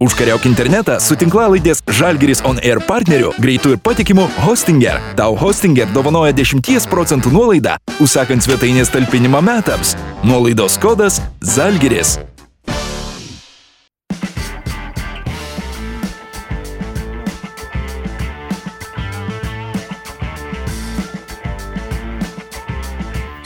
Užkariauk 0.00 0.46
internetą 0.48 0.94
su 1.04 1.12
tinklalaidės 1.20 1.82
Žalgeris 1.98 2.40
On 2.48 2.56
Air 2.64 2.80
partneriu, 2.86 3.34
greitų 3.36 3.74
ir 3.74 3.82
patikimų 3.84 4.24
Hostinger. 4.46 4.96
Tau 5.18 5.36
Hostinger 5.36 5.92
dovanoja 5.92 6.32
10 6.32 6.88
procentų 6.88 7.34
nuolaidą, 7.34 7.76
užsakant 8.00 8.40
svetainės 8.40 8.88
talpinimą 8.96 9.44
metams. 9.44 9.92
Nuolaidos 10.24 10.80
kodas 10.80 11.20
Žalgeris. 11.44 12.16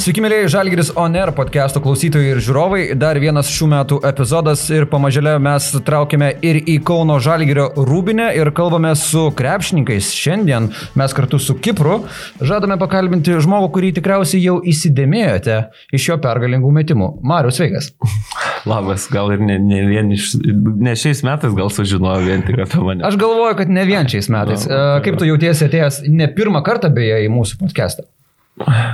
Sveiki, 0.05 0.21
mėlyje 0.21 0.49
Žalgiris 0.53 0.89
Oner 1.01 1.31
podcast'o 1.33 1.81
klausytojai 1.81 2.35
ir 2.35 2.39
žiūrovai. 2.45 2.81
Dar 3.01 3.17
vienas 3.17 3.49
šių 3.49 3.69
metų 3.73 3.97
epizodas 4.05 4.67
ir 4.69 4.85
pamažėlė 4.93 5.39
mes 5.41 5.69
traukime 5.87 6.27
ir 6.45 6.59
į 6.61 6.75
Kauno 6.85 7.15
Žalgirio 7.25 7.71
rūbinę 7.89 8.27
ir 8.37 8.51
kalbame 8.53 8.91
su 9.01 9.23
krepšininkais. 9.33 10.11
Šiandien 10.13 10.67
mes 11.01 11.15
kartu 11.17 11.41
su 11.41 11.57
Kipru 11.57 12.03
žadame 12.37 12.77
pakalbinti 12.83 13.39
žmogų, 13.47 13.71
kurį 13.79 13.95
tikriausiai 13.97 14.43
jau 14.45 14.59
įsidėmėjote 14.75 15.57
iš 15.97 16.11
jo 16.11 16.19
pergalingų 16.27 16.73
metimų. 16.83 17.09
Marius, 17.25 17.63
sveikas. 17.63 17.89
Labas, 18.69 19.07
gal 19.09 19.33
ir 19.33 19.41
ne, 19.41 19.57
ne, 19.57 19.87
vien 19.89 20.13
iš, 20.13 20.35
ne 20.45 20.93
šiais 21.01 21.25
metais 21.25 21.57
gal 21.57 21.73
sužinojau 21.73 22.27
vien 22.29 22.45
tik 22.45 22.61
apie 22.67 22.83
mane. 22.85 23.09
Aš 23.09 23.17
galvoju, 23.25 23.57
kad 23.63 23.73
ne 23.73 23.89
vien 23.89 24.13
šiais 24.13 24.29
metais. 24.37 24.69
Kaip 24.69 25.17
tu 25.17 25.33
jautiesi 25.33 25.65
atėjęs 25.71 26.03
ne 26.13 26.29
pirmą 26.37 26.61
kartą 26.69 26.93
beje 26.93 27.23
į 27.25 27.33
mūsų 27.33 27.63
podcast'ą? 27.65 28.05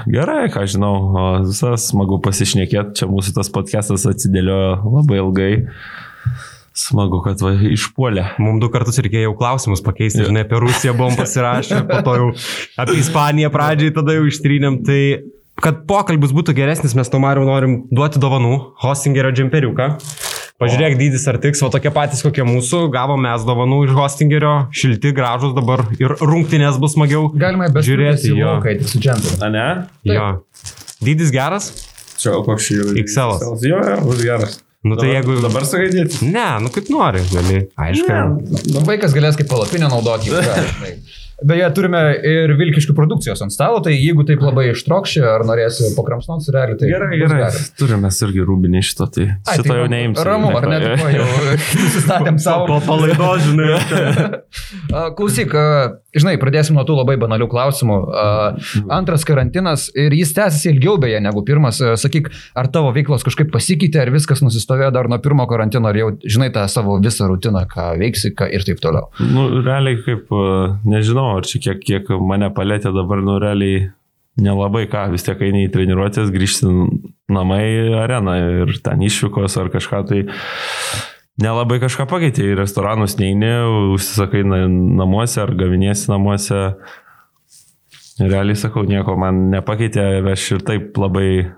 Gerai, 0.09 0.49
ką 0.49 0.65
žinau, 0.71 0.95
visas 1.45 1.91
smagu 1.91 2.17
pasišnekėti, 2.25 2.97
čia 2.97 3.09
mūsų 3.11 3.35
tas 3.37 3.51
podcastas 3.53 4.07
atsidėliojo 4.09 4.79
labai 4.89 5.19
ilgai. 5.21 5.51
Smagu, 6.81 7.19
kad 7.21 7.43
va, 7.45 7.53
išpuolė. 7.69 8.25
Mums 8.41 8.63
du 8.63 8.71
kartus 8.73 9.01
reikėjo 9.05 9.29
jau 9.29 9.37
klausimus 9.37 9.83
pakeisti, 9.85 10.25
žinai, 10.25 10.47
apie 10.47 10.63
Rusiją 10.63 10.95
buvom 10.97 11.19
pasirašę, 11.19 11.83
po 11.91 12.01
to 12.07 12.17
jau 12.17 12.31
apie 12.81 12.97
Ispaniją 13.03 13.51
pradžiai 13.53 13.93
tada 13.99 14.17
jau 14.17 14.25
ištrynėm. 14.31 14.81
Tai 14.87 15.01
kad 15.61 15.85
pokalbis 15.91 16.33
būtų 16.33 16.57
geresnis, 16.57 16.97
mes 16.97 17.13
to 17.13 17.21
Mariu 17.21 17.45
norim 17.45 17.83
duoti 17.93 18.23
dovanų, 18.23 18.55
Hostingerio 18.81 19.35
džemperiuką. 19.37 19.93
Pažiūrėk, 20.61 20.99
dydis 21.01 21.23
ar 21.31 21.39
tiks, 21.41 21.63
o 21.65 21.71
tokie 21.73 21.89
patys 21.95 22.21
kokie 22.21 22.45
mūsų, 22.45 22.83
gavom 22.93 23.23
mes 23.25 23.47
dovanų 23.49 23.79
iš 23.87 23.95
Hostingerio, 23.97 24.55
šilti, 24.77 25.15
gražus 25.17 25.55
dabar 25.57 25.87
ir 25.97 26.13
rungtynės 26.21 26.77
bus 26.83 26.99
smagiau. 26.99 27.31
Galima 27.33 27.71
žiūrėti 27.73 28.35
jo. 28.37 28.59
kai 28.61 28.75
tik 28.77 28.91
su 28.93 29.01
džempiu. 29.01 29.39
A 29.41 29.49
ne? 29.55 29.69
jo. 30.05 30.27
Dydis 31.01 31.33
geras? 31.33 31.71
Čia 32.21 32.35
o 32.37 32.43
koks 32.45 32.67
šį 32.69 32.77
XL. 33.07 33.39
Jo, 33.65 33.81
jo, 33.81 33.97
bus 34.05 34.21
geras. 34.21 34.61
Nu 34.85 35.01
tai 35.01 35.15
jeigu... 35.15 35.39
Dabar 35.45 35.65
sakai 35.69 35.89
dėti. 35.93 36.29
Ne, 36.29 36.45
nu 36.65 36.69
kaip 36.73 36.93
nori, 36.93 37.25
gali. 37.33 37.65
Aišku. 37.81 38.21
Nu, 38.73 38.85
vaikas 38.85 39.17
galės 39.17 39.41
kaip 39.41 39.49
palapinę 39.49 39.89
naudoti. 39.93 40.33
Beje, 41.47 41.67
turime 41.77 42.01
ir 42.27 42.53
vilkiškų 42.59 42.95
produkcijos 42.97 43.41
ant 43.45 43.55
stalo, 43.55 43.81
tai 43.85 43.95
jeigu 43.95 44.25
taip 44.29 44.43
labai 44.45 44.71
ištrokščiai 44.75 45.25
ar 45.31 45.45
norėsi 45.49 45.93
pakramsnot, 45.97 46.45
realiai 46.53 46.77
tai... 46.81 46.91
Gerai, 46.93 47.11
gerai. 47.23 47.39
gera. 47.47 47.63
Turime 47.81 48.11
irgi 48.11 48.45
rūbinį 48.45 48.83
šito, 48.85 49.07
tai 49.15 49.27
Ai, 49.31 49.57
šito 49.57 49.69
tai 49.69 49.79
jau 49.79 49.89
neimsiu. 49.93 50.27
Ramu, 50.27 50.51
ar 50.59 50.69
ne? 50.69 50.81
Tipo, 50.85 51.09
jau 51.15 51.29
nusistatėm 51.81 52.41
savo. 52.43 52.67
Po 52.69 52.79
palaido, 52.85 53.31
žinai. 53.47 53.71
A, 54.91 55.05
Klausyk, 55.17 55.55
žinai, 56.17 56.35
pradėsim 56.43 56.77
nuo 56.77 56.85
tų 56.87 56.97
labai 56.99 57.17
banalių 57.21 57.47
klausimų. 57.51 57.99
A, 58.11 58.27
Antras 58.97 59.25
karantinas 59.29 59.89
ir 59.99 60.15
jis 60.17 60.35
tęsiasi 60.37 60.75
ilgiau 60.75 60.97
beje 61.01 61.21
negu 61.23 61.45
pirmas. 61.47 61.81
Sakyk, 62.01 62.31
ar 62.59 62.69
tavo 62.73 62.91
veiklos 62.97 63.25
kažkaip 63.27 63.53
pasikeitė, 63.55 64.03
ar 64.05 64.13
viskas 64.15 64.43
nusistovėjo 64.45 64.91
dar 64.97 65.09
nuo 65.11 65.21
pirmo 65.23 65.47
karantino, 65.51 65.91
ar 65.91 65.99
jau 65.99 66.11
žinai 66.25 66.51
tą 66.55 66.67
savo 66.71 66.99
visą 67.03 67.31
rutiną, 67.31 67.65
ką 67.71 67.93
veiksi 68.01 68.35
ką 68.37 68.51
ir 68.51 68.67
taip 68.67 68.83
toliau. 68.83 69.09
Nu, 69.23 69.47
realiai 69.65 70.01
kaip, 70.05 70.27
e, 70.29 70.67
nežinau, 71.31 71.39
ar 71.39 71.45
čia 71.45 71.61
kiek, 71.61 71.81
kiek 71.85 72.09
mane 72.21 72.51
palėtė 72.51 72.93
dabar, 72.93 73.23
nu, 73.23 73.39
realiai 73.39 73.91
nelabai 74.41 74.89
ką, 74.89 75.11
vis 75.13 75.23
tiek 75.23 75.41
eini 75.41 75.67
į 75.67 75.73
treniruotės, 75.73 76.31
grįžti 76.31 76.67
namai 77.29 77.63
į 77.91 77.95
areną 78.01 78.65
ir 78.65 78.81
ten 78.83 79.01
išvykos 79.03 79.57
ar 79.59 79.71
kažką, 79.71 80.07
tai 80.09 80.27
nelabai 81.41 81.81
kažką 81.81 82.07
pakeitė, 82.09 82.53
į 82.53 82.59
restoranus 82.59 83.19
neini, 83.19 83.51
užsisakai 83.95 84.45
na- 84.45 84.69
namuose 84.69 85.41
ar 85.43 85.55
gaviniesi 85.55 86.11
namuose. 86.11 86.77
Realiai 88.21 88.57
sakau, 88.57 88.85
nieko 88.85 89.17
man 89.17 89.51
nepakeitė, 89.51 90.23
aš 90.31 90.53
ir 90.53 90.61
taip 90.61 90.97
labai 90.99 91.53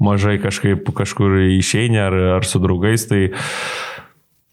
mažai 0.00 0.38
kažkaip 0.38 0.90
kažkur 0.94 1.38
išeini 1.58 1.98
ar, 1.98 2.14
ar 2.38 2.44
su 2.44 2.58
draugais, 2.58 3.06
tai 3.06 3.30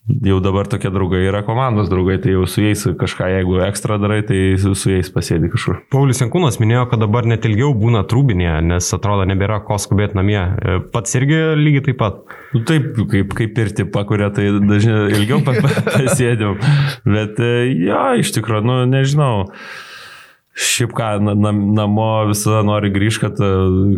jau 0.05 0.37
dabar 0.43 0.67
tokie 0.69 0.91
draugai 0.93 1.23
yra 1.25 1.39
komandos 1.45 1.87
draugai, 1.89 2.19
tai 2.21 2.35
jau 2.35 2.43
su 2.49 2.61
jais 2.61 2.83
kažką, 2.99 3.25
jeigu 3.33 3.55
ekstra 3.65 3.97
darai, 4.01 4.19
tai 4.27 4.37
su, 4.61 4.75
jais 4.91 5.09
pasėdi 5.13 5.49
kažkur. 5.53 5.79
Paulius 5.93 6.21
Jankūnas 6.21 6.59
minėjo, 6.61 6.83
kad 6.91 7.01
dabar 7.01 7.25
net 7.25 7.47
ilgiau 7.49 7.71
būna 7.77 8.03
trūbinėje, 8.09 8.59
nes 8.69 8.89
atrodo 8.97 9.25
nebėra 9.25 9.61
ko 9.65 9.79
skubėti 9.81 10.19
namie. 10.19 10.37
E, 10.37 10.77
Pats 10.93 11.17
irgi 11.17 11.39
lygiai 11.57 11.87
taip 11.89 11.97
pat. 12.03 12.21
Nu, 12.53 12.61
taip, 12.69 12.91
kaip, 13.11 13.33
kaip 13.39 13.57
ir 13.63 13.73
tipo, 13.81 14.03
kurie 14.05 14.29
tai 14.35 14.51
dažniau 14.61 15.07
ilgiau 15.09 15.41
pa- 15.45 15.57
pa- 15.63 15.73
pasėdėm. 15.95 16.59
Bet 17.09 17.41
e, 17.41 17.51
jo, 17.87 18.03
iš 18.21 18.35
tikrųjų, 18.37 18.65
nu 18.69 18.77
nežinau. 18.93 19.47
Šiaip 20.55 20.93
ką, 20.95 21.07
na, 21.19 21.33
nam, 21.35 21.57
namo 21.75 22.05
visada 22.29 22.61
nori 22.63 22.87
grįžti, 22.93 23.25
kad 23.25 23.41
e, 23.43 23.49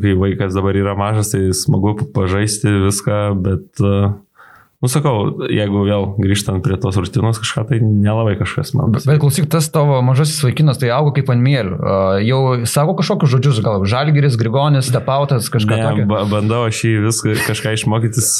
kai 0.01 0.16
vaikas 0.17 0.56
dabar 0.57 0.79
yra 0.79 0.96
mažas, 0.97 1.29
tai 1.35 1.44
smagu 1.53 1.91
pažaisti 2.16 2.72
viską, 2.88 3.19
bet, 3.46 3.67
e, 3.84 4.00
nu 4.78 4.90
sakau, 4.92 5.46
jeigu 5.50 5.82
vėl 5.88 6.04
grįžtant 6.22 6.62
prie 6.66 6.78
tos 6.82 7.00
rutinos 7.00 7.40
kažką, 7.42 7.64
tai 7.72 7.80
nelabai 7.82 8.36
kažkas 8.38 8.76
man. 8.78 8.94
Bet, 8.94 9.08
bet 9.10 9.18
klausyk, 9.24 9.48
tas 9.50 9.70
tavo 9.74 9.98
mažasis 10.06 10.44
vaikinas 10.46 10.78
tai 10.82 10.92
auga 10.94 11.16
kaip 11.18 11.32
ant 11.34 11.42
mėlių. 11.44 11.80
A, 11.82 11.96
Jau 12.22 12.42
sako 12.70 12.98
kažkokius 13.00 13.34
žodžius, 13.34 13.64
gal 13.66 13.88
žalgeris, 13.90 14.38
grigonis, 14.40 14.92
stepautas, 14.92 15.50
kažką 15.54 15.82
Ne, 15.82 16.06
ba, 16.10 16.22
bandau 16.30 16.68
aš 16.68 16.84
jį 16.86 16.94
viską 17.08 17.36
kažką 17.48 17.74
išmokytis, 17.78 18.32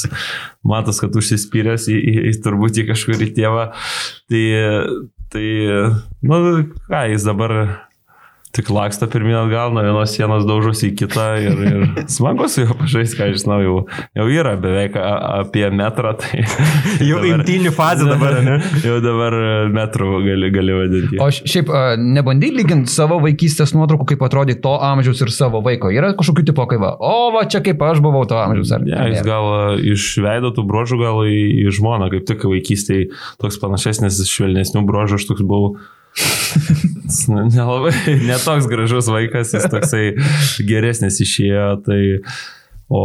matos, 0.66 1.02
kad 1.02 1.18
užsispyręs 1.18 1.88
į, 1.90 1.98
į, 1.98 2.16
į 2.30 2.36
turbūt 2.46 2.82
į 2.82 2.88
kažkurį 2.92 3.32
tėvą. 3.34 3.68
Tai, 4.30 4.44
tai, 5.34 5.46
nu, 6.22 6.40
ką, 6.86 7.04
jis 7.14 7.26
dabar 7.26 7.58
tik 8.56 8.70
laksto 8.72 9.06
pirmin 9.10 9.36
atgal, 9.42 9.72
nuo 9.74 9.84
vienos 9.84 10.12
sienos 10.16 10.46
daužosi 10.48 10.90
į 10.90 10.94
kitą 10.98 11.26
ir, 11.42 11.60
ir 11.68 12.04
smagu 12.10 12.48
su 12.50 12.64
juo 12.64 12.76
pažaisti, 12.78 13.18
ką 13.20 13.28
žinau, 13.36 13.58
jau, 13.62 13.76
jau 14.18 14.26
yra 14.32 14.54
beveik 14.60 14.96
a, 14.98 15.12
apie 15.42 15.66
metrą. 15.70 16.14
Tai 16.18 16.42
Jau 17.10 17.20
imtynių 17.28 17.72
fazė 17.76 18.08
dabar, 18.08 18.40
ne? 18.46 18.58
Jau 18.84 18.98
dabar 19.04 19.36
metrų 19.74 20.22
gali, 20.26 20.50
gali 20.54 20.76
vadinti. 20.78 21.20
O 21.22 21.28
šiaip 21.30 21.70
a, 21.70 21.84
nebandai 22.00 22.50
lyginti 22.56 22.92
savo 22.92 23.20
vaikystės 23.24 23.74
nuotraukų, 23.76 24.08
kaip 24.14 24.24
atrodė 24.26 24.58
to 24.64 24.74
amžiaus 24.90 25.22
ir 25.26 25.32
savo 25.34 25.62
vaiko. 25.64 25.92
Yra 25.94 26.14
kažkokių 26.18 26.48
tipo, 26.50 26.66
kaip 26.70 26.82
va, 26.82 26.94
o 26.98 27.30
va 27.34 27.44
čia 27.50 27.62
kaip 27.64 27.82
aš 27.84 28.02
buvau 28.04 28.24
to 28.28 28.38
amžiaus. 28.40 28.74
Ar 28.74 28.86
Ne, 28.88 29.12
jis 29.12 29.24
gal 29.26 29.46
e, 29.52 29.92
iš 29.92 30.08
veido 30.24 30.50
tų 30.56 30.64
brožų 30.68 30.98
gal 31.02 31.22
į, 31.28 31.38
į 31.66 31.76
žmoną, 31.78 32.08
kaip 32.14 32.26
tik 32.28 32.46
vaikystėje 32.48 33.10
toks 33.42 33.60
panašesnis, 33.62 34.20
švelnesnių 34.30 34.84
brožų 34.88 35.20
aš 35.20 35.28
toks 35.30 35.44
buvau. 35.46 35.76
Ne- 37.28 37.48
Nelabai, 37.54 37.92
netoks 38.28 38.68
gražus 38.70 39.08
vaikas, 39.12 39.54
jis 39.56 39.66
toksai 39.72 40.04
geresnis 40.68 41.20
išėjo, 41.24 41.66
tai 41.86 42.00
o, 42.88 43.00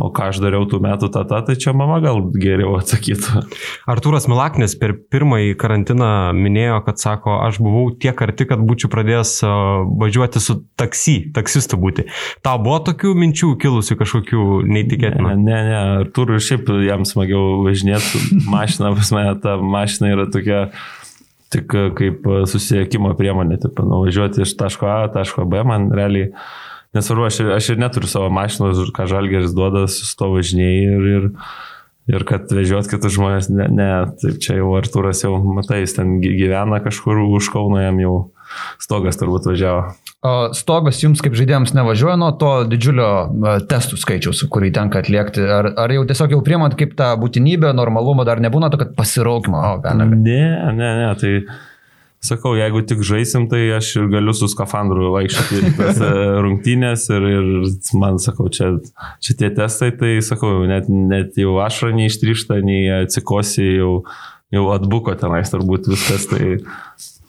o 0.00 0.08
ką 0.16 0.30
aš 0.30 0.38
dariau 0.40 0.64
tų 0.68 0.78
metų 0.84 1.10
tata, 1.12 1.42
tai 1.44 1.56
čia 1.60 1.74
mama 1.76 1.98
gal 2.04 2.22
geriau 2.40 2.78
atsakytų. 2.78 3.42
Artūras 3.92 4.24
Milaknis 4.32 4.72
per 4.80 4.94
pirmąjį 5.12 5.54
karantiną 5.60 6.08
minėjo, 6.36 6.78
kad 6.86 7.00
sako, 7.02 7.34
aš 7.44 7.58
buvau 7.64 7.90
tiek 8.00 8.16
arti, 8.24 8.46
kad 8.48 8.62
būčiau 8.64 8.88
pradėjęs 8.92 9.34
važiuoti 10.00 10.40
su 10.44 10.56
taksi, 10.80 11.16
taksistu 11.36 11.76
būti. 11.80 12.06
Tau 12.44 12.56
buvo 12.64 12.78
tokių 12.88 13.12
minčių 13.24 13.52
kilusių 13.60 13.98
kažkokių 14.00 14.46
Ne, 14.64 14.78
neįtikėtinų? 14.78 15.34
ne, 15.44 15.60
ne, 15.68 15.76
Arturui 16.06 16.40
šiaip 16.44 16.72
jam 16.88 17.04
smagiau 17.08 17.60
važinėti 17.68 18.24
mašiną, 18.48 18.94
pas 19.00 19.12
mane 19.16 19.36
ta 19.44 19.58
mašina 19.60 20.14
yra 20.16 20.28
tokia 20.32 20.64
tik 21.50 21.74
e, 21.74 21.84
kaip 21.98 22.26
e, 22.30 22.40
susisiekimo 22.50 23.12
priemonė, 23.18 23.58
taip, 23.62 23.78
nuvažiuoti 23.84 24.44
iš 24.44 24.56
taško 24.60 24.86
A, 24.90 24.98
taško 25.14 25.44
B, 25.50 25.62
man 25.66 25.88
realiai 25.94 26.30
nesvarbu, 26.96 27.26
aš, 27.28 27.40
ir- 27.44 27.52
aš 27.56 27.68
ir 27.74 27.82
neturiu 27.82 28.10
savo 28.10 28.30
mašinos, 28.34 28.80
ką 28.96 29.06
žalgeris 29.10 29.52
duoda, 29.54 29.84
su 29.90 30.08
to 30.18 30.30
važinėjai 30.32 30.80
ir, 30.96 31.08
ir, 31.16 31.28
ir 32.10 32.24
kad 32.26 32.50
vežiot 32.50 32.88
kitus 32.90 33.14
žmonės, 33.18 33.50
ne, 33.54 33.68
ne, 33.70 33.88
taip 34.22 34.40
čia 34.42 34.56
jau 34.58 34.72
Arturas 34.78 35.22
jau, 35.22 35.36
matai, 35.54 35.82
jis 35.84 35.94
ten 35.98 36.16
gy- 36.22 36.34
gyvena 36.40 36.80
kažkur 36.82 37.20
už 37.28 37.50
Kauno, 37.54 37.78
jam 37.82 38.00
jau 38.02 38.14
stogas 38.82 39.18
turbūt 39.20 39.48
važiavo. 39.50 39.88
Stogas 40.56 41.00
jums 41.00 41.22
kaip 41.24 41.36
žaidėjams 41.38 41.72
nevažiuoja 41.76 42.18
nuo 42.20 42.30
to 42.40 42.52
didžiulio 42.68 43.08
a, 43.08 43.56
testų 43.70 43.96
skaičiaus, 44.00 44.42
kurį 44.52 44.72
tenka 44.76 45.00
atliekti. 45.00 45.46
Ar, 45.48 45.72
ar 45.80 45.94
jau 45.94 46.04
tiesiog 46.08 46.36
jau 46.36 46.42
priemat 46.44 46.76
kaip 46.78 46.92
tą 46.98 47.14
būtinybę, 47.20 47.72
normalumą 47.76 48.26
dar 48.28 48.42
nebūna 48.44 48.68
to, 48.72 48.80
kad 48.82 48.94
pasiraukimo. 48.98 49.62
Ne, 49.96 50.08
ne, 50.76 50.90
ne, 51.00 51.12
tai 51.20 51.34
sakau, 52.20 52.52
jeigu 52.58 52.82
tik 52.84 53.00
žaisim, 53.06 53.46
tai 53.48 53.62
aš 53.78 53.94
ir 54.02 54.10
galiu 54.12 54.34
su 54.36 54.48
skafandru 54.52 55.08
vaikščioti 55.14 55.60
į 55.60 55.70
tas 55.78 56.02
e, 56.04 56.10
rungtynės 56.44 57.06
ir, 57.16 57.28
ir 57.30 57.48
man, 57.96 58.20
sakau, 58.20 58.50
čia, 58.52 58.74
čia 59.24 59.38
tie 59.40 59.48
testai, 59.56 59.88
tai 59.96 60.18
sakau, 60.24 60.66
net, 60.68 60.90
net 60.90 61.40
jau 61.40 61.56
ašra 61.64 61.94
neištryšta, 61.96 62.60
nei 62.66 62.84
atsikosi, 63.00 63.64
jau 63.80 63.94
jau 64.50 64.66
atbuko 64.74 65.14
tenais 65.18 65.50
turbūt 65.52 65.88
viskas, 65.92 66.26
tai 66.30 66.58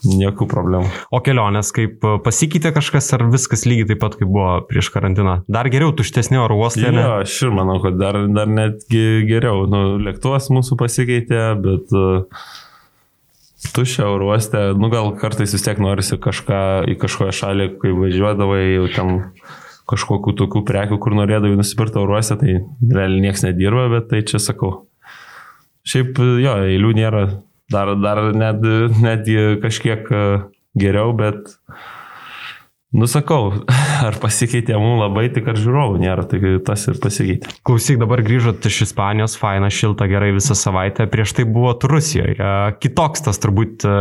Jokių 0.01 0.47
problemų. 0.49 0.89
O 1.13 1.19
kelionės, 1.21 1.69
kaip 1.75 2.01
e, 2.01 2.15
pasikeitė 2.25 2.71
kažkas, 2.73 3.11
ar 3.13 3.27
viskas 3.29 3.67
lygiai 3.69 3.91
taip 3.91 3.99
pat, 4.01 4.15
kaip 4.17 4.31
buvo 4.31 4.55
prieš 4.65 4.89
karantiną? 4.93 5.35
Dar 5.51 5.69
geriau, 5.69 5.93
tuštesni 5.93 6.39
oro 6.41 6.57
uostai? 6.57 6.89
Ne, 6.95 7.03
aš 7.21 7.35
ir 7.45 7.53
manau, 7.53 7.77
kad 7.83 7.99
dar, 8.01 8.17
dar 8.33 8.49
netgi 8.49 9.21
geriau. 9.29 9.67
Nu, 9.69 9.83
lėktuvas 10.01 10.49
mūsų 10.53 10.79
pasikeitė, 10.81 11.43
bet 11.61 11.93
uh, 11.93 12.25
tuščia 13.75 14.07
oro 14.09 14.31
uoste, 14.31 14.71
nu 14.77 14.89
gal 14.93 15.11
kartais 15.21 15.53
vis 15.53 15.65
tiek 15.65 15.79
norisi 15.81 16.17
kažką 16.21 16.61
į 16.89 16.97
kažkokią 17.01 17.35
šalį, 17.37 17.67
kai 17.81 17.93
važiuodavai 17.95 18.61
jau 18.63 18.87
ten 18.95 19.13
kažkokių 19.91 20.33
tokių 20.39 20.63
prekių, 20.65 20.97
kur 21.03 21.15
norėdavai 21.17 21.59
nusipirkti 21.59 22.01
oro 22.01 22.17
uoste, 22.17 22.39
tai 22.41 22.57
realiai 22.81 23.27
niekas 23.27 23.45
nedirba, 23.45 23.85
bet 23.93 24.09
tai 24.11 24.23
čia 24.25 24.41
sakau. 24.41 24.87
Šiaip 25.87 26.17
jo, 26.41 26.57
eilių 26.71 26.93
nėra 26.97 27.23
dar, 27.71 27.95
dar 28.03 28.23
net, 28.35 28.61
netgi 29.01 29.57
kažkiek 29.63 30.11
e, 30.11 30.27
geriau, 30.79 31.15
bet 31.17 31.51
Nusakau, 32.91 33.53
ar 34.07 34.17
pasikeitė 34.19 34.75
mums 34.75 34.99
labai, 34.99 35.29
tik 35.31 35.45
ar 35.47 35.55
žiūrovų 35.55 36.01
nėra, 36.01 36.25
tai 36.27 36.57
tas 36.67 36.81
ir 36.91 36.97
pasikeitė. 36.99 37.53
Klausyk, 37.63 38.01
dabar 38.01 38.19
grįžot 38.25 38.65
iš 38.67 38.81
Ispanijos, 38.89 39.37
faina, 39.39 39.69
šilta, 39.71 40.09
gerai 40.11 40.33
visą 40.35 40.57
savaitę, 40.59 41.05
prieš 41.11 41.31
tai 41.37 41.45
buvo 41.47 41.71
Rusijoje. 41.91 42.35
Kitoks 42.83 43.23
tas 43.23 43.39
turbūt 43.39 43.85
e, 43.87 43.93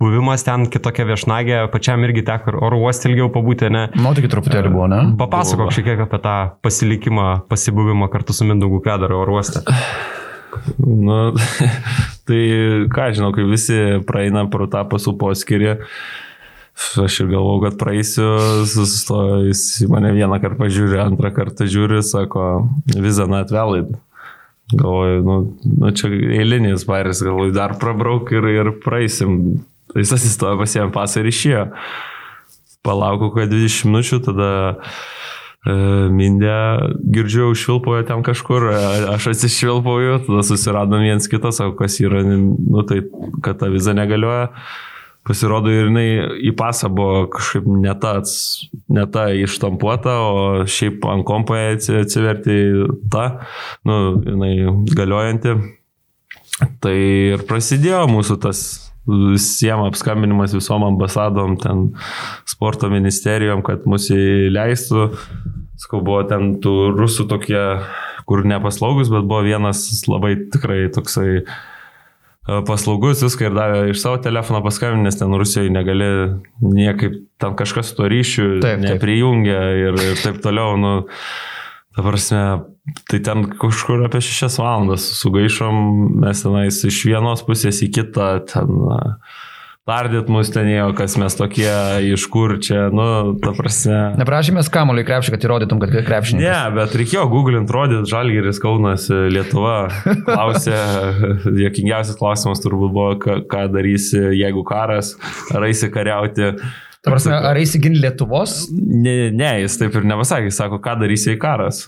buvimas 0.00 0.46
ten, 0.46 0.64
kitokia 0.72 1.04
viešnagė, 1.10 1.58
pačiam 1.74 2.00
irgi 2.08 2.24
teko 2.30 2.56
oro 2.64 2.80
uostį 2.86 3.12
ilgiau 3.12 3.28
pabūti, 3.34 3.68
ne? 3.76 3.84
Nu, 4.00 4.14
tik 4.16 4.30
truputėlį 4.32 4.72
buvo, 4.72 4.88
ne? 4.88 5.02
Papasakok 5.20 5.74
šiek 5.76 5.90
tiek 5.92 6.00
apie 6.06 6.22
tą 6.24 6.38
pasilikimą, 6.64 7.28
pasibuvimą 7.52 8.08
kartu 8.12 8.36
su 8.36 8.48
Mindaugu 8.48 8.80
Kedaro 8.88 9.20
oro 9.20 9.36
uostą. 9.36 9.66
Nu, 10.80 11.20
tai 12.30 12.42
ką 12.92 13.10
žinau, 13.16 13.30
kai 13.34 13.46
visi 13.48 13.78
praeina 14.08 14.46
pro 14.50 14.68
tą 14.70 14.84
pasų 14.88 15.16
poskirį, 15.20 15.74
aš 17.04 17.18
ir 17.24 17.32
galvau, 17.32 17.58
kad 17.64 17.78
praeisiu, 17.80 18.28
sustojus 18.70 19.64
į 19.84 19.90
mane 19.92 20.14
vieną 20.16 20.38
kartą 20.42 20.62
pažiūri, 20.62 21.00
antrą 21.02 21.32
kartą 21.36 21.66
žiūri, 21.70 22.00
sako, 22.06 22.46
vizą 22.94 23.26
net 23.30 23.52
vėlai. 23.54 23.84
Galvoju, 24.70 25.22
nu, 25.26 25.36
nu 25.82 25.90
čia 25.98 26.12
eilinis 26.14 26.86
baris, 26.86 27.24
galvoju, 27.26 27.52
dar 27.56 27.74
prabrauk 27.80 28.30
ir, 28.36 28.46
ir 28.54 28.74
praeisim. 28.84 29.58
Jis 29.98 30.14
atsistojo 30.14 30.60
pasiėmė 30.60 30.94
pasą 30.94 31.24
ir 31.24 31.32
išėjo. 31.32 31.64
Palaukau, 32.86 33.32
kad 33.34 33.50
20 33.50 33.90
minučių, 33.90 34.20
tada 34.30 34.50
E, 34.78 35.39
Mindė, 35.60 36.56
girdžiu, 37.12 37.50
švilpojo 37.52 38.06
ten 38.08 38.22
kažkur, 38.24 38.64
e, 38.72 38.76
aš 39.12 39.26
atsišvilpoju, 39.34 40.22
tada 40.24 40.44
susiradom 40.48 41.04
viens 41.04 41.28
kitą, 41.28 41.52
sako, 41.52 41.74
kas 41.82 41.98
yra, 42.00 42.22
nu 42.24 42.84
tai, 42.88 43.02
kad 43.44 43.60
ta 43.60 43.68
viza 43.68 43.92
negalioja. 43.92 44.48
Pasirodo 45.28 45.68
ir 45.68 45.90
jinai 45.90 46.06
į 46.48 46.54
pasą 46.56 46.88
buvo 46.88 47.26
kažkaip 47.34 47.66
ne 47.68 47.92
ta, 48.00 48.14
ne 48.88 49.04
ta 49.12 49.26
ištampuota, 49.36 50.14
o 50.24 50.64
šiaip 50.64 51.04
ant 51.12 51.26
kompoje 51.28 51.76
atsiverti 51.76 52.56
ta, 53.12 53.26
nu, 53.84 54.16
jinai 54.24 54.54
galiojanti. 54.96 55.58
Tai 56.80 56.96
ir 57.36 57.44
prasidėjo 57.48 58.06
mūsų 58.08 58.40
tas 58.40 58.89
visiems 59.34 59.90
apskambinimas 59.90 60.54
visom 60.56 60.84
ambasadom, 60.86 61.56
ten 61.60 61.90
sporto 62.48 62.90
ministerijom, 62.92 63.64
kad 63.66 63.86
mus 63.90 64.10
įleistų. 64.14 65.10
Skau 65.80 66.02
buvo 66.04 66.22
ten 66.28 66.58
tų 66.60 66.92
rusų 66.96 67.26
tokie, 67.30 67.60
kur 68.28 68.44
nepaslaugus, 68.46 69.10
bet 69.12 69.26
buvo 69.26 69.42
vienas 69.46 69.82
labai 70.06 70.34
tikrai 70.52 70.82
toksai 70.92 71.28
e, 71.40 71.44
paslaugus, 72.68 73.24
viską 73.24 73.48
ir 73.48 73.56
davė 73.56 73.78
iš 73.94 74.02
savo 74.02 74.20
telefono 74.22 74.60
paskambinti, 74.64 75.08
nes 75.08 75.20
ten 75.20 75.32
Rusijoje 75.40 75.72
negali 75.72 76.10
niekaip, 76.60 77.16
ten 77.40 77.56
kažkas 77.58 77.90
su 77.90 78.00
to 78.00 78.10
ryšiu 78.12 78.50
taip, 78.58 78.82
taip. 78.82 78.84
neprijungia 78.86 79.62
ir, 79.86 80.04
ir 80.10 80.20
taip 80.20 80.42
toliau. 80.44 80.76
Nu, 80.80 80.92
ta 81.96 82.04
prasme, 82.06 82.44
Tai 83.10 83.20
ten 83.26 83.44
kažkur 83.60 84.06
apie 84.06 84.22
6 84.24 84.60
valandas 84.62 85.04
sugaišom, 85.20 85.78
mes 86.24 86.42
tenais 86.44 86.82
iš 86.88 87.04
vienos 87.08 87.44
pusės 87.46 87.82
į 87.84 87.90
kitą, 87.98 88.32
ten 88.50 88.90
tardyt 89.90 90.28
mus 90.30 90.50
ten 90.54 90.68
ėjo, 90.70 90.90
kas 90.98 91.16
mes 91.18 91.34
tokie, 91.34 91.70
iš 92.12 92.26
kur 92.30 92.54
čia, 92.62 92.88
nu, 92.94 93.06
ta 93.42 93.52
prasme. 93.56 93.98
Neprašymės 94.20 94.70
kamuolį 94.72 95.04
krepšį, 95.08 95.34
kad 95.34 95.46
įrodytum, 95.48 95.80
kad 95.82 95.96
krepšį. 96.06 96.36
Ne, 96.38 96.58
bet 96.76 96.94
reikėjo 96.98 97.24
googlint, 97.32 97.72
rodyti, 97.74 98.10
Žalgeris 98.10 98.60
Kaunas, 98.62 99.08
Lietuva. 99.10 99.80
Klausė, 100.28 100.76
jokingiausias 101.64 102.20
klausimas 102.20 102.62
turbūt 102.62 102.94
buvo, 102.94 103.16
ką, 103.24 103.66
darysi, 103.74 104.20
jeigu 104.38 104.62
karas, 104.68 105.16
ar 105.54 105.66
eisi 105.66 105.90
kariauti. 105.92 106.52
Ta 107.00 107.14
prasme, 107.14 107.34
ar 107.34 107.58
eisi 107.58 107.80
ginti 107.82 108.02
Lietuvos? 108.04 108.66
Ne, 108.76 109.32
ne, 109.32 109.54
jis 109.64 109.80
taip 109.80 109.96
ir 109.96 110.06
nepasakė, 110.06 110.52
sako, 110.54 110.78
ką 110.84 110.98
darysi, 111.00 111.32
jei 111.32 111.40
karas. 111.40 111.86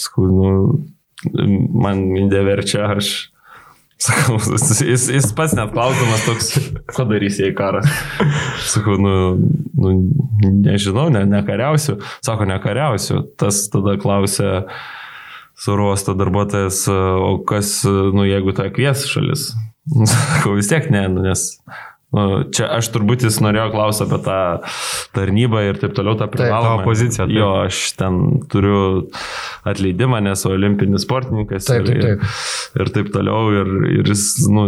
Sakau, 0.00 0.28
nu, 0.30 0.50
man 1.84 2.06
indė 2.16 2.44
verčia, 2.46 2.86
aš 2.96 3.30
Sakau, 4.00 4.38
jis, 4.40 5.10
jis 5.12 5.26
pats 5.36 5.52
net 5.52 5.74
klausimas 5.74 6.22
toks, 6.24 6.46
ko 6.96 7.04
darys 7.10 7.36
jei 7.36 7.52
karas. 7.56 7.84
Sakau, 8.72 8.96
nu, 8.96 9.12
nu 9.76 9.92
nežinau, 10.40 11.10
ne, 11.12 11.26
nekariausiu. 11.28 11.98
Sako, 12.24 12.46
nekariausiu. 12.48 13.20
Tas 13.36 13.66
tada 13.72 13.98
klausė 14.00 14.48
suruosto 15.60 16.14
darbuotojas, 16.16 16.86
o 16.88 17.34
kas, 17.44 17.74
nu, 17.84 18.24
jeigu 18.24 18.56
tai 18.56 18.70
kvies 18.72 19.04
šalis. 19.10 19.50
Sakau, 20.14 20.56
vis 20.56 20.72
tiek 20.72 20.88
ne, 20.94 21.04
nu, 21.12 21.26
nes 21.28 21.50
Nu, 22.10 22.42
čia 22.50 22.66
aš 22.74 22.88
turbūt 22.90 23.22
jis 23.22 23.36
norėjo 23.38 23.68
klausyti 23.70 24.08
apie 24.08 24.18
tą 24.26 24.38
tarnybą 25.14 25.60
ir 25.68 25.76
taip 25.78 25.92
toliau 25.94 26.16
tą 26.18 26.26
privalomą 26.32 26.82
poziciją. 26.82 27.28
Taip. 27.28 27.36
Jo, 27.36 27.50
aš 27.68 27.82
ten 28.00 28.18
turiu 28.50 28.80
atleidimą, 29.70 30.18
nes 30.26 30.42
olimpinis 30.48 31.04
sportininkas 31.06 31.68
taip, 31.68 31.86
taip, 31.86 32.00
taip. 32.02 32.24
Ir, 32.74 32.82
ir 32.82 32.90
taip 32.96 33.12
toliau 33.14 33.52
ir, 33.54 33.70
ir 34.00 34.10
jis 34.10 34.24
nu, 34.50 34.64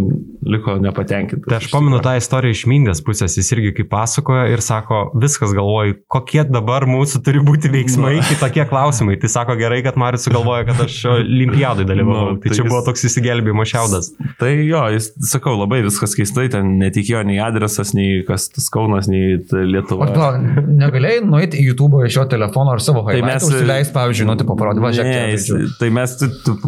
liko 0.47 0.77
nepatenkintas. 0.83 1.49
Tai 1.51 1.59
aš 1.59 1.67
pamenu 1.73 1.99
tą 2.05 2.15
istoriją 2.21 2.55
iš 2.55 2.63
Mindės 2.71 3.03
pusės, 3.03 3.35
jis 3.41 3.51
irgi 3.57 3.75
kaip 3.81 3.91
pasakoja 3.91 4.47
ir 4.53 4.63
sako, 4.63 5.03
viskas 5.19 5.51
galvoju, 5.57 5.99
kokie 6.15 6.45
dabar 6.47 6.87
mūsų 6.87 7.25
turi 7.27 7.43
būti 7.43 7.73
veiksmai, 7.75 8.15
nu. 8.21 8.29
kitokie 8.31 8.69
klausimai. 8.71 9.19
Tai 9.19 9.33
sako 9.35 9.59
gerai, 9.59 9.83
kad 9.83 9.99
Marius 9.99 10.29
sugalvoja, 10.29 10.69
kad 10.71 10.85
aš 10.87 11.01
olimpiadai 11.17 11.89
dalyvavau. 11.91 12.37
Nu, 12.37 12.39
tai, 12.39 12.53
tai 12.53 12.61
čia 12.61 12.63
jis, 12.63 12.71
buvo 12.71 12.85
toks 12.87 13.07
įsigelbėjimo 13.11 13.67
šiaudas. 13.67 14.13
Tai 14.39 14.55
jo, 14.55 14.87
jis, 14.95 15.11
sakau, 15.33 15.59
labai 15.59 15.83
viskas 15.89 16.15
keistai, 16.19 16.47
ten 16.55 16.77
netikėjo 16.79 17.27
nei 17.33 17.41
adresas, 17.43 17.95
nei 17.97 18.21
kas 18.29 18.49
tas 18.53 18.69
Kaunas, 18.73 19.09
nei 19.11 19.39
Lietuva. 19.73 20.07
O 20.07 20.17
gal 20.17 20.39
negalėjai 20.69 21.25
nueiti 21.25 21.61
į 21.63 21.71
YouTube 21.71 22.03
iš 22.07 22.21
jo 22.21 22.27
telefono 22.31 22.75
ar 22.77 22.85
savo 22.85 23.05
tai 23.09 23.21
mes 23.25 23.47
užsileis, 23.49 23.91
pavyzdžiui, 23.95 24.29
nu, 24.29 24.37
tipo 24.41 24.57
parodyti, 24.59 24.85
važiuok. 24.85 25.09
Ne, 25.09 25.71
tai 25.81 25.91
mes 25.95 26.17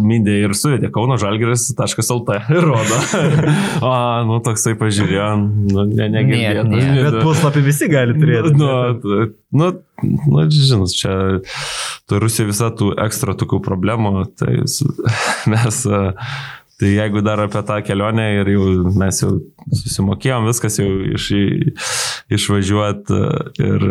mindė 0.01 0.39
ir 0.47 0.57
suvedė 0.59 0.91
Kauno 0.95 1.19
žalgeris.lt 1.21 2.39
ir 2.57 2.67
rodo. 2.71 3.01
o, 3.85 3.95
nu, 4.31 4.41
toksai 4.45 4.77
pažiūrėjo, 4.81 5.31
nu, 5.45 5.87
ne, 5.93 6.11
negirdėjau. 6.17 6.67
Ne, 6.73 6.85
ne. 6.89 7.07
Bet 7.09 7.21
puslapį 7.23 7.65
visi 7.69 7.91
gali 7.93 8.17
turėti. 8.19 8.55
Nu, 8.59 8.73
nu, 9.55 9.71
nu, 10.03 10.47
žinot, 10.51 10.95
čia 10.97 11.15
tu 12.09 12.21
Rusija 12.23 12.49
visą 12.49 12.71
tų 12.77 12.93
ekstra 13.05 13.37
tokių 13.39 13.61
problemų, 13.65 14.27
tai 14.41 14.61
mes 15.53 15.85
Tai 16.81 16.91
jeigu 16.91 17.23
dar 17.23 17.39
apie 17.39 17.63
tą 17.63 17.77
kelionę 17.87 18.25
ir 18.41 18.49
jau 18.51 18.65
mes 18.99 19.21
jau 19.23 19.31
susimokėjom, 19.71 20.49
viskas 20.49 20.81
jau 20.81 20.89
iš, 21.15 21.29
išvažiuoti 22.35 23.19
ir 23.63 23.85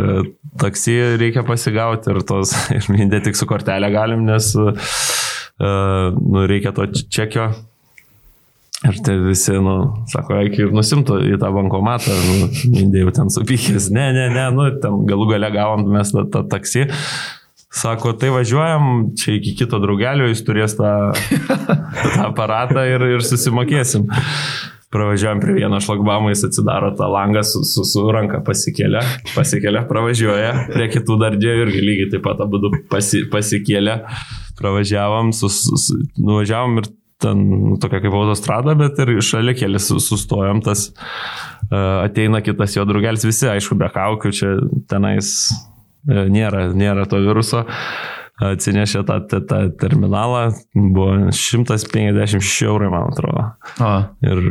taksi 0.60 0.98
reikia 1.22 1.46
pasigauti 1.48 2.12
ir 2.12 2.20
tos, 2.28 2.52
išmindė 2.80 3.22
tik 3.24 3.40
su 3.40 3.48
kortelė 3.48 3.92
galim, 3.94 4.26
nes 4.28 4.52
uh, 4.60 4.74
nu, 6.18 6.44
reikia 6.50 6.76
to 6.76 6.90
čekio. 6.92 7.54
Ir 8.84 8.98
tai 9.00 9.14
visi, 9.24 9.54
nu, 9.64 9.78
sako, 10.12 10.42
eik 10.42 10.58
ir 10.60 10.74
nusimtų 10.76 11.22
į 11.30 11.38
tą 11.40 11.54
bankomatą, 11.56 12.18
nu, 12.28 12.50
mindė 12.74 13.06
jau 13.06 13.14
ten 13.16 13.32
supykęs, 13.32 13.88
ne, 13.96 14.10
ne, 14.12 14.26
ne, 14.34 14.50
nu, 14.52 14.66
ten 14.84 15.06
galų 15.08 15.30
gale 15.30 15.50
gavom 15.56 15.86
mes 15.94 16.12
tą, 16.12 16.26
tą 16.34 16.42
taksi. 16.52 16.90
Sako, 17.74 18.12
tai 18.14 18.30
važiuojam 18.30 19.16
čia 19.18 19.34
iki 19.40 19.56
kito 19.58 19.80
draugelio, 19.82 20.28
jis 20.30 20.44
turės 20.46 20.76
tą, 20.78 20.92
tą 22.14 22.28
aparatą 22.28 22.86
ir, 22.86 23.02
ir 23.16 23.26
susimokėsim. 23.26 24.06
Pravažiuojam 24.94 25.40
prie 25.42 25.56
vieno 25.58 25.80
šlagbamo, 25.82 26.30
jis 26.30 26.46
atsidaro 26.46 26.92
tą 26.94 27.08
langą 27.10 27.42
su, 27.50 27.64
su, 27.66 27.82
su 27.90 28.04
ranka 28.14 28.44
pasikėlė, 28.46 29.02
pasikėlė, 29.34 29.88
pravažiuoja, 29.90 30.52
prie 30.70 30.86
kitų 30.94 31.18
dar 31.24 31.40
dviejų 31.40 31.66
irgi 31.66 31.82
lygiai 31.88 32.12
taip 32.14 32.28
pat 32.28 32.46
abu 32.46 32.70
pasi, 32.92 33.24
pasikėlė, 33.34 34.04
pravažiavom, 34.62 35.34
sus, 35.34 35.64
su, 35.66 35.98
nuvažiavom 36.22 36.78
ir 36.84 36.94
ten 37.26 37.42
nu, 37.50 37.76
tokia 37.82 38.04
kaip 38.04 38.14
autostrada, 38.22 38.78
bet 38.78 39.02
ir 39.02 39.16
šalia 39.26 39.58
kelias 39.58 39.90
sustojom, 39.90 40.62
tas 40.62 40.92
uh, 40.92 42.06
ateina 42.06 42.46
kitas 42.46 42.78
jo 42.78 42.86
draugelis, 42.86 43.26
visi 43.26 43.50
aišku 43.50 43.82
be 43.82 43.90
kaukių, 43.98 44.38
čia 44.38 44.56
tenais 44.92 45.34
nėra, 46.08 46.68
nėra 46.76 47.08
to 47.10 47.22
viruso. 47.24 47.66
atsinešė 48.42 49.04
tą, 49.08 49.20
tą, 49.30 49.40
tą 49.46 49.60
terminalą, 49.80 50.48
buvo 50.74 51.30
156 51.32 52.66
eurai, 52.66 52.90
man 52.92 53.12
atrodo. 53.12 53.46
A. 53.84 53.92
Ir 54.26 54.42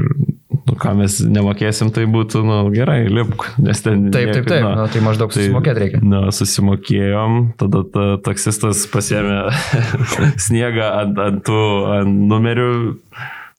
nu, 0.63 0.77
ką 0.79 0.95
mes 1.01 1.19
nemokėsim, 1.27 1.91
tai 1.95 2.07
būtų, 2.11 2.45
nu, 2.47 2.59
gerai, 2.75 3.03
lipk, 3.11 3.49
nes 3.63 3.83
ten... 3.85 4.07
Taip, 4.15 4.31
taip, 4.37 4.47
taip, 4.49 4.63
nu, 4.65 4.73
nu, 4.79 4.87
tai 4.93 5.03
maždaug 5.05 5.35
susimokėti 5.35 5.85
reikia. 5.85 6.03
Na, 6.07 6.25
susimokėjom, 6.35 7.39
tada 7.61 7.85
ta, 7.93 8.09
taksistas 8.31 8.87
pasėmė 8.93 9.45
sniegą 10.47 10.89
ant, 11.03 11.23
ant 11.27 11.47
tų 11.49 11.63
ant 11.99 12.27
numerių 12.31 12.73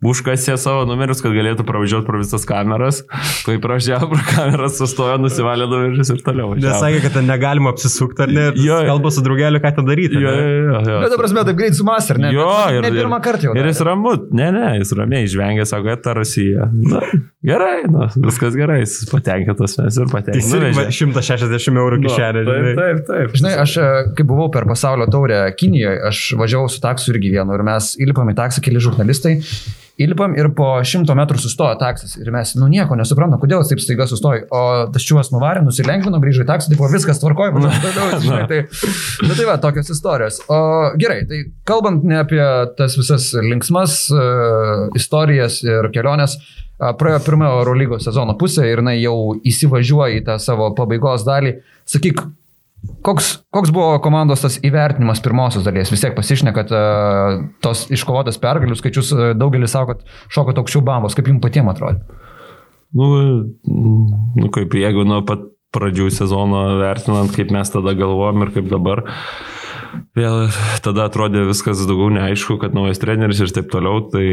užkasė 0.03 0.55
savo 0.61 0.83
numerius, 0.89 1.21
kad 1.23 1.33
galėtų 1.35 1.65
pravažiuoti 1.67 2.07
pro 2.07 2.19
visas 2.21 2.45
kameras. 2.47 3.01
Kai 3.45 3.57
pravažiavo 3.63 4.09
pro 4.11 4.21
kameras, 4.27 4.77
sustojo, 4.79 5.17
nusivalė 5.23 5.67
numerius 5.71 6.11
ir 6.13 6.21
toliau. 6.25 6.51
važiavo. 6.53 6.67
Nesakė, 6.67 7.01
kad 7.05 7.17
ten 7.17 7.29
negalima 7.29 7.73
apsisukti, 7.73 8.25
ar 8.25 8.33
ne? 8.33 8.45
Jo. 8.59 8.79
Kalba 8.87 9.11
su 9.15 9.23
draugeliu, 9.25 9.61
ką 9.63 9.73
ten 9.79 9.87
daryti. 9.89 10.19
Jo, 10.19 10.33
ne? 10.33 10.43
jo, 10.43 10.63
jo, 10.67 10.81
jo. 10.91 10.97
Bet, 11.05 11.17
prasme, 11.23 11.45
taip 11.49 11.59
greit 11.59 11.77
sumaster, 11.77 12.19
ne? 12.21 12.33
Jo, 12.35 12.49
Bet 12.69 12.79
ir, 12.79 12.87
ne 12.87 13.03
pirmą 13.03 13.19
kartą 13.23 13.49
jau. 13.49 13.55
Ir 13.59 13.69
jis 13.71 13.83
ramu, 13.87 14.15
ne, 14.35 14.49
ne, 14.55 14.65
jis 14.81 14.93
ramiai 14.99 15.27
išvengė, 15.27 15.67
sako, 15.69 15.89
kad 15.93 16.03
ta 16.05 16.15
Rusija. 16.17 16.67
Na, 16.93 17.03
gerai, 17.45 17.83
na, 17.91 18.09
viskas 18.27 18.57
gerai, 18.59 18.81
jis 18.83 18.97
patenkintas 19.11 19.77
mes 19.79 19.99
ir 20.03 20.11
patenkintas. 20.11 20.91
160 20.99 21.79
eurų 21.83 22.01
kišenė. 22.05 22.43
Taip, 22.47 22.59
žinai. 22.63 22.73
taip, 22.79 23.03
taip. 23.09 23.37
Žinai, 23.39 23.53
aš 23.63 23.77
e, 23.79 23.87
kai 24.17 24.25
buvau 24.27 24.49
per 24.53 24.67
pasaulio 24.69 25.07
taurę 25.11 25.39
Kinijoje, 25.59 26.01
aš 26.09 26.23
važiavau 26.39 26.71
su 26.71 26.81
taksu 26.83 27.13
irgi 27.13 27.33
vienu 27.37 27.55
ir 27.57 27.65
mes 27.67 27.93
įlipam 28.01 28.31
į 28.33 28.37
taksą 28.39 28.63
keli 28.65 28.81
žurnalistai. 28.83 29.37
Įlipam 30.01 30.33
ir 30.33 30.47
po 30.57 30.71
šimto 30.89 31.13
metrų 31.13 31.37
sustojo 31.37 31.75
taksas. 31.77 32.15
Ir 32.17 32.31
mes, 32.33 32.55
nu 32.57 32.65
nieko 32.71 32.95
nesuprantam, 32.97 33.37
kodėl 33.41 33.61
jis 33.61 33.69
taip 33.69 33.83
staiga 33.83 34.07
sustojo. 34.09 34.47
O 34.49 34.61
tas 34.93 35.05
čiūvas 35.05 35.29
nuvarė, 35.29 35.61
nusilengvino, 35.61 36.17
grįžo 36.23 36.41
į 36.41 36.49
taksą, 36.49 36.71
tipo 36.73 36.89
viskas 36.89 37.21
tvarkoja, 37.21 37.53
bet 37.53 37.77
toliau, 37.83 38.17
žinai, 38.25 38.41
tai, 38.49 38.63
nu, 39.21 39.37
tai 39.37 39.45
va, 39.45 39.59
tokios 39.61 39.93
istorijos. 39.93 40.41
O 40.49 40.59
gerai, 40.97 41.21
tai 41.29 41.43
kalbant 41.69 42.01
ne 42.09 42.17
apie 42.23 42.41
tas 42.79 42.97
visas 42.97 43.29
linksmas 43.45 43.99
uh, 44.15 44.87
istorijas 44.97 45.61
ir 45.67 45.91
keliones, 45.93 46.39
praėjo 46.97 47.21
pirmojo 47.27 47.61
Eurolygos 47.61 48.07
sezono 48.09 48.33
pusė 48.39 48.65
ir 48.71 48.81
jinai 48.81 48.97
jau 48.97 49.35
įsivažiuoja 49.45 50.17
į 50.17 50.25
tą 50.25 50.39
savo 50.41 50.71
pabaigos 50.77 51.21
dalį. 51.27 51.59
Sakyk, 51.89 52.25
Koks, 53.03 53.29
koks 53.55 53.71
buvo 53.71 53.95
komandos 54.03 54.41
tas 54.43 54.57
įvertinimas 54.63 55.21
pirmosios 55.23 55.63
dalies? 55.63 55.91
Vis 55.91 56.03
tiek 56.03 56.15
pasišnekat 56.17 56.71
uh, 56.75 57.37
tos 57.63 57.85
iškovotas 57.95 58.39
pergalių 58.43 58.75
skaičius, 58.79 59.11
uh, 59.15 59.23
daugelis 59.39 59.71
sako, 59.75 59.95
kad 59.95 60.31
šokot 60.35 60.59
aukščiau 60.59 60.83
bambos. 60.83 61.15
Kaip 61.15 61.31
jums 61.31 61.43
patiems 61.43 61.71
atrodo? 61.75 62.19
Nu, 62.93 63.07
nu, 64.37 64.49
kaip 64.53 64.75
jeigu 64.77 65.05
nuo 65.07 65.21
pat 65.25 65.47
pradžių 65.73 66.11
sezono 66.13 66.59
vertinant, 66.77 67.31
kaip 67.33 67.49
mes 67.55 67.71
tada 67.73 67.95
galvojom 67.97 68.43
ir 68.45 68.51
kaip 68.53 68.67
dabar, 68.69 69.01
vėl 70.17 70.43
tada 70.85 71.07
atrodė 71.09 71.47
viskas 71.47 71.81
daugiau 71.89 72.11
neaišku, 72.13 72.59
kad 72.61 72.75
naujas 72.77 73.01
treneris 73.01 73.41
ir 73.41 73.49
taip 73.55 73.71
toliau, 73.73 74.03
tai, 74.13 74.27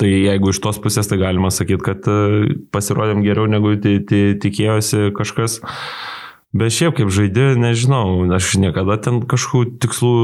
tai 0.00 0.10
jeigu 0.10 0.50
iš 0.50 0.58
tos 0.64 0.80
pusės, 0.82 1.06
tai 1.10 1.20
galima 1.22 1.52
sakyti, 1.54 1.84
kad 1.86 2.08
e, 2.10 2.56
pasirodėm 2.74 3.22
geriau 3.22 3.46
negu 3.50 3.76
ti- 3.78 4.00
ti- 4.08 4.34
tikėjosi 4.42 5.12
kažkas. 5.14 5.60
Bet 6.56 6.72
šiaip 6.72 6.96
kaip 6.96 7.10
žaidė, 7.12 7.50
nežinau, 7.60 8.24
aš 8.32 8.54
niekada 8.56 8.96
ten 9.04 9.20
kažkokių 9.28 9.80
tikslų 9.84 10.14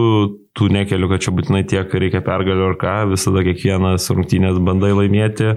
tų 0.56 0.70
nekeliu, 0.72 1.10
kad 1.10 1.20
čia 1.20 1.34
būtinai 1.36 1.60
tiek 1.68 1.92
reikia 1.92 2.22
pergalių 2.24 2.70
ar 2.70 2.78
ką, 2.80 2.94
visada 3.10 3.42
kiekvienas 3.44 4.08
rungtynės 4.08 4.56
bandai 4.64 4.94
laimėti. 4.96 5.52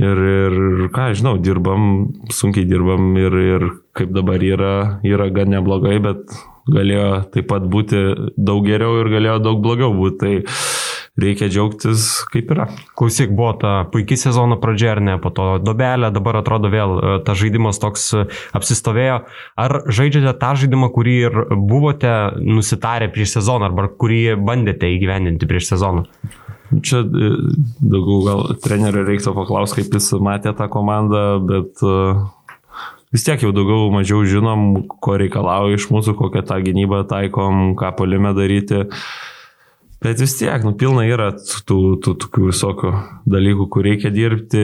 Ir, 0.00 0.20
ir 0.20 0.84
ką, 0.92 1.10
žinau, 1.16 1.38
dirbam, 1.40 2.10
sunkiai 2.32 2.68
dirbam 2.68 3.16
ir, 3.20 3.38
ir 3.56 3.66
kaip 3.96 4.12
dabar 4.16 4.44
yra, 4.44 4.74
yra 5.08 5.30
gan 5.32 5.54
neblogai, 5.56 5.96
bet 6.04 6.36
galėjo 6.70 7.08
taip 7.32 7.48
pat 7.48 7.64
būti 7.64 8.04
daug 8.36 8.68
geriau 8.68 9.00
ir 9.00 9.10
galėjo 9.12 9.40
daug 9.48 9.64
blogiau 9.64 9.96
būti. 9.96 10.20
Tai 10.20 10.89
reikia 11.22 11.48
džiaugtis, 11.50 12.06
kaip 12.32 12.50
yra. 12.54 12.66
Klausyk, 12.98 13.32
buvo 13.36 13.52
ta 13.60 13.72
puikiai 13.92 14.20
sezono 14.20 14.58
pradžia 14.60 14.94
ar 14.94 15.02
ne, 15.04 15.16
po 15.22 15.32
to 15.34 15.46
dobelė, 15.62 16.10
dabar 16.14 16.40
atrodo 16.40 16.70
vėl 16.72 16.96
e, 16.96 17.12
tas 17.26 17.38
žaidimas 17.40 17.80
toks 17.82 18.08
e, 18.16 18.24
apsistovėjo. 18.56 19.20
Ar 19.60 19.76
žaidžiate 19.86 20.34
tą 20.40 20.54
žaidimą, 20.62 20.90
kurį 20.94 21.16
ir 21.28 21.38
buvote 21.54 22.14
nusitarę 22.40 23.10
prieš 23.14 23.38
sezoną, 23.38 23.70
arba 23.70 23.88
kurį 23.90 24.36
bandėte 24.40 24.90
įgyvendinti 24.96 25.48
prieš 25.50 25.74
sezoną? 25.74 26.06
Čia 26.70 27.02
e, 27.02 27.30
daugiau 27.82 28.20
gal 28.26 28.44
trenerių 28.62 29.06
reiktų 29.08 29.34
paklausti, 29.36 29.82
kaip 29.82 29.98
jis 29.98 30.12
matė 30.22 30.54
tą 30.58 30.70
komandą, 30.72 31.24
bet 31.46 31.82
vis 33.10 33.26
tiek 33.26 33.42
jau 33.42 33.50
daugiau 33.54 33.90
mažiau 33.94 34.22
žinom, 34.26 34.86
ko 35.02 35.16
reikalauja 35.20 35.78
iš 35.78 35.88
mūsų, 35.90 36.14
kokią 36.18 36.44
tą 36.46 36.60
gynybą 36.64 37.02
taikom, 37.10 37.74
ką 37.78 37.92
polime 37.98 38.32
daryti. 38.36 38.86
Bet 40.00 40.20
vis 40.22 40.32
tiek, 40.38 40.62
nu, 40.64 40.72
pilna 40.80 41.04
yra 41.04 41.28
tų, 41.36 41.78
tų 42.00 42.14
tokių 42.24 42.46
visokių 42.48 42.92
dalykų, 43.28 43.66
kur 43.68 43.84
reikia 43.84 44.08
dirbti, 44.14 44.62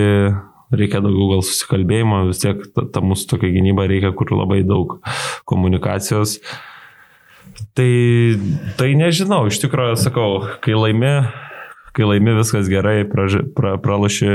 reikia 0.72 1.02
daugiau 1.04 1.34
gal 1.34 1.42
susikalbėjimo, 1.44 2.22
vis 2.30 2.40
tiek 2.40 2.62
ta, 2.72 2.86
ta 2.94 3.02
mūsų 3.04 3.28
tokia 3.34 3.52
gynyba 3.52 3.84
reikia, 3.90 4.14
kur 4.16 4.32
labai 4.32 4.62
daug 4.66 4.96
komunikacijos. 5.48 6.38
Tai, 7.76 7.90
tai 8.80 8.88
nežinau, 8.96 9.44
iš 9.48 9.60
tikrųjų 9.62 10.00
sakau, 10.00 10.30
kai 10.64 10.76
laimi, 10.76 11.12
kai 11.96 12.06
laimi 12.10 12.34
viskas 12.36 12.68
gerai, 12.70 13.00
praži, 13.08 13.40
pra, 13.56 13.76
pralaši 13.80 14.28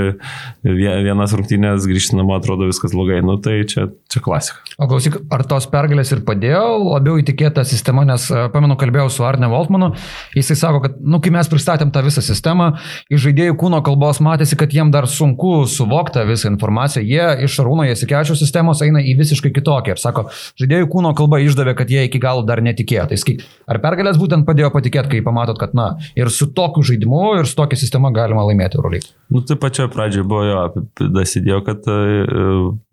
vie- 0.65 0.95
vienas 1.05 1.33
rungtynės, 1.37 1.85
grįžti 1.89 2.17
namo, 2.17 2.33
atrodo 2.37 2.67
viskas 2.69 2.95
blogai. 2.95 3.21
Nu 3.25 3.37
tai 3.41 3.61
čia, 3.69 3.87
čia 4.11 4.21
klasika. 4.23 4.61
O 4.81 4.87
klausyk, 4.89 5.19
ar 5.33 5.43
tos 5.47 5.67
pergalės 5.71 6.11
ir 6.15 6.23
padėjo 6.25 6.63
labiau 6.87 7.19
įtikėta 7.21 7.63
sistema, 7.67 8.03
nes 8.07 8.25
e, 8.33 8.47
pamenu, 8.53 8.77
kalbėjau 8.79 9.11
su 9.13 9.25
Arne 9.27 9.49
Voltmanu, 9.51 9.91
jisai 10.37 10.57
sako, 10.59 10.81
kad, 10.87 10.97
nu, 11.01 11.21
kai 11.23 11.33
mes 11.35 11.49
pristatėm 11.51 11.93
tą 11.93 12.03
visą 12.05 12.23
sistemą, 12.25 12.71
iš 13.11 13.27
žaidėjų 13.27 13.57
kūno 13.61 13.81
kalbos 13.85 14.21
matėsi, 14.23 14.57
kad 14.59 14.73
jiem 14.73 14.91
dar 14.93 15.07
sunku 15.11 15.67
suvokti 15.69 16.25
visą 16.29 16.49
informaciją, 16.53 17.03
jie 17.05 17.45
iš 17.47 17.59
Arūno 17.61 17.85
Jasikevičių 17.89 18.37
sistemos 18.39 18.81
eina 18.85 19.03
į 19.05 19.15
visiškai 19.21 19.53
kitokią 19.53 19.95
ir 19.95 20.01
sako, 20.01 20.27
žaidėjų 20.61 20.89
kūno 20.91 21.13
kalba 21.17 21.41
išdavė, 21.43 21.75
kad 21.77 21.91
jie 21.93 22.07
iki 22.07 22.21
galo 22.21 22.45
dar 22.47 22.63
netikėjo. 22.65 23.09
Tai 23.11 23.37
ar 23.69 23.81
pergalės 23.83 24.19
būtent 24.21 24.47
padėjo 24.47 24.71
patikėti, 24.73 25.13
kai 25.15 25.23
pamatot, 25.25 25.59
kad, 25.61 25.75
na, 25.77 25.91
ir 26.17 26.31
su 26.33 26.49
tokiu 26.55 26.83
žaidimu, 26.87 27.23
ir 27.41 27.50
su 27.51 27.57
tokia 27.59 27.79
sistema 27.79 28.11
galima 28.15 28.45
laimėti 28.47 28.79
Eurolygą? 28.79 29.11
Nu 29.31 29.43
tai 29.47 29.57
pačioje 29.59 29.91
pradžioje 29.93 30.27
buvo 30.27 30.43
jo, 30.47 30.61
dasidėjo, 31.01 31.59
kad 31.67 31.89
e, 31.91 31.97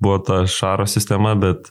buvo 0.03 0.19
ta 0.27 0.43
šaro 0.51 0.87
sistema, 0.91 1.37
bet 1.39 1.71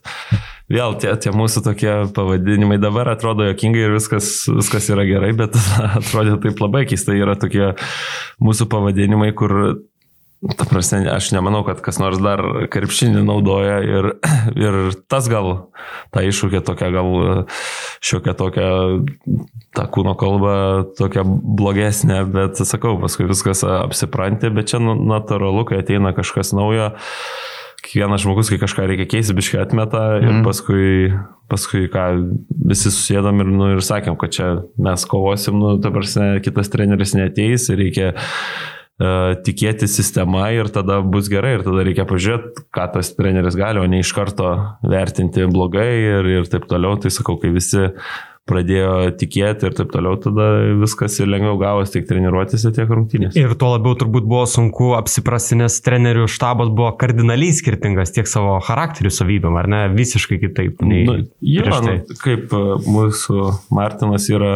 vėl 0.71 0.97
tie, 1.01 1.11
tie 1.21 1.33
mūsų 1.35 1.63
tokie 1.67 1.93
pavadinimai 2.15 2.79
dabar 2.81 3.11
atrodo 3.13 3.47
jokingai 3.47 3.85
ir 3.87 3.95
viskas, 3.97 4.31
viskas 4.51 4.89
yra 4.93 5.05
gerai, 5.07 5.33
bet 5.37 5.59
atrodė 5.99 6.39
taip 6.47 6.63
labai 6.63 6.85
keistai 6.89 7.19
yra 7.19 7.37
tokie 7.39 7.73
mūsų 8.43 8.69
pavadinimai, 8.71 9.33
kur 9.37 9.55
Ta 10.57 10.67
prasme, 10.69 10.99
aš 11.09 11.31
nemanau, 11.33 11.63
kad 11.65 11.79
kas 11.81 11.97
nors 11.97 12.19
dar 12.21 12.43
krepšinį 12.69 13.23
naudoja 13.25 13.79
ir, 13.81 14.07
ir 14.67 14.75
tas 15.09 15.25
gal, 15.31 15.71
ta 16.13 16.21
iššūkė 16.21 16.61
tokia 16.67 16.91
gal 16.93 17.09
šiokia 18.05 18.35
tokia, 18.37 18.67
ta 19.73 19.87
kūno 19.89 20.13
kalba 20.19 20.53
tokia 20.99 21.23
blogesnė, 21.25 22.21
bet 22.29 22.61
sakau, 22.69 22.99
paskui 23.01 23.25
viskas 23.31 23.65
apsipranti, 23.65 24.53
bet 24.53 24.69
čia 24.69 24.81
nu, 24.83 24.93
natūralu, 25.09 25.65
kai 25.71 25.81
ateina 25.81 26.13
kažkas 26.13 26.53
naujo, 26.53 26.91
kiekvienas 27.81 28.21
žmogus, 28.21 28.53
kai 28.53 28.61
kažką 28.61 28.85
reikia 28.93 29.09
keisti, 29.09 29.33
biškai 29.37 29.61
atmeta 29.65 30.05
ir 30.21 30.29
Mhm. 30.37 30.45
paskui, 30.45 30.87
paskui 31.49 31.85
ką, 31.89 32.05
visi 32.69 32.93
susėdam 32.93 33.41
ir, 33.41 33.49
nu, 33.57 33.73
ir 33.73 33.81
sakėm, 33.81 34.17
kad 34.21 34.37
čia 34.37 34.47
mes 34.77 35.05
kovosim, 35.09 35.57
nu, 35.57 35.77
ta 35.81 35.89
prasme, 35.89 36.35
kitas 36.45 36.69
treneris 36.69 37.17
neteis 37.17 37.69
ir 37.73 37.81
reikia 37.81 38.13
tikėti 38.97 39.85
sistema 39.91 40.47
ir 40.55 40.71
tada 40.73 41.01
bus 41.05 41.27
gerai 41.29 41.57
ir 41.59 41.65
tada 41.67 41.83
reikia 41.85 42.07
pažiūrėti, 42.09 42.65
ką 42.73 42.87
tas 42.95 43.11
treneris 43.13 43.57
gali, 43.59 43.81
o 43.81 43.89
ne 43.89 44.01
iš 44.01 44.13
karto 44.17 44.55
vertinti 44.81 45.45
blogai 45.51 45.91
ir, 45.99 46.31
ir 46.39 46.49
taip 46.49 46.65
toliau. 46.69 46.97
Tai 46.97 47.11
sakau, 47.13 47.37
kai 47.37 47.53
visi 47.53 47.91
pradėjo 48.47 49.11
tikėti 49.19 49.67
ir 49.67 49.75
taip 49.77 49.91
toliau, 49.91 50.17
tada 50.21 50.47
viskas 50.79 51.17
ir 51.19 51.29
lengviau 51.29 51.57
gavosi 51.59 51.97
tiek 51.97 52.07
treniruotis, 52.09 52.63
tiek 52.75 52.89
rungtynės. 52.89 53.37
Ir 53.39 53.53
tuo 53.59 53.73
labiau 53.73 53.97
turbūt 53.99 54.27
buvo 54.27 54.45
sunku 54.49 54.93
apsiprasti, 54.97 55.59
nes 55.59 55.77
trenerių 55.83 56.27
štabas 56.31 56.71
buvo 56.71 56.93
kardinaliai 56.99 57.55
skirtingas 57.55 58.15
tiek 58.15 58.29
savo 58.29 58.57
charakterių 58.65 59.11
savybėm, 59.13 59.57
ar 59.59 59.69
ne, 59.71 59.81
visiškai 59.93 60.39
kitaip 60.45 60.83
nei 60.87 61.03
Nu, 61.07 61.17
jo, 61.43 61.65
tai. 61.67 61.97
nu, 61.99 62.19
kaip 62.23 62.55
e, 62.55 62.63
mūsų 62.87 63.51
Martinas 63.75 64.29
yra, 64.31 64.53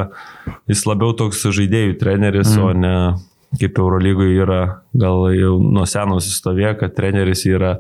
jis 0.71 0.85
labiau 0.87 1.13
toks 1.17 1.43
žaidėjų 1.51 1.99
treneris, 2.01 2.55
mm. 2.55 2.63
o 2.63 2.71
ne 2.75 2.95
kaip 3.59 3.79
Eurolygoje 3.81 4.37
yra, 4.45 4.59
gal 4.95 5.25
jau 5.35 5.55
nuo 5.59 5.83
seno 5.89 6.19
sustovė, 6.23 6.71
kad 6.79 6.95
treneris 6.95 7.43
yra 7.49 7.75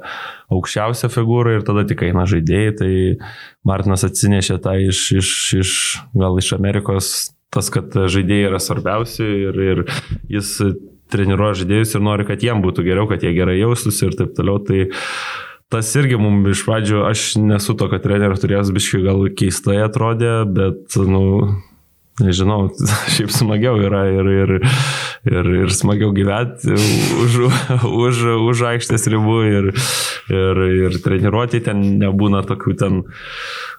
aukščiausia 0.51 1.07
figūra 1.11 1.55
ir 1.57 1.65
tada 1.67 1.85
tik 1.87 2.03
eina 2.07 2.25
žaidėjai, 2.27 2.73
tai 2.81 2.91
Martinas 3.67 4.03
atsinešė 4.07 4.59
tą 4.63 4.75
iš, 4.89 5.03
iš, 5.21 5.29
iš 5.61 5.75
gal 6.17 6.35
iš 6.41 6.51
Amerikos, 6.57 7.11
tas, 7.53 7.71
kad 7.71 7.95
žaidėjai 7.95 8.49
yra 8.51 8.59
svarbiausi 8.63 9.27
ir, 9.47 9.61
ir 9.71 9.85
jis 10.31 10.57
treniruoja 11.11 11.61
žaidėjus 11.61 11.95
ir 11.95 12.03
nori, 12.03 12.27
kad 12.27 12.43
jiem 12.43 12.63
būtų 12.63 12.85
geriau, 12.87 13.07
kad 13.09 13.23
jie 13.23 13.33
gerai 13.35 13.59
jaustųsi 13.59 14.07
ir 14.07 14.19
taip 14.19 14.35
toliau. 14.37 14.59
Tai 14.67 14.85
tas 15.71 15.89
irgi 15.99 16.19
mums 16.19 16.51
iš 16.51 16.63
pradžių, 16.67 17.01
aš 17.07 17.25
nesu 17.39 17.75
to, 17.79 17.87
kad 17.91 18.03
treneris 18.03 18.43
turės 18.43 18.71
biškai 18.75 19.03
gal 19.07 19.23
keistai 19.39 19.79
atrodė, 19.85 20.41
bet, 20.51 20.99
nu, 21.07 21.23
nežinau, 22.19 22.69
šiaip 23.13 23.31
smagiau 23.33 23.79
yra 23.81 24.03
ir, 24.11 24.31
ir, 24.43 24.55
ir, 25.31 25.51
ir 25.63 25.75
smagiau 25.75 26.11
gyventi 26.15 26.75
už, 26.75 27.37
už, 27.87 28.25
už 28.51 28.65
aikštės 28.73 29.07
ribų 29.13 29.37
ir, 29.49 29.69
ir, 30.33 30.65
ir 30.87 30.99
treniruoti 31.03 31.63
ten 31.63 31.85
nebūna 32.01 32.43
tokių 32.49 32.75
ten, 32.81 33.01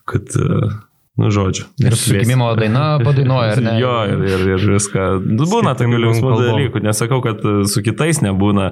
kad 0.09 0.33
Nu, 1.21 1.29
žodžiu. 1.29 1.67
Ir 1.77 1.93
sukimimo 1.93 2.47
daina 2.57 2.97
padainuoja, 3.05 3.53
ar 3.53 3.61
ne? 3.61 3.73
Jo, 3.83 3.97
ir, 4.09 4.23
ir, 4.25 4.45
ir 4.55 4.63
viską. 4.79 5.09
Nu, 5.27 5.45
būna 5.45 5.75
tokių 5.77 5.99
linksmų 6.07 6.37
dalykų. 6.39 6.81
Nesakau, 6.87 7.19
kad 7.25 7.43
su 7.69 7.83
kitais 7.85 8.23
nebūna. 8.25 8.71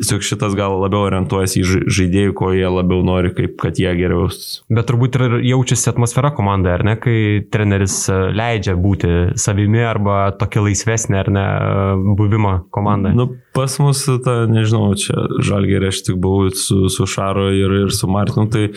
Tiesiog 0.00 0.24
šitas 0.24 0.56
gal 0.56 0.78
labiau 0.80 1.04
orientuojasi 1.04 1.60
į 1.60 1.82
žaidėjų, 1.98 2.32
ko 2.36 2.50
jie 2.56 2.64
labiau 2.72 3.04
nori, 3.04 3.32
kaip 3.36 3.58
kad 3.60 3.76
jie 3.80 3.92
geriau. 3.96 4.30
Bet 4.72 4.88
turbūt 4.88 5.18
ir 5.20 5.36
jaučiasi 5.50 5.90
atmosfera 5.92 6.30
komandai, 6.36 6.74
ar 6.78 6.84
ne, 6.84 6.96
kai 7.00 7.18
treneris 7.52 7.98
e, 8.12 8.18
leidžia 8.36 8.76
būti 8.80 9.12
savimi 9.40 9.80
arba 9.84 10.30
tokia 10.36 10.64
laisvesnė, 10.64 11.20
ar 11.24 11.32
ne, 11.32 11.44
e, 11.44 12.14
buvimą 12.20 12.54
komandai. 12.76 13.12
Nu, 13.16 13.30
pas 13.56 13.76
mus, 13.80 14.04
ta, 14.24 14.42
nežinau, 14.52 14.94
čia 15.00 15.28
žalgerė 15.44 15.92
aš 15.92 16.02
tik 16.10 16.20
buvau 16.20 16.52
su, 16.52 16.86
su 16.92 17.08
Šaro 17.08 17.48
ir, 17.56 17.78
ir 17.86 17.96
su 17.96 18.08
Martinu, 18.12 18.48
tai 18.52 18.68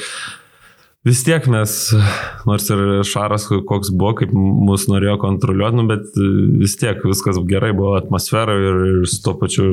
vis 1.08 1.22
tiek 1.24 1.46
mes, 1.52 1.74
nors 2.48 2.66
ir 2.74 2.82
Šaras 3.08 3.46
koks 3.48 3.92
buvo, 3.96 4.12
kaip 4.20 4.34
mus 4.36 4.88
norėjo 4.92 5.16
kontroliuoti, 5.22 5.78
nu, 5.80 5.86
bet 5.88 6.20
vis 6.60 6.76
tiek 6.80 7.00
viskas 7.06 7.40
gerai 7.50 7.72
buvo 7.78 7.96
atmosfera 8.00 8.56
ir, 8.60 8.80
ir 8.90 9.08
su 9.10 9.22
to 9.24 9.36
pačiu 9.40 9.68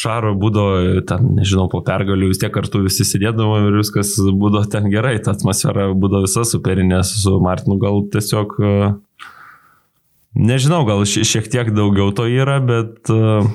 Šaro 0.00 0.34
būdavo, 0.40 1.00
ten, 1.08 1.32
nežinau, 1.38 1.68
po 1.72 1.80
pergalių 1.86 2.30
vis 2.32 2.42
tiek 2.42 2.52
kartu 2.54 2.82
visi 2.84 3.06
sėdėdavo 3.08 3.62
ir 3.64 3.78
viskas 3.80 4.14
būdavo 4.18 4.68
ten 4.72 4.90
gerai, 4.92 5.16
ta 5.24 5.32
atmosfera 5.36 5.88
būdavo 5.94 6.26
visa 6.28 6.44
superinė 6.48 7.00
su 7.08 7.38
Martinu, 7.44 7.78
gal 7.80 8.04
tiesiog, 8.12 8.58
nežinau, 10.36 10.84
gal 10.88 11.06
šiek 11.08 11.48
tiek 11.48 11.72
daugiau 11.72 12.12
to 12.12 12.28
yra, 12.28 12.60
bet 12.64 13.08
uh, 13.14 13.48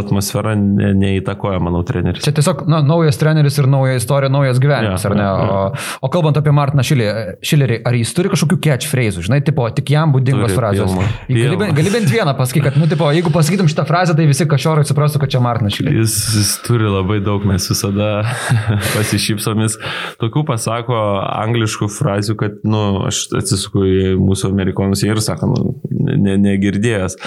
atmosfera 0.00 0.54
ne, 0.58 0.92
neįtakoja, 0.98 1.60
manau, 1.62 1.82
treneris. 1.86 2.24
Čia 2.24 2.34
tiesiog 2.36 2.64
na, 2.70 2.80
naujas 2.86 3.18
treneris 3.20 3.58
ir 3.60 3.68
nauja 3.70 3.98
istorija, 3.98 4.30
naujas 4.32 4.60
gyvenimas, 4.62 5.04
ja, 5.04 5.10
ar 5.10 5.16
ne? 5.18 5.24
Ja, 5.26 5.32
ja. 5.32 5.58
O, 5.58 6.06
o 6.06 6.10
kalbant 6.12 6.38
apie 6.40 6.54
Martiną 6.54 6.84
Šilerį, 6.86 7.80
ar 7.88 7.98
jis 7.98 8.14
turi 8.16 8.32
kažkokių 8.32 8.58
catchphrase'ų, 8.66 9.24
žinai, 9.28 9.40
tipo, 9.46 9.66
tik 9.74 9.92
jam 9.94 10.14
būdingos 10.14 10.54
frazės? 10.56 10.94
Gali, 11.28 11.70
gali 11.78 11.94
bent 11.94 12.10
vieną 12.12 12.36
pasakyti, 12.38 12.64
kad, 12.68 12.78
nu, 12.80 12.88
tipo, 12.90 13.08
jeigu 13.14 13.32
pasakytum 13.34 13.70
šitą 13.70 13.86
frazę, 13.88 14.16
tai 14.18 14.28
visi 14.30 14.46
kažorai 14.48 14.86
suprastų, 14.88 15.22
kad 15.22 15.34
čia 15.34 15.42
Martinas 15.44 15.76
Šileris. 15.76 16.00
Jis, 16.02 16.16
jis 16.38 16.52
turi 16.66 16.88
labai 16.88 17.20
daug, 17.24 17.44
mes 17.48 17.68
visada 17.72 18.10
pasišypsomis. 18.94 19.78
Tokių 20.22 20.46
pasako 20.48 21.00
angliškų 21.22 21.90
frazių, 21.92 22.38
kad, 22.40 22.62
nu, 22.68 22.84
aš 23.08 23.26
atsisuku 23.42 23.84
į 23.88 24.14
mūsų 24.20 24.52
amerikonus 24.52 25.04
ir 25.06 25.20
sako, 25.24 25.52
nu, 25.52 25.76
ne, 25.90 26.38
negirdėjęs. 26.40 27.18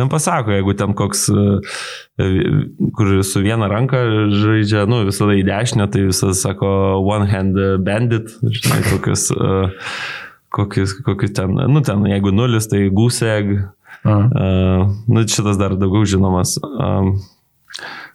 Ten 0.00 0.08
pasako, 0.08 0.54
jeigu 0.56 0.72
ten 0.80 0.94
koks, 0.96 1.26
e, 1.28 2.28
kur 2.96 3.10
su 3.26 3.42
viena 3.44 3.68
ranka 3.68 4.00
žaidžia, 4.32 4.86
nu, 4.88 5.02
visada 5.08 5.36
į 5.36 5.44
dešinę, 5.44 5.90
tai 5.92 6.06
visada 6.08 6.32
sako 6.38 6.70
one 7.04 7.28
hand 7.28 7.60
bandit, 7.84 8.32
žinai, 8.40 8.80
kokius, 8.86 9.26
e, 9.36 9.58
kokius, 10.56 10.96
kokius 11.04 11.36
ten, 11.36 11.52
nu, 11.68 11.84
ten, 11.84 12.08
jeigu 12.08 12.32
nulis, 12.32 12.70
tai 12.72 12.86
goose 12.88 13.28
egg. 13.28 13.52
Uh, 14.00 14.88
nu, 15.12 15.26
šitas 15.28 15.58
dar 15.60 15.74
daugiau 15.76 16.06
žinomas. 16.08 16.54
Um, 16.64 17.18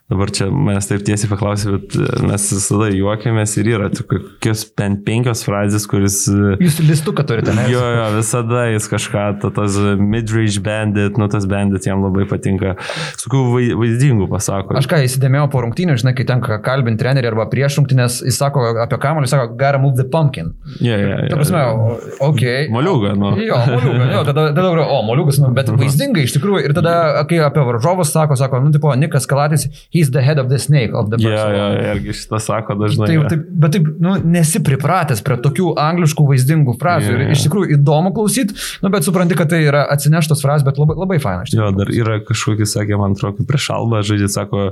Dabar 0.06 0.30
čia 0.30 0.46
mes 0.54 0.86
taip 0.86 1.02
tiesiai 1.02 1.26
paklausė, 1.26 1.72
bet 1.72 1.94
e, 1.98 2.04
mes 2.28 2.42
visada 2.54 2.86
juokiamės 2.94 3.56
ir 3.58 3.70
yra 3.72 3.88
tokios 3.90 4.60
bent 4.78 5.00
penkios 5.02 5.40
frazės, 5.42 5.82
kuris... 5.90 6.20
E, 6.30 6.52
Jūs 6.62 6.76
listuką 6.78 7.24
turite, 7.26 7.50
ne? 7.56 7.64
Jo, 7.72 7.80
jo, 7.90 8.04
visada 8.14 8.68
jis 8.70 8.86
kažką, 8.92 9.24
ta, 9.42 9.50
tas 9.56 9.74
midrange 9.98 10.62
bandit, 10.62 11.18
nu 11.18 11.26
tas 11.32 11.48
bandit 11.50 11.88
jam 11.90 12.04
labai 12.06 12.22
patinka. 12.30 12.76
Sakau, 13.18 13.48
vaizdingų 13.56 14.28
pasako. 14.30 14.76
Aš 14.78 14.86
ką 14.92 15.00
įsidėmėjau 15.08 15.48
po 15.50 15.64
rungtynių, 15.64 15.98
žinai, 15.98 16.14
kai 16.14 16.28
tenka 16.30 16.60
kalbinti 16.62 17.02
trenerį 17.02 17.32
arba 17.32 17.48
prieš 17.50 17.80
rungtynės, 17.80 18.20
jis 18.28 18.38
sako 18.38 18.62
apie 18.84 19.00
kamuolį, 19.02 19.32
sako, 19.32 19.48
gotta 19.58 19.82
move 19.82 19.98
the 19.98 20.06
pumpkin. 20.06 20.54
Yeah, 20.78 21.02
yeah, 21.02 21.24
yeah. 21.24 21.34
Ta 21.34 21.40
prasme, 21.42 21.64
ok. 22.28 22.46
Moliūga, 22.78 23.16
nu. 23.18 23.32
Jo, 23.42 23.58
moliūga, 23.74 24.08
jo, 24.14 24.22
tada, 24.30 24.46
tada, 24.54 24.70
o, 24.86 25.02
moliūgas, 25.10 25.42
nu, 25.42 25.50
bet 25.58 25.74
vaizdingai 25.74 26.28
iš 26.30 26.38
tikrųjų. 26.38 26.62
Ir 26.70 26.78
tada, 26.78 26.94
kai 27.26 27.42
apie 27.42 27.66
varžovus 27.72 28.14
sako, 28.14 28.38
sako, 28.38 28.62
nu, 28.62 28.70
tipo, 28.78 28.94
Nikas 28.94 29.26
Kalatis, 29.26 29.66
he's 29.96 30.10
the 30.10 30.22
head 30.22 30.38
of 30.38 30.48
the 30.48 30.58
snake 30.58 30.92
of 30.92 31.10
the 31.10 31.18
person. 31.18 31.54
Ja, 31.56 31.68
ja, 31.72 31.94
irgi 31.94 32.14
šitą 32.16 32.40
sako 32.42 32.76
dažnai. 32.80 33.08
Taip, 33.10 33.28
taip, 33.32 33.44
bet 33.64 33.74
taip, 33.76 33.88
nu, 34.02 34.14
nesi 34.36 34.60
pripratęs 34.64 35.22
prie 35.26 35.38
tokių 35.44 35.72
angliškų 35.80 36.26
vaizdingų 36.30 36.76
frazių. 36.80 37.12
Ja, 37.12 37.20
ja. 37.20 37.28
Ir 37.28 37.36
iš 37.36 37.46
tikrųjų 37.46 37.78
įdomu 37.78 38.12
klausyti, 38.16 38.56
nu, 38.84 38.92
bet 38.92 39.06
supranti, 39.06 39.38
kad 39.38 39.50
tai 39.52 39.62
yra 39.64 39.86
atsineštos 39.94 40.44
frazės, 40.44 40.66
bet 40.66 40.80
labai, 40.82 40.98
labai 41.02 41.20
faina. 41.22 41.46
Jo, 41.52 41.70
dar 41.76 41.92
yra 41.94 42.18
kažkokie, 42.26 42.68
sakė, 42.68 42.98
man 43.00 43.16
atrodo, 43.16 43.46
prieš 43.48 43.70
albą 43.76 44.02
žaidžiat, 44.06 44.34
sako, 44.36 44.66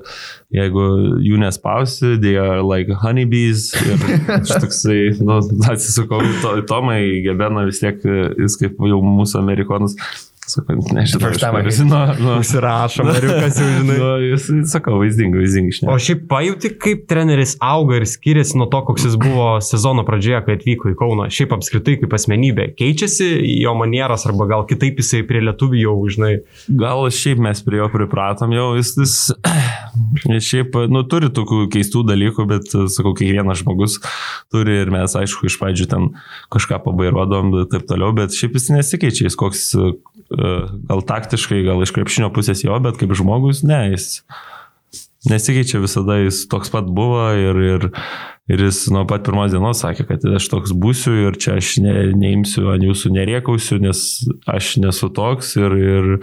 jeigu 0.54 0.86
jų 1.24 1.40
nespausi, 1.42 2.14
they 2.20 2.38
are 2.40 2.60
like 2.64 2.92
honeybees. 3.04 3.70
Ir 3.84 4.06
aš 4.40 4.56
toksai, 4.66 5.00
nu, 5.24 5.40
atsisukau, 5.70 6.22
to, 6.44 6.56
Tomai 6.68 7.00
Gebena 7.24 7.66
vis 7.68 7.82
tiek, 7.82 8.00
jis 8.04 8.60
kaip 8.60 8.80
jau 8.84 9.00
mūsų 9.04 9.40
amerikonus 9.42 9.98
Sakau, 10.44 10.76
nežinau, 10.92 11.30
aš 11.30 11.40
tam 11.40 11.56
žinau. 11.72 12.00
Nu, 12.20 12.32
Užsirašo, 12.42 13.04
Mariukas 13.06 13.58
jau 13.60 13.68
žinai. 13.78 13.96
Nu, 13.96 14.08
jūs, 14.28 14.48
sakau, 14.68 14.98
vaizdingai, 15.00 15.40
vaizdingai 15.40 15.72
išnešė. 15.72 15.88
O 15.88 15.96
šiaip 16.06 16.26
pajuti, 16.28 16.70
kaip 16.80 17.06
treneris 17.08 17.54
auga 17.64 17.96
ir 18.00 18.04
skiriasi 18.08 18.58
nuo 18.60 18.66
to, 18.72 18.82
koks 18.84 19.06
jis 19.08 19.16
buvo 19.20 19.46
sezono 19.64 20.04
pradžioje, 20.04 20.42
kai 20.44 20.58
atvyko 20.58 20.92
į 20.92 20.98
Kauną. 21.00 21.30
Šiaip 21.32 21.54
apskritai 21.56 21.96
kaip 22.02 22.16
asmenybė. 22.18 22.68
Keičiasi 22.76 23.30
jo 23.62 23.72
manieras 23.80 24.26
arba 24.28 24.48
gal 24.52 24.66
kitaip 24.68 25.00
jisai 25.00 25.22
prie 25.28 25.40
lietuvių 25.46 25.80
jau, 25.80 25.96
žinai. 26.12 26.34
Gal 26.68 27.08
šiaip 27.08 27.40
mes 27.48 27.64
prie 27.64 27.80
jo 27.80 27.88
pripratom 27.94 28.52
jau, 28.52 28.68
jis, 28.76 28.92
jis 29.00 29.16
šiaip, 30.50 30.76
nu, 30.92 31.06
turi 31.08 31.32
tokių 31.32 31.64
keistų 31.72 32.04
dalykų, 32.12 32.48
bet, 32.52 32.68
sakau, 32.92 33.14
kiekvienas 33.16 33.64
žmogus 33.64 33.96
turi 34.52 34.76
ir 34.82 34.92
mes, 34.92 35.16
aišku, 35.18 35.48
iš 35.48 35.56
pradžių 35.62 35.88
ten 35.90 36.10
kažką 36.52 36.82
pabairodom 36.84 37.54
ir 37.62 37.68
taip 37.72 37.88
toliau, 37.88 38.12
bet 38.16 38.36
šiaip 38.36 38.58
jis 38.58 38.70
nesikeičia, 38.76 39.30
jis 39.30 39.40
koks 39.40 39.70
gal 40.88 41.04
taktiškai, 41.06 41.62
gal 41.66 41.82
iš 41.84 41.94
krepšinio 41.96 42.30
pusės 42.34 42.64
jo, 42.64 42.76
bet 42.84 42.98
kaip 43.00 43.14
žmogus, 43.16 43.62
ne, 43.66 43.80
jis 43.94 44.22
nesikeičia 45.30 45.80
visada, 45.82 46.18
jis 46.20 46.44
toks 46.50 46.72
pat 46.72 46.88
buvo 46.92 47.24
ir, 47.38 47.60
ir, 47.64 47.88
ir 48.52 48.64
jis 48.66 48.84
nuo 48.92 49.04
pat 49.08 49.24
pirmos 49.26 49.54
dienos 49.54 49.80
sakė, 49.84 50.06
kad 50.10 50.28
aš 50.36 50.48
toks 50.52 50.74
būsiu 50.76 51.16
ir 51.28 51.38
čia 51.40 51.58
aš 51.60 51.76
ne, 51.84 51.96
neimsiu 52.18 52.68
ant 52.74 52.84
jūsų 52.84 53.14
neriekausiu, 53.16 53.80
nes 53.84 54.04
aš 54.50 54.76
nesu 54.84 55.10
toks 55.16 55.54
ir, 55.60 55.76
ir, 55.80 56.14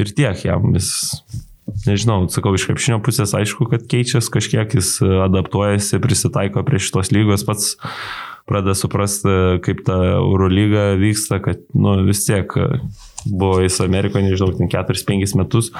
ir 0.00 0.14
tiek 0.16 0.46
jam 0.48 0.72
jis. 0.76 0.92
Nežinau, 1.86 2.26
sakau, 2.28 2.50
iš 2.56 2.66
krepšinio 2.68 2.98
pusės 3.06 3.32
aišku, 3.38 3.68
kad 3.70 3.84
keičiasi 3.88 4.32
kažkiek, 4.34 4.74
jis 4.76 4.96
adaptuojasi, 5.00 6.00
prisitaiko 6.02 6.64
prie 6.66 6.80
šitos 6.82 7.12
lygos 7.14 7.46
pats 7.48 7.76
pradeda 8.50 8.74
suprasti, 8.76 9.60
kaip 9.64 9.84
ta 9.86 9.96
Eurolyga 10.16 10.92
vyksta, 11.00 11.38
kad 11.44 11.62
nu, 11.78 12.00
vis 12.08 12.24
tiek 12.26 12.50
buvo 13.26 13.60
jis 13.62 13.80
Amerikoje, 13.84 14.30
nežinau, 14.30 14.52
4-5 14.72 15.38
metus. 15.40 15.72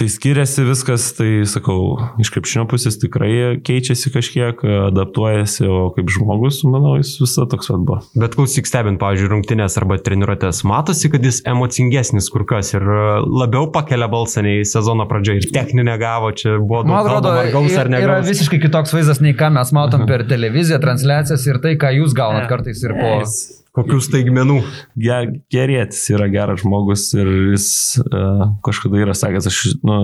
Tai 0.00 0.06
skiriasi 0.08 0.62
viskas, 0.64 1.10
tai 1.12 1.42
sakau, 1.50 1.98
iš 2.22 2.30
krepšinio 2.32 2.62
pusės 2.70 2.94
tikrai 3.02 3.58
keičiasi 3.60 4.12
kažkiek, 4.14 4.62
adaptuojasi, 4.86 5.66
o 5.68 5.90
kaip 5.92 6.08
žmogus, 6.14 6.62
manau, 6.64 6.94
jis 6.96 7.10
visą 7.20 7.44
toks 7.50 7.68
vad 7.68 7.84
buvo. 7.84 7.98
Bet 8.22 8.38
klausyk 8.38 8.70
stebint, 8.70 8.96
pavyzdžiui, 9.02 9.28
rungtynės 9.34 9.76
arba 9.76 9.98
treniruotės, 10.00 10.62
matosi, 10.70 11.10
kad 11.12 11.28
jis 11.28 11.42
emocingesnis 11.52 12.30
kur 12.32 12.46
kas 12.48 12.72
ir 12.78 12.86
labiau 13.26 13.68
pakelia 13.74 14.08
balsą 14.08 14.46
nei 14.46 14.64
sezono 14.64 15.04
pradžioje 15.10 15.44
ir 15.44 15.52
techninę 15.52 15.98
gavo, 16.00 16.32
čia 16.32 16.56
buvo 16.56 16.80
daug. 16.86 16.94
Man 16.94 17.04
atrodo, 17.04 17.36
ar 17.42 17.52
gaus 17.52 17.76
ar 17.82 17.92
ne. 17.92 18.00
Yra 18.06 18.20
visiškai 18.24 18.64
kitoks 18.64 18.96
vaizdas 18.96 19.20
nei 19.20 19.36
ką 19.36 19.52
mes 19.58 19.76
matom 19.76 20.08
per 20.08 20.24
televiziją, 20.30 20.80
transliacijas 20.80 21.44
ir 21.50 21.60
tai, 21.60 21.76
ką 21.82 21.92
jūs 22.00 22.16
gaunat 22.16 22.48
kartais 22.48 22.86
ir 22.86 22.96
po... 22.96 23.18
Yes 23.20 23.59
Kokių 23.76 24.00
staigmenų? 24.02 24.56
Ger, 24.98 25.28
gerėtis 25.52 26.02
yra 26.10 26.26
geras 26.32 26.64
žmogus 26.64 27.04
ir 27.14 27.28
jis 27.52 27.68
uh, 28.02 28.48
kažkada 28.66 28.98
yra 29.04 29.14
sakęs, 29.14 29.46
aš, 29.46 29.60
nu, 29.86 29.98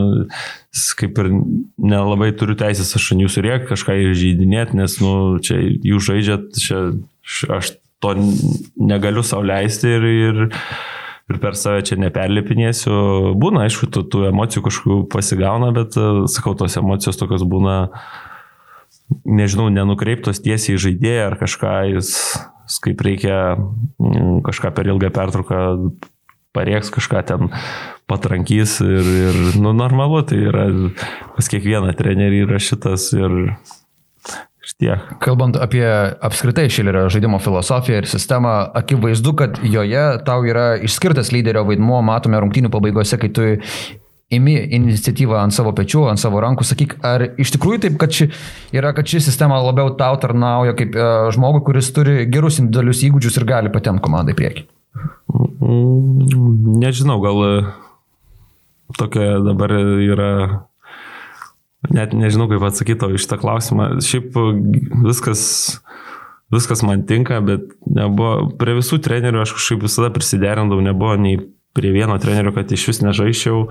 kaip 1.00 1.18
ir 1.18 1.32
nelabai 1.74 2.30
turiu 2.38 2.54
teisės 2.58 2.94
aš 2.94 3.08
ant 3.16 3.26
jūsų 3.26 3.44
rėk 3.48 3.66
kažką 3.72 3.98
įžeidinėti, 4.12 4.78
nes, 4.78 4.96
nu, 5.02 5.16
čia 5.42 5.58
jūs 5.58 6.06
žaidžiat, 6.06 6.46
čia 6.62 6.84
aš 7.58 7.74
to 8.04 8.14
negaliu 8.78 9.26
sauliaisti 9.26 9.96
ir, 9.98 10.08
ir, 10.12 10.42
ir 11.26 11.42
per 11.42 11.58
save 11.58 11.82
čia 11.90 11.98
neperlipinėsiu. 12.06 13.34
Būna, 13.34 13.66
aišku, 13.66 13.90
tų, 13.90 14.06
tų 14.14 14.26
emocijų 14.30 14.66
kažkokių 14.70 15.02
pasigauna, 15.10 15.74
bet, 15.74 15.98
uh, 15.98 16.22
sakau, 16.30 16.54
tos 16.54 16.78
emocijos 16.78 17.18
tokios 17.18 17.42
būna, 17.42 17.80
nežinau, 19.26 19.72
nenukreiptos 19.74 20.38
tiesiai 20.44 20.78
į 20.78 20.84
žaidėją 20.86 21.32
ar 21.32 21.42
kažką, 21.42 21.80
jis 21.96 22.14
kaip 22.82 23.02
reikia 23.06 23.38
mm, 23.56 24.42
kažką 24.46 24.72
per 24.76 24.90
ilgą 24.90 25.12
pertrauką 25.14 25.62
parieks 26.56 26.90
kažką 26.94 27.22
ten 27.28 27.50
patrankys 28.08 28.78
ir, 28.84 29.10
ir 29.28 29.40
nu, 29.60 29.74
normalu, 29.76 30.22
tai 30.24 30.40
yra 30.48 30.68
pas 31.36 31.50
kiekvieną 31.52 31.92
trenerį 31.98 32.46
yra 32.46 32.60
šitas 32.62 33.10
ir 33.16 33.36
tiek. 34.80 35.12
Kalbant 35.22 35.56
apie 35.60 35.84
apskritai 36.26 36.66
Šilerio 36.72 37.06
žaidimo 37.12 37.38
filosofiją 37.42 38.00
ir 38.02 38.08
sistemą, 38.10 38.54
akivaizdu, 38.80 39.34
kad 39.38 39.60
joje 39.62 40.06
tau 40.26 40.42
yra 40.48 40.74
išskirtas 40.82 41.30
lyderio 41.34 41.64
vaidmuo, 41.68 42.00
matome 42.06 42.40
rungtynių 42.42 42.72
pabaigose, 42.74 43.18
kai 43.20 43.30
tu 43.30 43.46
imi 44.32 44.56
iniciatyvą 44.74 45.38
ant 45.38 45.54
savo 45.54 45.70
pečių, 45.76 46.06
ant 46.10 46.20
savo 46.20 46.40
rankų, 46.42 46.66
sakyk, 46.66 46.96
ar 47.06 47.22
iš 47.38 47.52
tikrųjų 47.54 47.82
taip, 47.84 47.98
kad 48.00 48.14
ši, 48.14 48.26
yra, 48.74 48.90
kad 48.96 49.06
ši 49.06 49.22
sistema 49.28 49.60
labiau 49.62 49.92
tau 49.98 50.18
tarnauja 50.22 50.74
kaip 50.78 50.96
e, 50.98 51.10
žmogui, 51.36 51.62
kuris 51.68 51.92
turi 51.94 52.24
gerus 52.30 52.58
individualius 52.58 53.04
įgūdžius 53.06 53.38
ir 53.38 53.46
gali 53.46 53.72
patemti 53.74 54.02
komandą 54.02 54.34
į 54.34 54.38
priekį? 54.40 54.64
Mm, 55.62 56.80
Nežinau, 56.82 57.20
gal 57.22 57.44
e, 57.46 57.52
tokia 58.98 59.38
dabar 59.46 59.76
yra, 59.78 60.32
net 61.94 62.16
nežinau 62.18 62.48
kaip 62.50 62.66
atsakyti 62.66 63.12
iš 63.14 63.28
tą 63.30 63.38
klausimą. 63.38 63.92
Šiaip 64.02 64.34
e, 64.42 64.46
viskas, 65.06 65.44
viskas 66.50 66.82
man 66.82 67.06
tinka, 67.06 67.38
bet 67.46 67.70
nebuvo, 67.86 68.50
prie 68.58 68.74
visų 68.80 68.98
trenerių 69.06 69.44
aš 69.44 69.54
kažkaip 69.60 69.86
visada 69.86 70.10
prisiderindavau, 70.10 70.82
nebuvo 70.82 71.14
nei 71.14 71.38
prie 71.76 71.94
vieno 71.94 72.18
trenerio, 72.18 72.50
kad 72.56 72.74
iš 72.74 72.90
vis 72.90 73.02
nežaiščiau. 73.06 73.66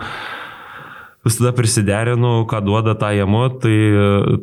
Visada 1.25 1.49
prisiderinu, 1.57 2.43
ką 2.45 2.59
duoda 2.61 2.93
tą 3.01 3.09
jamu, 3.17 3.47
tai, 3.61 3.77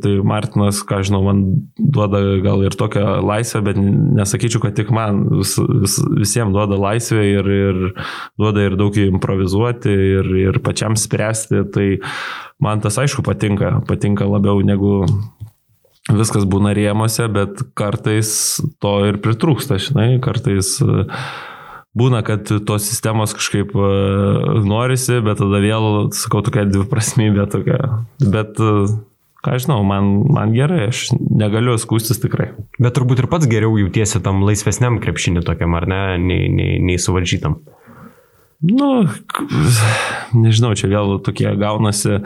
tai 0.03 0.17
Martinas, 0.27 0.81
ką 0.83 0.99
žinau, 1.07 1.21
man 1.29 1.43
duoda 1.79 2.19
gal 2.43 2.65
ir 2.67 2.75
tokią 2.75 3.21
laisvę, 3.23 3.61
bet 3.69 3.79
nesakyčiau, 4.19 4.65
kad 4.65 4.75
tik 4.75 4.91
man, 4.91 5.21
vis, 5.39 5.55
vis, 5.63 5.95
visiems 6.19 6.51
duoda 6.57 6.81
laisvę 6.83 7.23
ir, 7.23 7.53
ir 7.69 7.79
duoda 8.41 8.67
ir 8.67 8.75
daug 8.81 8.99
improvizuoti 8.99 9.95
ir, 10.19 10.33
ir 10.49 10.59
pačiam 10.65 10.99
spręsti. 10.99 11.63
Tai 11.71 11.87
man 12.63 12.83
tas 12.83 12.99
aišku 12.99 13.23
patinka, 13.27 13.77
patinka 13.87 14.27
labiau 14.27 14.59
negu 14.67 15.05
viskas 16.11 16.51
būna 16.51 16.75
rėmose, 16.75 17.31
bet 17.31 17.63
kartais 17.79 18.35
to 18.83 18.99
ir 19.07 19.23
pritrūksta, 19.23 19.79
žinai, 19.79 20.17
kartais 20.25 20.75
uh, 20.83 21.07
būna, 21.99 22.23
kad 22.27 22.49
tos 22.67 22.89
sistemos 22.89 23.35
kažkaip 23.37 23.73
e, 23.77 23.89
norisi, 24.67 25.21
bet 25.25 25.41
tada 25.43 25.63
vėl, 25.63 26.09
sakau, 26.17 26.43
tokia 26.45 26.67
dviprasmybė 26.69 27.47
tokia. 27.53 27.81
Bet, 28.23 28.61
e, 28.61 28.87
ką 29.45 29.59
žinau, 29.63 29.81
man, 29.87 30.13
man 30.33 30.55
gerai, 30.57 30.89
aš 30.93 31.11
negaliu 31.19 31.77
skūstis 31.81 32.23
tikrai. 32.23 32.53
Bet 32.81 32.97
turbūt 32.99 33.25
ir 33.25 33.31
pats 33.33 33.51
geriau 33.51 33.77
jautiesi 33.81 34.23
tam 34.25 34.45
laisvesniam 34.47 35.01
krepšinį 35.03 35.45
tokiam, 35.47 35.77
ar 35.79 35.89
ne, 35.91 36.03
nei, 36.23 36.49
nei, 36.53 36.77
nei 36.83 37.01
suvaržytam. 37.01 37.61
Nu, 38.63 38.89
nežinau, 40.45 40.77
čia 40.79 40.87
vėl 40.93 41.19
tokie 41.27 41.51
gaunasi 41.59 42.21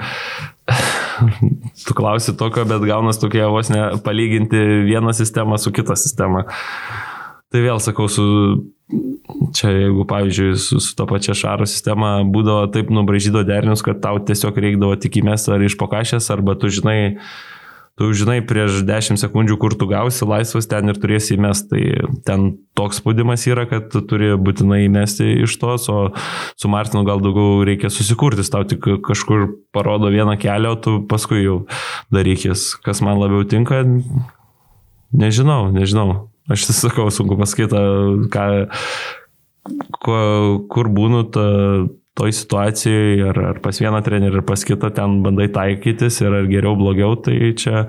tu 1.86 1.94
klausi 1.96 2.34
tokio, 2.36 2.66
bet 2.68 2.84
gaunas 2.84 3.20
tokie 3.20 3.44
vos 3.48 3.70
ne 3.72 3.88
palyginti 4.04 4.60
vieną 4.84 5.14
sistemą 5.16 5.56
su 5.58 5.72
kita 5.72 5.96
sistema. 5.96 6.44
Tai 7.52 7.62
vėl 7.64 7.80
sakau, 7.80 8.08
su 8.10 8.26
Čia 8.86 9.72
jeigu, 9.74 10.04
pavyzdžiui, 10.06 10.54
su, 10.56 10.78
su 10.80 10.94
to 10.94 11.08
pačia 11.10 11.34
šaro 11.34 11.66
sistema 11.66 12.20
būdavo 12.22 12.68
taip 12.70 12.92
nubražydo 12.94 13.42
derinius, 13.46 13.82
kad 13.82 13.98
tau 14.02 14.20
tiesiog 14.22 14.58
reikdavo 14.62 14.94
tik 15.02 15.18
įmest 15.18 15.50
ar 15.50 15.62
iš 15.66 15.74
pokašės, 15.80 16.28
arba 16.30 16.54
tu 16.54 16.70
žinai, 16.70 17.16
tu 17.98 18.12
žinai 18.14 18.36
prieš 18.46 18.84
10 18.86 19.18
sekundžių, 19.18 19.56
kur 19.58 19.74
tu 19.74 19.88
gausi 19.90 20.28
laisvas, 20.30 20.70
ten 20.70 20.92
ir 20.92 21.00
turėsi 21.02 21.34
įmest. 21.34 21.66
Tai 21.72 21.82
ten 22.28 22.46
toks 22.78 23.02
spaudimas 23.02 23.48
yra, 23.50 23.66
kad 23.66 23.90
tu 23.90 24.04
turi 24.06 24.36
būtinai 24.38 24.84
įmesti 24.84 25.32
iš 25.48 25.58
tos, 25.58 25.88
o 25.90 26.12
su 26.54 26.70
Martinu 26.70 27.02
gal 27.08 27.24
daugiau 27.24 27.66
reikia 27.66 27.90
susikurti, 27.90 28.46
tau 28.46 28.62
tik 28.70 28.86
kažkur 29.08 29.48
parodo 29.74 30.14
vieną 30.14 30.38
kelią, 30.38 30.76
o 30.76 30.78
tu 30.78 31.00
paskui 31.10 31.42
jau 31.42 31.58
darykis. 32.14 32.76
Kas 32.86 33.02
man 33.02 33.18
labiau 33.18 33.42
tinka, 33.50 33.82
nežinau, 35.10 35.72
nežinau. 35.74 36.28
Aš 36.52 36.68
sakau, 36.70 37.08
sunku 37.10 37.34
pasakyti, 37.38 37.78
ką, 38.30 38.44
ko, 39.98 40.18
kur 40.70 40.90
būnu 40.94 41.22
ta, 41.34 41.46
toj 42.16 42.32
situacijoje, 42.32 43.24
ar, 43.28 43.40
ar 43.50 43.58
pas 43.64 43.80
vieną 43.82 44.00
trenerį, 44.06 44.40
ar 44.40 44.46
pas 44.48 44.62
kitą 44.64 44.92
ten 44.94 45.18
bandai 45.24 45.48
taikytis, 45.52 46.20
ir 46.22 46.32
ar 46.32 46.46
geriau, 46.48 46.76
blogiau, 46.78 47.16
tai 47.20 47.52
čia 47.58 47.84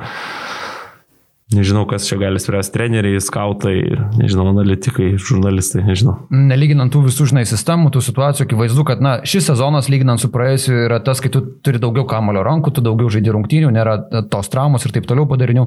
Nežinau, 1.56 1.86
kas 1.88 2.04
čia 2.04 2.18
gali 2.20 2.42
spręsti 2.44 2.74
treneriai, 2.76 3.22
skautai, 3.24 3.78
nežinau, 4.20 4.50
analitikai, 4.52 5.14
žurnalistai, 5.16 5.80
nežinau. 5.88 6.18
Nelyginant 6.28 6.92
tų 6.92 7.06
visų, 7.06 7.30
žinai, 7.32 7.46
sistemų, 7.48 7.88
tų 7.96 8.02
situacijų, 8.04 8.50
akivaizdu, 8.50 8.84
kad, 8.90 9.00
na, 9.00 9.14
šis 9.24 9.48
sezonas, 9.48 9.88
lyginant 9.88 10.20
su 10.20 10.28
praėjusiu, 10.34 10.74
yra 10.90 10.98
tas, 11.06 11.22
kai 11.24 11.32
tu 11.32 11.40
turi 11.64 11.80
daugiau 11.80 12.04
kamulio 12.10 12.44
rankų, 12.44 12.74
tu 12.76 12.84
daugiau 12.84 13.08
žaidži 13.16 13.32
rungtynių, 13.32 13.70
nėra 13.78 13.96
tos 14.28 14.52
traumos 14.52 14.84
ir 14.84 14.92
taip 14.98 15.08
toliau 15.08 15.24
padarinių. 15.32 15.64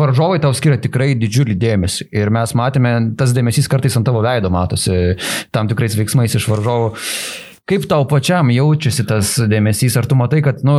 Varžovai 0.00 0.40
tau 0.40 0.54
skiria 0.56 0.80
tikrai 0.80 1.10
didžiulį 1.20 1.58
dėmesį. 1.60 2.08
Ir 2.16 2.32
mes 2.32 2.56
matėme, 2.56 2.94
tas 3.20 3.36
dėmesys 3.36 3.68
kartais 3.68 4.00
ant 4.00 4.08
tavo 4.08 4.24
veido 4.24 4.48
matosi 4.48 5.18
tam 5.52 5.68
tikrais 5.68 6.00
veiksmais 6.00 6.40
iš 6.40 6.48
varžovų. 6.48 6.94
Kaip 7.68 7.84
tau 7.84 8.06
pačiam 8.08 8.48
jaučiasi 8.48 9.04
tas 9.04 9.34
dėmesys? 9.44 9.98
Ar 10.00 10.08
tu 10.08 10.16
matai, 10.16 10.40
kad, 10.40 10.62
nu, 10.64 10.78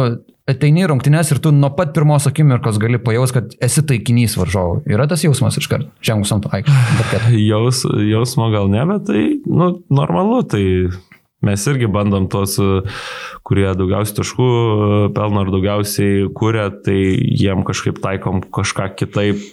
ateini 0.49 0.87
rungtynės 0.89 1.33
ir 1.33 1.41
tu 1.43 1.51
nuo 1.55 1.71
pat 1.77 1.93
pirmos 1.95 2.27
akimirkos 2.29 2.79
gali 2.81 2.99
pajaus, 3.01 3.33
kad 3.35 3.53
esi 3.63 3.83
taikinys 3.85 4.37
varžovų. 4.39 4.81
Yra 4.89 5.07
tas 5.09 5.23
jausmas 5.25 5.59
iš 5.61 5.69
karto, 5.71 5.91
žengus 6.05 6.33
ant 6.35 6.49
aikštės. 6.49 7.29
Jaus, 7.49 7.83
jausmo 8.09 8.49
gal 8.53 8.69
ne, 8.71 8.83
bet 8.89 9.07
tai, 9.09 9.23
nu, 9.45 9.71
normalu, 9.93 10.41
tai 10.49 10.63
mes 11.45 11.67
irgi 11.71 11.87
bandom 11.91 12.27
tos, 12.31 12.57
kurie 13.47 13.67
daugiausiai 13.79 14.17
taškų 14.19 14.49
pelno 15.15 15.45
ir 15.45 15.53
daugiausiai 15.55 16.25
kuria, 16.35 16.67
tai 16.85 16.97
jiem 17.15 17.63
kažkaip 17.67 18.01
taikom 18.03 18.43
kažką 18.55 18.91
kitaip 18.99 19.45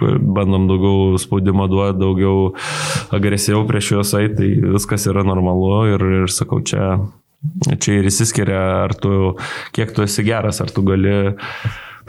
bandom 0.00 0.66
daugiau 0.68 1.18
spaudimo 1.20 1.66
duoti, 1.68 1.98
daugiau 2.00 2.52
agresyviau 3.14 3.66
prieš 3.68 3.92
juos 3.94 4.12
eiti, 4.16 4.36
tai 4.38 4.74
viskas 4.76 5.06
yra 5.10 5.24
normalu 5.26 5.72
ir, 5.94 6.04
ir 6.22 6.32
sakau, 6.32 6.62
čia, 6.64 6.96
čia 7.80 8.00
ir 8.00 8.08
įsiskiria, 8.10 8.60
ar 8.86 8.96
tu, 8.98 9.36
kiek 9.76 9.94
tu 9.96 10.04
esi 10.04 10.24
geras, 10.26 10.60
ar 10.60 10.72
tu 10.74 10.84
gali 10.86 11.14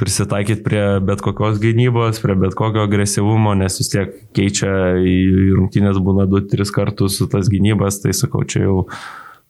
prisitaikyti 0.01 0.63
prie 0.65 0.83
bet 1.05 1.21
kokios 1.21 1.59
gynybos, 1.61 2.21
prie 2.23 2.35
bet 2.39 2.55
kokio 2.57 2.85
agresyvumo, 2.87 3.53
nes 3.59 3.77
vis 3.77 3.91
tiek 3.91 4.15
keičia 4.35 4.71
į 4.97 5.17
rungtynės 5.59 5.99
būna 6.01 6.25
2-3 6.31 6.73
kartus 6.73 7.19
tas 7.31 7.51
gynybas, 7.51 8.01
tai 8.01 8.15
sakau, 8.17 8.41
čia 8.47 8.65
jau 8.65 8.77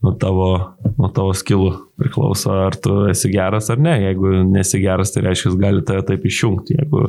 nuo 0.01 0.13
tavo, 0.19 0.49
nuo 0.97 1.09
tavo 1.13 1.33
skilų 1.37 1.71
priklauso, 2.01 2.53
ar 2.65 2.75
tu 2.81 3.05
esi 3.11 3.29
geras 3.31 3.69
ar 3.71 3.81
ne. 3.81 3.95
Jeigu 4.07 4.41
nesi 4.49 4.81
geras, 4.81 5.13
tai 5.13 5.27
reiškia, 5.27 5.53
gali 5.61 5.85
tave 5.85 6.03
taip 6.07 6.25
išjungti. 6.25 6.79
Jeigu 6.79 7.05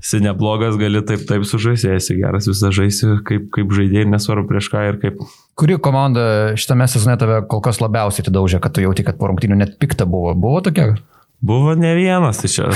esi 0.00 0.20
neblogas, 0.24 0.78
gali 0.80 1.02
taip, 1.06 1.26
taip 1.28 1.44
sužaisti, 1.48 1.92
esi 1.98 2.16
geras, 2.18 2.48
visą 2.48 2.72
žaisi 2.74 3.14
kaip, 3.28 3.50
kaip 3.54 3.74
žaidėjai, 3.76 4.08
nesvarbu 4.14 4.48
prieš 4.48 4.70
ką 4.72 4.84
ir 4.88 5.00
kaip. 5.02 5.22
Kuri 5.60 5.76
komanda 5.82 6.24
šitame 6.60 6.88
sezone 6.88 7.18
tave 7.20 7.42
kol 7.50 7.62
kas 7.64 7.82
labiausiai 7.82 8.24
atidaužė, 8.24 8.62
kad 8.64 8.74
tu 8.76 8.84
jauti, 8.84 9.04
kad 9.06 9.20
po 9.20 9.28
rungtynių 9.30 9.60
net 9.60 9.76
pikta 9.82 10.08
buvo? 10.08 10.32
Buvo 10.34 10.62
tokia? 10.64 10.94
Buvo 11.40 11.74
ne 11.74 11.94
vienas, 11.94 12.38
tai 12.42 12.48
čia. 12.54 12.66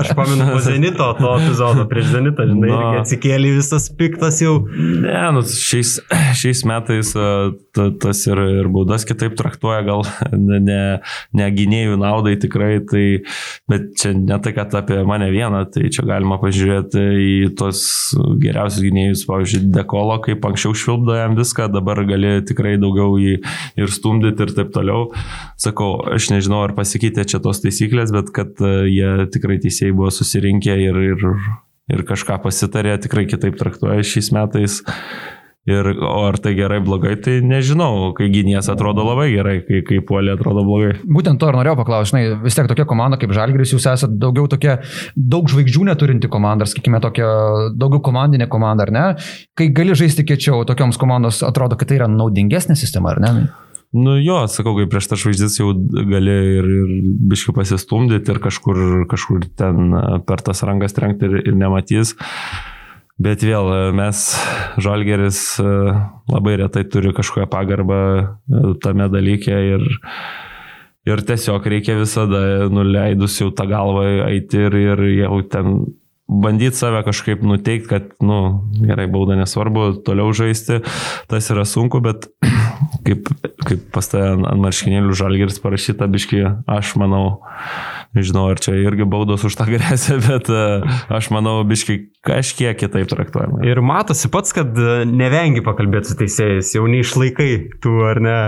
Aš 0.00 0.08
pamenu 0.18 0.48
po 0.52 0.58
Zenito 0.58 1.06
to 1.14 1.28
epizodo 1.38 1.84
prieš 1.86 2.08
Zenitą, 2.16 2.42
žinai, 2.50 2.70
no. 2.72 2.78
atsikėlė 2.98 3.52
visas 3.54 3.86
piktas 3.94 4.40
jau. 4.42 4.56
Ne, 4.74 5.20
nu, 5.30 5.44
šiais, 5.46 5.92
šiais 6.40 6.64
metais 6.66 7.12
ta, 7.14 7.84
tas 8.02 8.22
ir, 8.26 8.40
ir 8.62 8.70
baudas 8.74 9.06
kitaip 9.06 9.36
traktuoja, 9.38 9.84
gal 9.86 10.02
ne, 10.48 10.58
ne, 10.58 10.80
ne 11.38 11.46
gynėjų 11.54 12.00
naudai 12.02 12.34
tikrai, 12.42 12.80
tai, 12.90 13.04
bet 13.70 13.92
čia 14.02 14.10
ne 14.18 14.40
tai, 14.42 14.54
kad 14.56 14.74
apie 14.82 14.98
mane 15.06 15.30
vieną, 15.30 15.62
tai 15.70 15.86
čia 15.94 16.02
galima 16.08 16.40
pažiūrėti 16.42 17.06
į 17.22 17.52
tos 17.62 17.84
geriausius 18.42 18.82
gynėjus, 18.88 19.22
pavyzdžiui, 19.30 19.62
Dekolo, 19.76 20.18
kaip 20.26 20.50
anksčiau 20.50 20.74
švilpdo 20.74 21.14
jam 21.14 21.38
viską, 21.38 21.70
dabar 21.70 22.02
gali 22.10 22.40
tikrai 22.46 22.74
daugiau 22.82 23.14
jį 23.22 23.38
ir 23.78 23.94
stumdyti 23.94 24.48
ir 24.48 24.54
taip 24.58 24.74
toliau. 24.74 25.12
Sakau, 25.60 25.94
aš 26.10 26.32
nežinau, 26.34 26.64
ar 26.66 26.74
pasikeitė 26.74 27.22
čia 27.28 27.35
čia 27.36 27.44
tos 27.44 27.62
taisyklės, 27.62 28.12
bet 28.14 28.32
kad 28.34 28.56
e, 28.64 28.88
jie 28.90 29.28
tikrai 29.32 29.60
teisėjai 29.62 29.94
buvo 29.96 30.10
susirinkę 30.10 30.76
ir, 30.80 31.00
ir, 31.12 31.30
ir 31.92 32.04
kažką 32.08 32.40
pasitarė, 32.42 32.96
tikrai 33.04 33.26
kitaip 33.28 33.58
traktuoja 33.60 34.04
šiais 34.06 34.32
metais. 34.32 34.82
Ir, 35.66 35.82
o 35.98 36.20
ar 36.28 36.36
tai 36.38 36.52
gerai, 36.54 36.76
blogai, 36.78 37.16
tai 37.18 37.40
nežinau, 37.42 38.12
kai 38.14 38.28
gynės 38.30 38.68
atrodo 38.70 39.02
labai 39.02 39.32
gerai, 39.32 39.56
kai, 39.66 39.80
kai 39.82 39.96
puolė 39.98 40.36
atrodo 40.36 40.62
blogai. 40.62 40.92
Būtent 41.02 41.42
to 41.42 41.48
ir 41.50 41.58
norėjau 41.58 41.80
paklausti, 41.80 42.12
žinai, 42.12 42.36
vis 42.44 42.54
tiek 42.54 42.68
tokia 42.70 42.86
komanda 42.86 43.18
kaip 43.18 43.34
Žalgris, 43.34 43.72
jūs 43.74 43.88
esate 43.90 44.14
daugiau 44.22 44.46
tokia, 44.46 44.76
daug 45.18 45.50
žvaigždžių 45.50 45.88
neturinti 45.90 46.30
komanda, 46.30 46.62
ar 46.62 46.70
sakykime, 46.70 47.02
tokia 47.02 47.26
daugiau 47.74 47.98
komandinė 47.98 48.46
komanda, 48.46 48.86
ar 48.86 48.94
ne? 48.94 49.04
Kai 49.58 49.72
gali 49.74 49.98
žaisti 49.98 50.22
kiečiau, 50.28 50.62
tokioms 50.70 51.02
komandos 51.02 51.42
atrodo, 51.42 51.74
kad 51.74 51.90
tai 51.90 51.98
yra 51.98 52.06
naudingesnė 52.14 52.78
sistema, 52.78 53.16
ar 53.16 53.24
ne? 53.26 53.34
Nu 53.94 54.16
jo, 54.18 54.38
sakau, 54.50 54.74
kai 54.76 54.88
prieš 54.90 55.10
tą 55.10 55.18
žvaigždės 55.20 55.58
jau 55.60 55.70
gali 56.10 56.38
ir, 56.58 56.70
ir 56.82 56.94
biškai 57.30 57.54
pasistumdyti 57.56 58.34
ir 58.34 58.40
kažkur, 58.42 58.80
kažkur 59.10 59.46
ten 59.58 59.94
per 60.26 60.42
tas 60.44 60.64
rangas 60.66 60.96
trenkti 60.96 61.28
ir, 61.28 61.36
ir 61.46 61.58
nematys. 61.58 62.16
Bet 63.16 63.40
vėl 63.46 63.70
mes, 63.96 64.24
Žalgeris, 64.82 65.38
labai 66.28 66.58
retai 66.60 66.82
turi 66.84 67.14
kažkokią 67.16 67.46
pagarbą 67.48 68.00
tame 68.84 69.06
dalyke 69.08 69.56
ir, 69.70 69.86
Ir 71.06 71.22
tiesiog 71.22 71.66
reikia 71.70 71.94
visada 72.00 72.66
nuleidus 72.66 73.36
jau 73.38 73.52
tą 73.54 73.68
galvą 73.70 74.02
eiti 74.26 74.58
ir, 74.66 74.74
ir 74.74 75.02
jau 75.20 75.36
ten 75.46 75.76
bandyti 76.28 76.76
save 76.76 77.02
kažkaip 77.06 77.42
nuteikti, 77.46 77.88
kad, 77.88 78.08
na, 78.20 78.26
nu, 78.26 78.86
gerai, 78.88 79.06
bauda 79.10 79.36
nesvarbu, 79.38 79.88
toliau 80.06 80.32
žaisti, 80.34 80.80
tas 81.30 81.50
yra 81.54 81.66
sunku, 81.68 82.00
bet 82.04 82.26
kaip, 83.06 83.30
kaip 83.66 83.84
pas 83.94 84.10
tai 84.10 84.24
ant 84.34 84.62
marškinėlių 84.62 85.14
žalgeris 85.16 85.62
parašyta, 85.62 86.08
biški, 86.10 86.42
aš 86.66 86.96
manau, 87.00 87.38
nežinau, 88.16 88.46
ar 88.52 88.60
čia 88.62 88.74
irgi 88.80 89.06
baudos 89.08 89.44
už 89.46 89.56
tą 89.58 89.68
grėsę, 89.68 90.18
bet 90.28 90.50
e, 90.52 90.64
aš 91.12 91.30
manau, 91.34 91.58
biški 91.68 91.98
kažkiek 92.26 92.78
kitaip 92.80 93.10
traktuojama. 93.12 93.62
Ir 93.68 93.80
matosi 93.84 94.30
pats, 94.32 94.54
kad 94.56 94.72
e, 94.74 95.04
nevengi 95.08 95.62
pakalbėti 95.66 96.12
su 96.12 96.18
teisėjais, 96.20 96.72
jau 96.76 96.86
neišlaikai 96.90 97.50
tų, 97.84 97.94
ar 98.10 98.22
ne? 98.24 98.38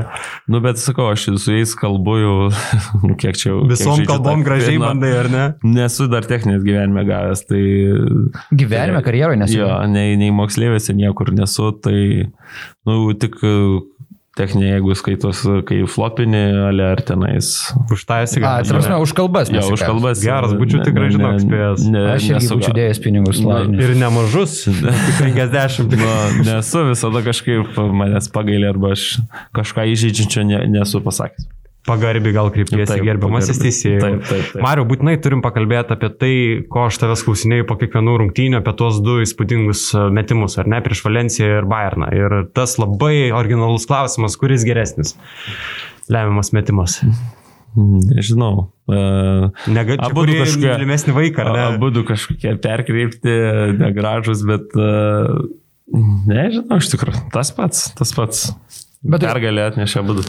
Nu, 0.50 0.62
bet 0.64 0.80
sakau, 0.82 1.10
aš 1.12 1.28
su 1.38 1.54
jais 1.54 1.74
kalbu 1.78 2.18
jau, 2.22 2.36
kiek 3.22 3.38
čia 3.38 3.52
jau. 3.52 3.60
Visom 3.70 4.02
kiek 4.02 4.10
kalbom 4.10 4.44
gražiai 4.46 4.80
bandai, 4.82 5.14
ar 5.22 5.30
ne? 5.32 5.46
Nesu 5.66 6.08
dar 6.10 6.26
techninės 6.28 6.64
gyvenime 6.66 7.06
gavęs, 7.08 7.46
tai 7.48 7.62
Gyvenime, 8.50 9.02
karjeroje 9.04 9.38
nesu. 9.40 9.58
Jo, 9.60 9.70
nei, 9.90 10.16
nei 10.20 10.32
moksleivėse 10.34 10.94
niekur 10.96 11.32
nesu, 11.36 11.70
tai, 11.84 12.28
nu, 12.88 13.00
tik 13.20 13.38
techninė, 14.38 14.70
jeigu 14.76 14.96
skaitos, 14.98 15.42
kai 15.68 15.80
flopini, 15.90 16.42
ale 16.68 16.86
ar 16.92 17.02
tenais. 17.04 17.50
Už 17.92 18.04
tą 18.08 18.20
esi 18.24 18.42
gavęs. 18.42 18.70
A, 18.70 18.78
tarsi, 18.78 18.94
už 19.08 19.14
kalbas. 19.18 19.52
Jo, 19.52 19.66
už 19.74 19.84
kalbas. 19.84 20.22
Geras, 20.24 20.54
būčiau 20.58 20.84
tikrai 20.86 21.10
žinok, 21.14 21.42
spėjęs. 21.44 21.86
Ne, 21.92 22.04
aš 22.14 22.30
irgi 22.32 22.50
būčiau 22.54 22.78
dėjęs 22.78 23.02
pinigus 23.04 23.42
laimės. 23.44 23.84
Ir 23.84 23.94
nemažus, 23.98 24.56
50. 25.20 25.98
nu, 25.98 26.16
nesu 26.46 26.86
visada 26.92 27.24
kažkaip 27.26 27.78
manęs 28.00 28.30
pagailė 28.34 28.72
arba 28.72 28.94
aš 28.96 29.10
kažką 29.56 29.90
įžeidžiančio 29.94 30.46
ne, 30.48 30.64
nesu 30.78 31.02
pasakęs 31.04 31.57
pagarbiai 31.88 32.36
gal 32.36 32.52
krypties 32.54 32.92
į 32.94 33.00
gerbiamasis 33.06 33.60
taip. 33.62 34.54
Mariu, 34.64 34.84
būtinai 34.88 35.16
turim 35.24 35.42
pakalbėti 35.44 35.96
apie 35.96 36.12
tai, 36.20 36.34
ko 36.70 36.86
aš 36.88 37.00
tavęs 37.02 37.24
klausinėjau 37.26 37.68
po 37.68 37.78
kiekvienų 37.80 38.18
rungtynių, 38.22 38.60
apie 38.60 38.76
tuos 38.78 39.00
du 39.04 39.18
įspūdingus 39.24 39.88
e, 39.96 40.04
metimus, 40.14 40.58
ar 40.60 40.70
ne, 40.70 40.82
prieš 40.84 41.02
Valenciją 41.06 41.62
ir 41.62 41.68
Bayerną. 41.70 42.12
Ir 42.14 42.38
tas 42.56 42.76
labai 42.80 43.30
originalus 43.34 43.88
klausimas, 43.88 44.38
kuris 44.40 44.66
geresnis 44.68 45.16
lemiamas 46.08 46.52
metimas. 46.56 47.00
Nežinau. 47.76 48.72
Uh, 48.88 49.52
Negaliu. 49.68 50.00
Abu 50.02 50.24
kažkokie 50.24 50.70
mylimesni 50.72 51.14
vaikai, 51.14 51.44
ar 51.44 51.52
ne? 51.52 51.64
Abu 51.76 52.04
kažkokie 52.08 52.56
perkreipti, 52.64 53.34
negražus, 53.78 54.42
bet 54.48 54.72
uh, 54.78 55.36
nežinau, 55.92 56.80
iš 56.80 56.90
tikrųjų, 56.94 57.28
tas 57.34 57.52
pats, 57.54 57.90
tas 57.98 58.14
pats. 58.16 58.48
Bet 58.98 59.22
pergalė 59.22 59.62
atnešė 59.68 60.02
būdų. 60.02 60.24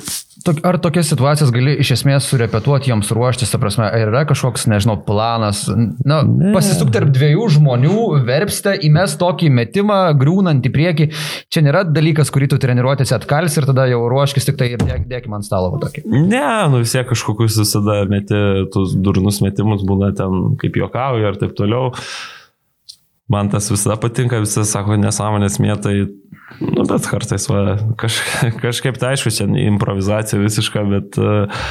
Ar 0.67 0.77
tokias 0.79 1.09
situacijas 1.09 1.49
gali 1.51 1.73
iš 1.81 1.89
esmės 1.95 2.27
surepetuoti 2.29 2.91
joms 2.91 3.09
ruoštis, 3.15 3.49
ta 3.49 3.57
prasme, 3.61 3.87
ar 3.89 4.11
yra 4.11 4.21
kažkoks, 4.29 4.67
nežinau, 4.69 4.95
planas, 5.07 5.63
na, 6.05 6.19
ne. 6.21 6.53
pasisukti 6.53 6.93
tarp 6.93 7.09
dviejų 7.15 7.47
žmonių, 7.57 7.97
verpste, 8.27 8.75
įmes 8.85 9.17
tokį 9.19 9.49
metimą, 9.57 9.99
griūnant 10.21 10.69
į 10.69 10.73
priekį. 10.75 11.09
Čia 11.49 11.65
nėra 11.65 11.83
dalykas, 11.89 12.29
kurį 12.35 12.51
tu 12.53 12.61
treniruotėse 12.61 13.17
atkals 13.17 13.57
ir 13.57 13.67
tada 13.71 13.89
jau 13.89 14.03
ruoškis 14.13 14.51
tik 14.51 14.61
tai 14.61 14.71
ir 14.75 14.85
dėk, 14.85 15.09
dėk 15.09 15.29
man 15.33 15.43
stalo 15.45 15.73
tokį. 15.81 16.05
Ne, 16.13 16.45
nu 16.69 16.85
vis 16.85 16.93
tiek 16.93 17.09
kažkokius 17.09 17.57
visada 17.65 18.03
meti, 18.11 18.37
tuos 18.73 18.93
durnus 18.93 19.41
metimus 19.45 19.81
būna 19.87 20.13
ten 20.17 20.53
kaip 20.61 20.77
juokauju 20.77 21.33
ir 21.33 21.41
taip 21.41 21.57
toliau. 21.57 21.89
Man 23.29 23.51
tas 23.53 23.69
visada 23.69 23.97
patinka, 24.01 24.41
visas 24.41 24.71
sako 24.73 24.97
nesąmonės 24.97 25.59
mėtai. 25.61 25.95
Nu, 26.59 26.83
bet 26.89 27.05
kartais, 27.05 27.45
va, 27.51 27.77
kaž, 27.99 28.17
kažkaip 28.63 28.97
tai 28.97 29.13
aišku, 29.13 29.31
čia 29.33 29.45
improvizacija 29.67 30.41
visiška, 30.41 30.81
bet 30.89 31.19
uh, 31.21 31.61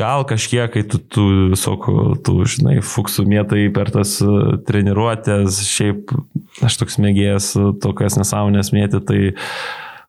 gal 0.00 0.24
kažkiek, 0.28 0.72
kai 0.72 0.82
tu, 0.88 0.98
tu 0.98 1.26
visokių, 1.52 1.96
tu, 2.24 2.38
žinai, 2.48 2.78
fuksų 2.80 3.26
mėtai 3.28 3.66
per 3.76 3.92
tas 3.92 4.16
uh, 4.24 4.56
treniruotės, 4.64 5.60
šiaip 5.68 6.16
aš 6.64 6.80
toks 6.80 6.96
mėgėjas 7.04 7.52
tokias 7.84 8.16
nesąmonės 8.20 8.72
mėti, 8.72 9.04
tai 9.04 9.20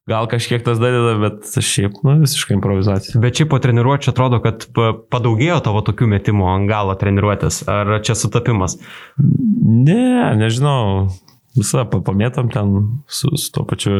gal 0.10 0.28
kažkiek 0.30 0.64
tas 0.66 0.80
dadeda, 0.82 1.16
bet 1.22 1.50
šiaip, 1.66 2.00
nu, 2.06 2.20
visiškai 2.22 2.58
improvizacija. 2.60 3.22
Bet 3.22 3.40
šiaip 3.40 3.52
po 3.54 3.60
treniruotės 3.62 4.14
atrodo, 4.14 4.40
kad 4.44 4.68
padaugėjo 5.14 5.60
tavo 5.66 5.82
tokių 5.86 6.10
metimų 6.16 6.50
ant 6.52 6.70
galo 6.70 6.96
treniruotės, 7.00 7.64
ar 7.72 7.98
čia 8.06 8.18
sutapimas? 8.20 8.78
Ne, 9.18 10.36
nežinau 10.38 11.08
visą 11.56 11.86
pamėtom 11.90 12.50
ten 12.54 12.74
su, 13.08 13.32
su 13.40 13.52
to 13.56 13.66
pačiu 13.68 13.94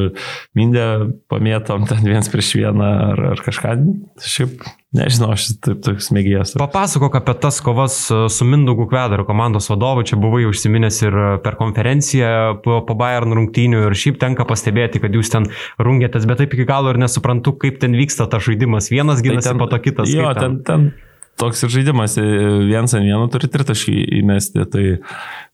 Mindė, 0.58 0.88
pamėtom 1.32 1.88
ten 1.90 2.04
viens 2.06 2.28
prieš 2.32 2.56
vieną 2.60 2.90
ar, 3.12 3.22
ar 3.34 3.44
kažką. 3.46 3.76
Šiaip 4.24 4.66
nežinau, 4.96 5.32
aš 5.36 5.48
taip 5.64 5.82
toks 5.86 6.12
mėgėjas. 6.16 6.56
Papasakok 6.60 7.18
apie 7.20 7.36
tas 7.44 7.60
kovas 7.64 7.98
su 8.10 8.48
Mindugu 8.48 8.88
Kvedaru, 8.92 9.26
komandos 9.28 9.70
vadovu. 9.72 10.06
Čia 10.08 10.20
buvai 10.22 10.46
užsiminęs 10.50 11.02
ir 11.08 11.18
per 11.46 11.58
konferenciją 11.60 12.62
po, 12.66 12.82
po 12.88 12.98
Bayern 13.00 13.36
rungtynių 13.36 13.86
ir 13.90 13.98
šiaip 14.00 14.20
tenka 14.22 14.48
pastebėti, 14.48 15.02
kad 15.04 15.16
jūs 15.16 15.34
ten 15.34 15.50
rungėtės, 15.82 16.28
bet 16.30 16.44
taip 16.44 16.56
iki 16.56 16.68
galo 16.70 16.94
ir 16.94 17.02
nesuprantu, 17.02 17.56
kaip 17.62 17.82
ten 17.84 17.98
vyksta 17.98 18.30
tas 18.32 18.46
žaidimas. 18.48 18.92
Vienas 18.94 19.22
tai 19.22 19.30
ginasi, 19.30 19.52
tai 19.52 19.60
po 19.60 19.70
to 19.72 19.82
kitas. 19.84 20.14
Jo, 20.14 20.32
ten, 20.38 20.62
ten, 20.64 20.92
ten 20.94 21.05
toks 21.40 21.66
ir 21.66 21.72
žaidimas, 21.74 22.16
vienas 22.18 22.96
ant 22.96 23.06
vieno 23.06 23.28
turi 23.32 23.50
tritaškį 23.52 23.96
įmesti. 24.22 24.64
Tai 24.72 24.84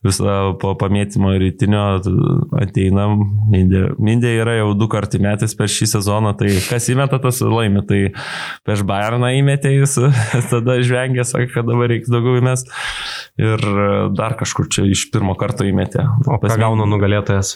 visą 0.02 0.36
po 0.62 0.72
pamėtymo 0.78 1.32
rytinio 1.38 1.82
ateinam, 2.58 3.20
Mindė, 3.52 3.82
Mindė 4.02 4.32
yra 4.40 4.56
jau 4.58 4.72
du 4.78 4.88
kartų 4.90 5.20
metęs 5.22 5.54
per 5.58 5.70
šį 5.70 5.88
sezoną, 5.94 6.34
tai 6.38 6.54
kas 6.68 6.88
įmeta, 6.92 7.18
tas 7.22 7.42
laimi. 7.42 7.84
Tai 7.86 8.00
prieš 8.66 8.84
Bayerną 8.88 9.32
įmetė 9.40 9.74
jis, 9.76 9.98
tada 10.52 10.78
žvengė, 10.82 11.26
sakė, 11.28 11.50
kad 11.56 11.68
dabar 11.70 11.90
reiks 11.92 12.10
daugiau 12.12 12.38
įmest. 12.42 12.70
Ir 13.40 13.62
dar 14.12 14.36
kažkur 14.36 14.66
čia 14.72 14.84
iš 14.92 15.06
pirmo 15.12 15.32
karto 15.40 15.64
įmetė. 15.64 16.04
O 16.28 16.36
ką 16.42 16.56
gauna 16.60 16.84
nugalėtojas? 16.84 17.54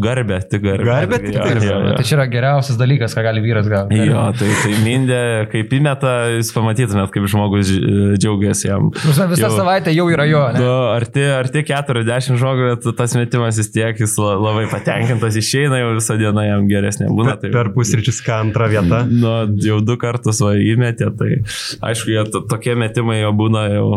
Garbė, 0.00 0.40
tik 0.48 0.64
garbė. 0.64 0.86
Garbė, 0.88 1.18
tik 1.26 1.36
garbė. 1.36 1.66
Ja, 1.68 1.80
ja. 1.90 1.96
Tai 1.98 2.06
čia 2.08 2.16
yra 2.16 2.28
geriausias 2.32 2.78
dalykas, 2.80 3.12
ką 3.16 3.26
gali 3.26 3.42
vyras 3.44 3.68
gauti. 3.68 3.98
Jo, 4.08 4.24
tai, 4.38 4.48
tai 4.62 4.72
Mindė, 4.86 5.20
kaip 5.52 5.74
įmeta, 5.76 6.14
jūs 6.32 6.54
pamatytumėt, 6.56 7.12
kaip 7.12 7.28
žmogus 7.28 7.67
džiaugiasi 8.18 8.68
jam. 8.68 8.90
Visą 8.94 9.28
jau, 9.34 9.50
savaitę 9.54 9.94
jau 9.94 10.08
yra 10.12 10.26
jo. 10.28 10.42
Ne? 10.56 10.66
Arti, 10.94 11.24
arti 11.38 11.64
40 11.68 12.38
žmogų, 12.40 12.68
bet 12.72 12.88
tas 12.98 13.16
metimas 13.18 13.60
vis 13.60 13.72
tiek 13.74 14.00
jis 14.02 14.16
labai 14.18 14.66
patenkintas 14.72 15.38
išeina, 15.40 15.80
jau 15.82 15.94
visą 15.98 16.18
dieną 16.20 16.46
jam 16.48 16.68
geresnė 16.70 17.10
būna. 17.12 17.38
Tai, 17.42 17.52
per 17.54 17.72
pusryčius 17.76 18.20
ką 18.26 18.42
antrą 18.48 18.70
vietą. 18.72 19.02
Nu, 19.08 19.34
jau 19.64 19.80
du 19.84 19.98
kartus 20.00 20.42
va 20.44 20.54
įmetė, 20.58 21.10
tai 21.18 21.34
aišku, 21.90 22.12
jie 22.14 22.24
tokie 22.50 22.78
metimai 22.78 23.20
jau 23.22 23.34
būna 23.36 23.66
jau 23.72 23.90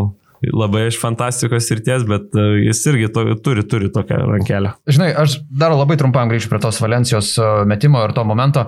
labai 0.50 0.88
iš 0.90 0.98
fantastikos 1.02 1.70
ir 1.74 1.84
ties, 1.86 2.06
bet 2.10 2.34
e, 2.34 2.48
jis 2.66 2.82
irgi 2.90 3.12
to, 3.14 3.26
turi, 3.46 3.64
turi 3.70 3.92
tokią 3.94 4.18
rankelę. 4.26 4.74
Žinai, 4.90 5.12
aš 5.24 5.38
dar 5.46 5.76
labai 5.76 6.00
trumpam 6.02 6.32
grįšiu 6.32 6.50
prie 6.52 6.62
tos 6.64 6.82
Valencijos 6.82 7.36
e, 7.38 7.50
metimo 7.70 8.02
ir 8.06 8.16
to 8.18 8.26
momento. 8.28 8.66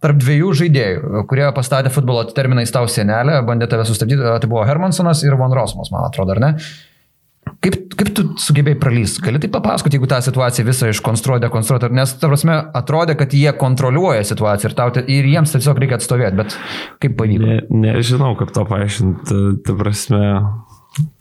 Tarp 0.00 0.16
dviejų 0.22 0.54
žaidėjų, 0.62 1.24
kurie 1.28 1.44
pastatė 1.54 1.90
futbolo 1.92 2.22
terminais 2.32 2.72
tau 2.72 2.88
senelę, 2.88 3.42
bandė 3.46 3.68
tave 3.70 3.84
sustabdyti, 3.88 4.22
e, 4.22 4.38
tai 4.40 4.48
buvo 4.48 4.64
Hermansonas 4.66 5.20
ir 5.26 5.36
Von 5.40 5.52
Rosmas, 5.56 5.92
man 5.92 6.06
atrodo, 6.06 6.36
ar 6.36 6.42
ne? 6.42 6.50
Kaip, 7.62 7.76
kaip 7.98 8.08
tu 8.14 8.24
sugebėjai 8.42 8.78
pralysti? 8.80 9.22
Gali 9.22 9.38
tai 9.42 9.50
papasakoti, 9.52 9.98
jeigu 9.98 10.08
tą 10.10 10.18
situaciją 10.24 10.66
visą 10.66 10.88
iškonstruoja, 10.90 11.44
dekonstruoja, 11.44 11.90
nes, 11.94 12.14
ta 12.18 12.30
prasme, 12.30 12.56
atrodė, 12.78 13.14
kad 13.18 13.34
jie 13.36 13.50
kontroliuoja 13.58 14.24
situaciją 14.26 14.70
ir, 14.70 14.76
tau, 14.78 14.90
ir 15.10 15.28
jiems 15.30 15.54
tiesiog 15.54 15.78
reikia 15.82 15.98
atstovėti, 16.00 16.38
bet 16.40 16.56
kaip 17.02 17.14
pavyko? 17.18 17.46
Ne, 17.46 17.60
nežinau, 17.84 18.32
kaip 18.38 18.50
to 18.54 18.66
paaiškinti. 18.66 19.40
Ta 19.66 19.78
prasme, 19.78 20.22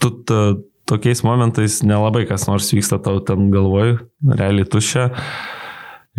tu 0.02 0.14
ta, 0.30 0.42
tokiais 0.90 1.24
momentais 1.24 1.80
nelabai 1.88 2.26
kas 2.30 2.48
nors 2.50 2.70
vyksta 2.74 3.00
tau 3.04 3.22
ten 3.26 3.50
galvoj, 3.54 4.00
realiai 4.38 4.68
tušia. 4.68 5.10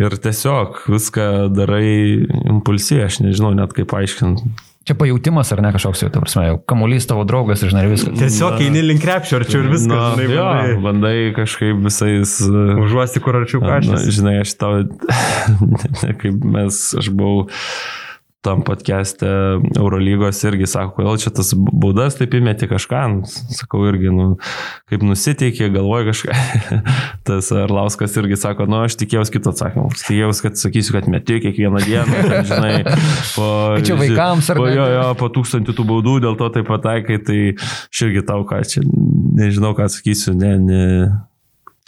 Ir 0.01 0.15
tiesiog 0.17 0.85
viską 0.89 1.25
darai 1.53 2.25
impulsyviai, 2.49 3.05
aš 3.11 3.19
nežinau 3.21 3.51
net 3.53 3.75
kaip 3.77 3.91
paaiškinti. 3.91 4.53
Čia 4.83 4.97
pajūtimas 4.99 5.47
ar 5.55 5.61
ne 5.63 5.69
kažkoks 5.71 6.01
jau, 6.03 6.09
ta 6.11 6.19
prasme, 6.19 6.41
jau 6.49 6.55
kamuolys 6.67 7.05
tavo 7.07 7.23
draugas 7.27 7.61
ir 7.63 7.71
žinai 7.71 7.85
viską. 7.87 8.17
Tiesiog 8.19 8.57
eini 8.65 8.81
link 8.83 8.99
krepšio 9.05 9.37
arčiau 9.39 9.61
ir 9.61 9.69
viskas. 9.71 9.93
Na, 9.93 10.09
žinai, 10.17 10.25
jo, 10.33 10.47
bandai. 10.49 10.73
bandai 10.83 11.13
kažkaip 11.37 11.79
visais... 11.85 12.33
Užuosti 12.83 13.21
kur 13.23 13.37
arčiau 13.39 13.63
kažkas. 13.63 14.09
Žinai, 14.17 14.41
aš 14.43 14.57
tau, 14.59 14.81
kaip 16.25 16.43
mes, 16.57 16.81
aš 16.99 17.13
buvau 17.15 17.45
tam 18.43 18.63
podcast'e 18.67 19.27
Eurolygos 19.79 20.41
irgi 20.47 20.67
sako, 20.67 20.97
kodėl 20.97 21.19
čia 21.21 21.31
tas 21.35 21.53
baudas 21.55 22.17
taip 22.19 22.35
įmeti 22.35 22.67
kažką, 22.67 23.01
sakau 23.55 23.85
irgi, 23.87 24.11
nu, 24.11 24.25
kaip 24.91 25.05
nusiteikė, 25.07 25.69
galvoja 25.73 26.09
kažką. 26.11 26.35
tas 27.29 27.51
Arlauskas 27.55 28.17
irgi 28.19 28.37
sako, 28.39 28.67
nu, 28.67 28.81
aš 28.83 28.97
tikėjausi 28.99 29.35
kito 29.37 29.53
atsakymo. 29.53 29.87
Tikėjausi, 29.95 30.45
kad 30.47 30.59
sakysiu, 30.59 30.97
kad 30.97 31.09
meti 31.11 31.39
kiekvieną 31.45 31.83
dieną, 31.87 32.23
ten, 32.27 32.47
žinai, 32.51 32.73
po... 33.37 33.49
Čia 33.87 33.99
vaikams 34.01 34.51
ar? 34.51 34.59
Po, 34.59 34.69
jo, 34.71 34.87
jo, 34.97 35.09
po 35.19 35.31
tūkstantį 35.37 35.77
tų 35.79 35.87
baudų, 35.93 36.19
dėl 36.27 36.39
to 36.39 36.51
taip 36.57 36.67
pataikai, 36.67 37.21
tai 37.23 37.41
aš 37.55 38.07
irgi 38.09 38.27
tau 38.27 38.43
ką 38.49 38.59
čia, 38.67 38.83
nežinau, 39.39 39.71
ką 39.77 39.87
sakysiu, 39.91 40.35
ne, 40.35 40.57
ne 40.59 40.83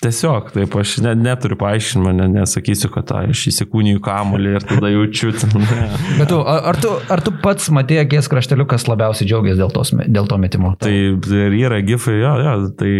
Tiesiog, 0.05 0.51
taip, 0.53 0.75
aš 0.77 0.99
ne, 1.01 1.15
neturiu 1.17 1.57
paaiškinimo, 1.57 2.11
ne, 2.13 2.27
nesakysiu, 2.29 2.91
kad 2.93 3.09
a, 3.15 3.23
aš 3.31 3.47
įsikūniju 3.49 4.01
kamuolį 4.05 4.51
ir 4.59 4.65
tada 4.69 4.91
jaučiu. 4.93 5.31
Ne. 5.55 5.87
Bet 6.19 6.29
tu, 6.29 6.37
ar, 6.45 6.77
tu, 6.77 6.91
ar 7.09 7.23
tu 7.25 7.33
pats 7.41 7.71
matėjai 7.73 8.03
akies 8.05 8.29
krašteliu, 8.29 8.67
kas 8.69 8.85
labiausiai 8.85 9.25
džiaugiasi 9.31 9.57
dėl, 9.63 9.73
tos, 9.73 9.93
dėl 9.95 10.29
to 10.29 10.37
metimo? 10.41 10.75
Tai 10.81 10.93
ir 10.93 11.57
yra 11.57 11.81
gifai, 11.87 12.19
jo, 12.19 12.35
jo, 12.45 12.53
tai 12.77 12.91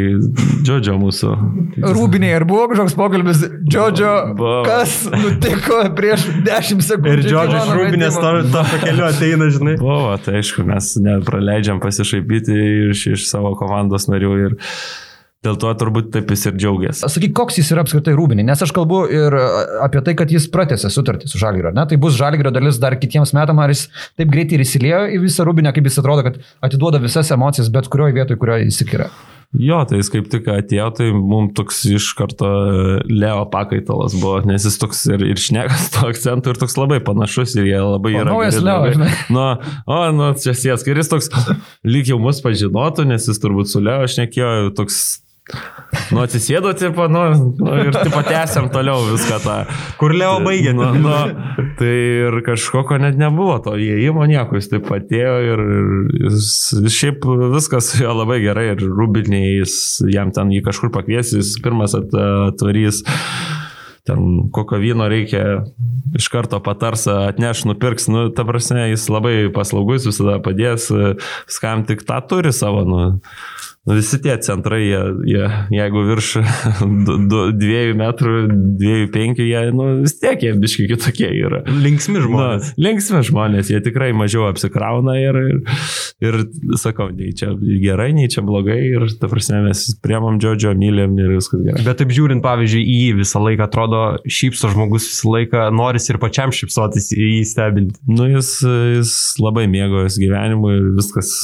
Džodžio 0.66 0.98
mūsų. 1.04 1.36
Rūbiniai, 1.86 2.34
ar 2.40 2.48
buvo 2.50 2.66
kažkoks 2.74 2.98
pokalbis, 2.98 3.46
Džodžio, 3.70 4.16
kas 4.66 4.98
nutiko 5.14 5.84
prieš 5.98 6.26
10 6.48 6.86
sekundžių? 6.90 7.14
Ir 7.14 7.24
iki 7.28 7.38
mano 7.38 7.80
Rūbinės 7.84 8.18
to, 8.18 8.36
to 8.50 8.68
pakeliu 8.74 9.08
ateina, 9.12 9.54
žinai. 9.54 9.78
Buvo, 9.82 10.18
tai 10.26 10.40
aišku, 10.42 10.66
mes 10.66 10.96
nepraleidžiam 11.06 11.84
pasišaipyti 11.86 12.62
iš, 12.90 13.10
iš 13.14 13.30
savo 13.30 13.54
komandos 13.62 14.10
narių 14.10 14.38
ir 14.48 14.62
dėl 15.46 15.60
to 15.62 15.72
turbūt 15.82 16.10
taip 16.16 16.34
jis 16.34 16.48
ir 16.50 16.58
džiaugiasi. 16.58 17.06
Sakyk, 17.12 17.36
koks 17.38 17.60
jis 17.62 17.72
yra 17.76 17.86
apskritai 17.86 18.16
rūbinė, 18.18 18.46
nes 18.48 18.66
aš 18.66 18.74
kalbu 18.76 19.04
ir 19.14 19.38
apie 19.86 20.02
tai, 20.06 20.18
kad 20.20 20.34
jis 20.34 20.50
pratęsė 20.54 20.92
sutartį 20.94 21.30
su 21.32 21.42
Žalgirio, 21.42 21.74
ne? 21.76 21.86
Tai 21.90 22.00
bus 22.02 22.18
Žalgirio 22.20 22.54
dalis 22.56 22.82
dar 22.82 22.98
kitiems 23.00 23.36
metams, 23.38 23.64
ar 23.66 23.76
jis 23.76 23.86
taip 24.18 24.34
greitai 24.34 24.60
ir 24.60 24.66
įsiliejo 24.66 25.06
į 25.16 25.22
visą 25.28 25.48
rūbinę, 25.48 25.74
kaip 25.76 25.88
jis 25.90 26.02
atrodo, 26.04 26.26
kad 26.28 26.42
atiduoda 26.66 27.02
visas 27.04 27.32
emocijas 27.36 27.72
bet 27.74 27.90
kurioje 27.94 28.18
vietoje, 28.20 28.42
kurioje 28.42 28.70
įsikiria. 28.74 29.10
Jo, 29.56 29.78
tai 29.88 30.00
jis 30.02 30.10
kaip 30.12 30.26
tik 30.32 30.48
atėjo, 30.52 30.88
tai 30.98 31.06
mums 31.16 31.54
toks 31.56 31.78
iš 31.88 32.10
karto 32.18 32.48
e, 32.48 32.96
Leo 33.08 33.46
pakaitalas 33.52 34.16
buvo, 34.18 34.42
nes 34.50 34.66
jis 34.68 34.76
toks 34.82 35.06
ir, 35.14 35.24
ir 35.32 35.40
šnekas 35.40 35.90
to 35.94 36.08
akcentų 36.10 36.52
ir 36.56 36.60
toks 36.60 36.76
labai 36.80 37.00
panašus 37.06 37.56
ir 37.60 37.70
jie 37.70 37.80
labai 37.80 38.16
O, 38.18 38.24
yra. 38.24 38.34
naujas 38.34 38.58
Leo, 38.64 38.90
žinai. 38.92 39.12
Nu, 39.32 39.46
o, 39.88 40.00
nu, 40.18 40.32
čia 40.42 40.56
sės, 40.58 40.84
ir 40.90 41.00
jis 41.00 41.12
toks 41.12 41.32
lyg 41.88 42.12
jau 42.12 42.20
mus 42.20 42.42
pažinotų, 42.44 43.08
nes 43.14 43.30
jis 43.30 43.40
turbūt 43.44 43.72
su 43.72 43.84
Leo 43.86 44.10
šnekėjo, 44.12 44.74
toks 44.76 45.22
Nu, 46.10 46.24
atsisėdo, 46.24 46.72
tipo, 46.78 47.06
nu, 47.12 47.22
nu, 47.60 47.74
ir 47.86 47.94
tipo 47.94 48.22
tęsiam 48.26 48.66
toliau 48.74 49.04
viską 49.12 49.38
tą. 49.44 49.58
Kur 50.00 50.16
Leo 50.18 50.40
baigė? 50.42 50.74
Nu, 50.74 50.88
nu, 50.98 51.14
tai 51.78 51.92
ir 52.26 52.40
kažkokio 52.46 52.98
net 53.04 53.20
nebuvo 53.22 53.60
to 53.66 53.76
įėjimo 53.78 54.26
nieko, 54.30 54.58
jis 54.58 54.72
taip 54.74 54.90
atėjo 54.96 55.36
ir 55.52 55.64
jis 56.26 56.50
šiaip 56.98 57.28
viskas 57.54 57.92
juo 58.00 58.16
labai 58.18 58.40
gerai 58.42 58.72
ir 58.74 58.82
rūbiniai, 58.82 59.60
jis 59.60 59.76
jam 60.10 60.34
ten 60.34 60.54
jį 60.54 60.64
kažkur 60.66 60.94
pakvies, 60.96 61.36
jis 61.38 61.54
pirmas 61.62 61.94
at, 61.98 62.10
atvarys. 62.50 63.04
Ten 64.06 64.52
kokio 64.54 64.78
vyno 64.82 65.08
reikia, 65.10 65.64
iš 66.18 66.28
karto 66.34 66.60
patars, 66.62 67.08
atneš, 67.10 67.64
nupirks, 67.70 68.06
nu, 68.14 68.28
ta 68.34 68.46
prasme, 68.46 68.84
jis 68.92 69.08
labai 69.10 69.48
paslaugus, 69.54 70.06
visada 70.10 70.38
padės, 70.46 70.92
skam 71.50 71.86
tik 71.90 72.06
tą 72.06 72.22
turi 72.30 72.54
savo, 72.54 72.86
Nu, 72.86 73.02
visi 73.86 74.18
tie 74.22 74.34
centrai, 74.42 74.82
jie, 74.88 75.02
jie, 75.30 75.46
jeigu 75.76 76.04
virš 76.08 76.30
2 77.62 77.82
metrų, 78.00 78.34
2,5, 78.82 79.42
jie 79.46 79.62
nu, 79.76 79.90
vis 80.02 80.16
tiek 80.22 80.42
jie 80.42 80.54
biški 80.58 80.88
kitokie 80.90 81.30
yra. 81.30 81.62
Linksmi 81.70 82.24
žmonės. 82.24 82.72
Na, 82.74 82.86
linksmi 82.88 83.22
žmonės, 83.30 83.70
jie 83.74 83.82
tikrai 83.86 84.10
mažiau 84.18 84.48
apsikrauna 84.50 85.18
ir, 85.22 85.38
ir, 85.44 85.60
ir 86.26 86.40
sakau, 86.82 87.12
nei 87.14 87.34
čia 87.38 87.52
gerai, 87.84 88.10
nei 88.18 88.32
čia 88.32 88.42
blogai 88.46 88.80
ir 88.88 89.06
ta 89.22 89.30
prasme 89.32 89.62
mes 89.68 89.86
priemam 90.04 90.40
džodžio, 90.42 90.74
mylim 90.80 91.18
ir 91.22 91.36
viskas 91.38 91.62
gerai. 91.66 91.84
Bet 91.86 92.02
taip 92.02 92.14
žiūrint, 92.16 92.44
pavyzdžiui, 92.46 92.82
į 92.82 92.98
jį 93.04 93.12
visą 93.22 93.44
laiką 93.44 93.68
atrodo 93.68 94.02
šypso 94.26 94.72
žmogus 94.74 95.12
visą 95.12 95.36
laiką, 95.36 95.68
noris 95.76 96.10
ir 96.10 96.20
pačiam 96.22 96.54
šypsotis 96.56 97.12
į 97.14 97.30
jį 97.36 97.46
stebinti. 97.52 98.02
Nu, 98.10 98.28
jis, 98.34 98.58
jis 98.98 99.14
labai 99.42 99.68
mėgojasi 99.72 100.26
gyvenimu 100.26 100.74
ir 100.74 100.90
viskas, 100.98 101.36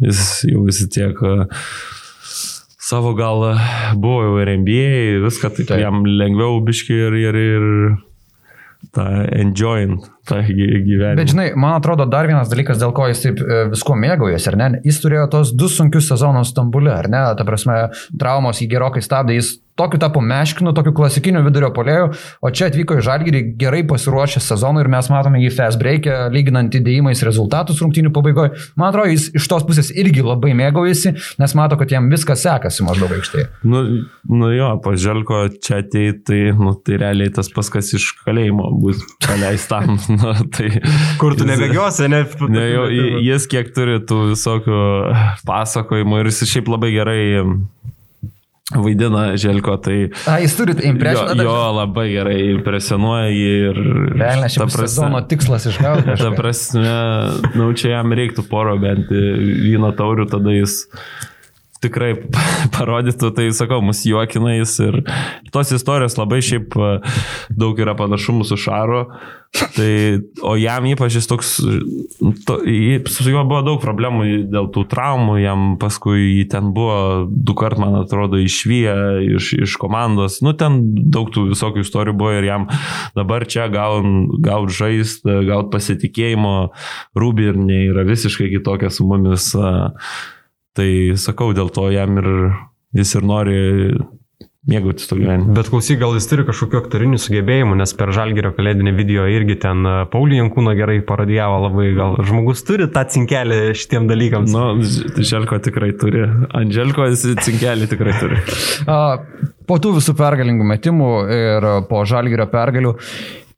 jis 0.00 0.20
jau 0.50 0.64
visi 0.66 0.88
tiek 0.92 1.18
uh, 1.26 1.46
savo 2.90 3.14
gal 3.18 3.44
buvo 4.00 4.22
jau 4.26 4.38
ir 4.42 4.52
NBA, 4.62 5.20
viską 5.24 5.52
taip. 5.56 5.74
jam 5.78 6.02
lengviau 6.04 6.60
biški 6.66 6.96
ir, 7.08 7.18
ir, 7.20 7.40
ir 7.40 7.66
tą 8.96 9.06
enjoying 9.36 10.00
tą 10.28 10.40
gy- 10.46 10.82
gyvenimą. 10.86 11.16
Bet 11.20 11.32
žinai, 11.32 11.48
man 11.56 11.78
atrodo 11.78 12.06
dar 12.10 12.28
vienas 12.30 12.50
dalykas, 12.52 12.80
dėl 12.82 12.92
ko 12.96 13.08
jis 13.10 13.24
taip 13.24 13.40
e, 13.40 13.62
visko 13.72 13.96
mėgaujasi, 13.98 14.50
ar 14.52 14.58
ne? 14.60 14.68
Jis 14.86 15.00
turėjo 15.04 15.26
tos 15.32 15.54
du 15.56 15.70
sunkius 15.72 16.10
sezonus 16.12 16.52
Stambule, 16.52 16.92
ar 16.92 17.08
ne? 17.10 17.24
Ta 17.38 17.46
prasme, 17.48 17.80
traumos 18.20 18.60
jį 18.62 18.70
gerokai 18.74 19.02
stabdė, 19.04 19.38
jis 19.40 19.56
tokiu 19.80 20.00
tapo 20.02 20.20
meškinu, 20.20 20.74
tokiu 20.76 20.92
klasikiniu 20.96 21.40
vidurio 21.46 21.70
polėjų, 21.72 22.10
o 22.44 22.50
čia 22.52 22.68
atvyko 22.68 22.98
į 22.98 23.04
Žalgirį 23.06 23.40
gerai 23.60 23.80
pasiruošęs 23.88 24.50
sezonui 24.52 24.82
ir 24.84 24.90
mes 24.92 25.08
matome 25.12 25.40
jį 25.40 25.52
fast 25.56 25.80
break'e, 25.80 26.16
lyginant 26.34 26.74
įdėjimais 26.76 27.22
rezultatus 27.24 27.80
rungtynių 27.80 28.12
pabaigoje. 28.12 28.52
Man 28.76 28.90
atrodo, 28.90 29.08
jis 29.14 29.30
iš 29.40 29.48
tos 29.48 29.64
pusės 29.68 29.88
irgi 29.94 30.24
labai 30.26 30.52
mėgaujasi, 30.58 31.14
nes 31.40 31.56
mato, 31.56 31.78
kad 31.80 31.94
jam 31.94 32.10
viskas 32.12 32.44
sekasi 32.44 32.84
maždaug 32.84 33.14
aikštėje. 33.16 33.46
Nu, 33.64 33.82
nu 34.28 34.50
jo, 34.52 34.68
pažvelko 34.84 35.46
čia 35.64 35.80
ateit, 35.80 36.26
tai, 36.28 36.42
nu, 36.56 36.74
tai 36.84 37.00
realiai 37.00 37.32
tas 37.32 37.48
paskas 37.54 37.94
iš 37.96 38.10
kalėjimo 38.26 38.68
bus 38.82 39.00
paleistam. 39.24 39.96
nu, 40.18 40.34
tai, 40.56 40.70
Kur 41.20 41.36
tu 41.38 41.46
nebegiosi, 41.48 42.08
ne? 42.10 42.24
Ne, 42.50 42.66
jau, 42.72 42.86
jis 43.24 43.46
kiek 43.50 43.72
turi 43.76 44.00
tų 44.06 44.30
visokių 44.34 44.82
pasakojimų 45.48 46.22
ir 46.22 46.30
jis 46.32 46.44
šiaip 46.50 46.70
labai 46.72 46.92
gerai 46.96 47.22
vaidina 48.70 49.36
Želko, 49.40 49.76
tai 49.82 49.96
A, 50.30 50.38
jis 50.42 50.54
turi 50.58 50.76
jo, 50.76 50.84
impresioną. 50.92 51.42
jo 51.42 51.54
labai 51.74 52.06
gerai 52.12 52.36
impresionuoja 52.52 53.32
jį 53.32 53.48
ir... 53.70 53.80
Velnė, 54.20 54.50
šiaip 54.54 54.74
sezono 54.76 55.22
tikslas 55.30 55.66
išgauti. 55.72 56.14
Ta 56.22 56.30
prasme, 56.36 56.94
nu, 57.58 57.70
čia 57.78 57.96
jam 57.96 58.14
reiktų 58.14 58.46
poro 58.50 58.76
bent 58.82 59.10
vyno 59.10 59.90
taurių, 59.98 60.28
tada 60.30 60.54
jis 60.54 60.84
tikrai 61.84 62.14
parodytų, 62.76 63.32
tai 63.36 63.50
sakau, 63.56 63.80
mus 63.84 64.04
juokina 64.06 64.54
jis 64.58 64.76
ir 64.86 65.02
tos 65.54 65.72
istorijos 65.76 66.18
labai 66.20 66.40
šiaip 66.44 66.76
e, 66.76 66.94
daug 67.50 67.78
yra 67.80 67.96
panašumų 67.98 68.46
su 68.48 68.58
Šaru, 68.60 69.04
tai, 69.74 70.20
o 70.46 70.54
jam 70.60 70.86
ypač 70.86 71.16
jis 71.18 71.26
toks, 71.30 71.52
to, 72.46 72.58
su 73.10 73.26
juo 73.26 73.42
buvo 73.48 73.62
daug 73.66 73.80
problemų 73.82 74.26
dėl 74.52 74.68
tų 74.74 74.84
traumų, 74.92 75.38
jam 75.42 75.64
paskui 75.80 76.20
jį 76.20 76.44
ten 76.52 76.70
buvo 76.76 77.26
du 77.30 77.56
kart, 77.58 77.80
man 77.80 77.98
atrodo, 78.02 78.38
išvyję 78.40 78.96
iš, 79.38 79.52
iš 79.66 79.76
komandos, 79.80 80.40
nu 80.46 80.54
ten 80.58 80.80
daug 81.10 81.32
tų 81.34 81.48
visokių 81.54 81.84
istorijų 81.86 82.18
buvo 82.20 82.34
ir 82.38 82.46
jam 82.46 82.68
dabar 83.18 83.46
čia 83.50 83.66
gaut, 83.72 84.06
gaut 84.44 84.70
žaist, 84.74 85.24
gaut 85.24 85.72
pasitikėjimo, 85.74 86.58
rūbirniai 87.18 87.88
yra 87.90 88.06
visiškai 88.06 88.52
kitokia 88.54 88.92
su 88.94 89.08
mumis. 89.08 89.50
a, 89.58 89.90
Tai 90.80 90.88
sakau, 91.20 91.52
dėl 91.52 91.68
to 91.76 91.90
jam 91.92 92.16
ir 92.22 92.30
jis 92.96 93.12
ir 93.18 93.26
nori 93.28 93.60
mėgautis 94.70 95.08
to 95.08 95.16
gyvenimu. 95.18 95.54
Bet 95.56 95.70
klausyk, 95.72 95.98
gal 96.00 96.14
jis 96.16 96.26
turi 96.28 96.44
kažkokiu 96.48 96.80
aktoriniu 96.82 97.20
sugebėjimu, 97.20 97.76
nes 97.80 97.92
per 97.96 98.12
Žalgerio 98.16 98.52
kalėdinį 98.56 98.92
video 98.96 99.26
irgi 99.28 99.56
ten 99.62 99.84
e, 99.88 99.94
Paulį 100.12 100.40
Jankūną 100.42 100.74
gerai 100.78 100.98
parodijavo 101.06 101.62
labai, 101.66 101.86
gal 101.96 102.18
žmogus 102.28 102.64
turi 102.68 102.88
tą 102.92 103.06
cinkelį 103.12 103.60
šitiem 103.76 104.08
dalykams. 104.10 104.56
Nu, 104.56 105.22
Želko 105.32 105.60
tikrai 105.64 105.94
turi. 106.00 106.26
Andželko 106.60 107.08
jis 107.08 107.24
cinkelį 107.46 107.88
tikrai 107.94 108.16
turi. 108.20 108.42
A, 108.90 109.00
Po 109.70 109.76
tų 109.78 109.92
visų 110.00 110.16
pergalingų 110.18 110.64
metimų 110.66 111.08
ir 111.30 111.64
po 111.86 112.00
žalgyrio 112.08 112.48
pergalių, 112.50 112.90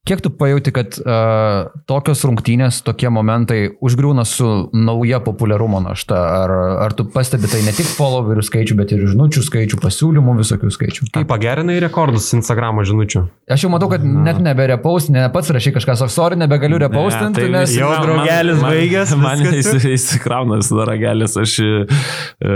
kiek 0.02 0.18
tu 0.20 0.30
pajauti, 0.34 0.72
kad 0.74 0.96
uh, 0.98 1.68
tokios 1.86 2.24
rungtynės, 2.26 2.80
tokie 2.82 3.06
momentai 3.12 3.68
užgriūna 3.86 4.24
su 4.26 4.46
nauja 4.74 5.20
populiarumo 5.22 5.78
našta? 5.84 6.16
Ar, 6.42 6.52
ar 6.88 6.94
tu 6.98 7.04
pastebi 7.06 7.46
tai 7.50 7.60
ne 7.62 7.70
tik 7.76 7.86
followerių 7.86 8.42
skaičių, 8.42 8.76
bet 8.80 8.94
ir 8.96 9.04
žinučių 9.12 9.42
skaičių, 9.46 9.78
pasiūlymų 9.84 10.34
visokių 10.40 10.72
skaičių? 10.74 11.06
Kaip 11.14 11.28
pagerinai 11.30 11.76
rekordus 11.84 12.32
Instagramo 12.34 12.82
žinučių? 12.88 13.22
Aš 13.54 13.66
jau 13.68 13.70
matau, 13.70 13.86
kad 13.92 14.02
net 14.02 14.40
neberepaust, 14.42 15.12
ne 15.14 15.22
pats 15.34 15.52
rašy 15.54 15.70
kažką, 15.76 15.94
sorry, 16.10 16.38
nebegaliu 16.40 16.82
repaustinti, 16.82 17.46
Ne, 17.46 17.46
tai 17.46 17.52
nes... 17.60 17.76
Jau 17.78 17.92
man- 17.92 18.02
draugelis 18.08 18.58
man- 18.58 18.74
baigęs, 18.74 19.14
Man 19.22 19.46
viskas 19.46 19.86
jis, 19.86 20.08
įsikrauna 20.16 20.58
visada 20.64 20.88
ragelis, 20.90 21.38
aš, 21.38 21.54
e, 21.62 22.52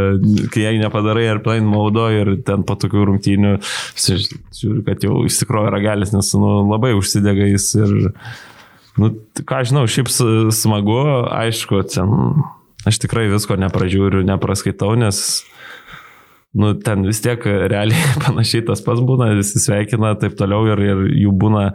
kai 0.50 0.66
jei 0.66 0.82
nepadarai 0.82 1.28
airplane 1.30 1.66
maudo 1.70 2.08
ir 2.10 2.32
ten 2.46 2.66
po 2.66 2.74
tokių 2.74 3.06
rungtynių, 3.12 3.54
žiūriu, 4.02 4.82
kad 4.90 5.06
jau 5.06 5.22
įsikroja 5.30 5.70
ragelis, 5.78 6.10
nes 6.16 6.32
nu, 6.34 6.52
labai 6.72 6.90
užsidega 6.98 7.35
jis 7.52 7.68
ir, 7.78 7.94
nu, 9.00 9.10
ką 9.48 9.62
žinau, 9.68 9.84
šiaip 9.90 10.10
smagu, 10.54 11.00
aišku, 11.36 11.82
ten, 11.92 12.42
aš 12.88 13.00
tikrai 13.02 13.26
visko 13.32 13.58
nepražiūriu, 13.60 14.24
nepraskaitau, 14.26 14.94
nes 15.00 15.20
nu, 16.56 16.72
ten 16.80 17.04
vis 17.06 17.20
tiek 17.24 17.42
realiai 17.44 18.14
panašiai 18.24 18.64
tas 18.68 18.82
pats 18.84 19.02
būna, 19.04 19.34
visi 19.36 19.60
sveikina 19.62 20.14
taip 20.20 20.38
toliau 20.38 20.68
ir, 20.72 20.84
ir 20.86 21.02
jų 21.26 21.34
būna 21.36 21.68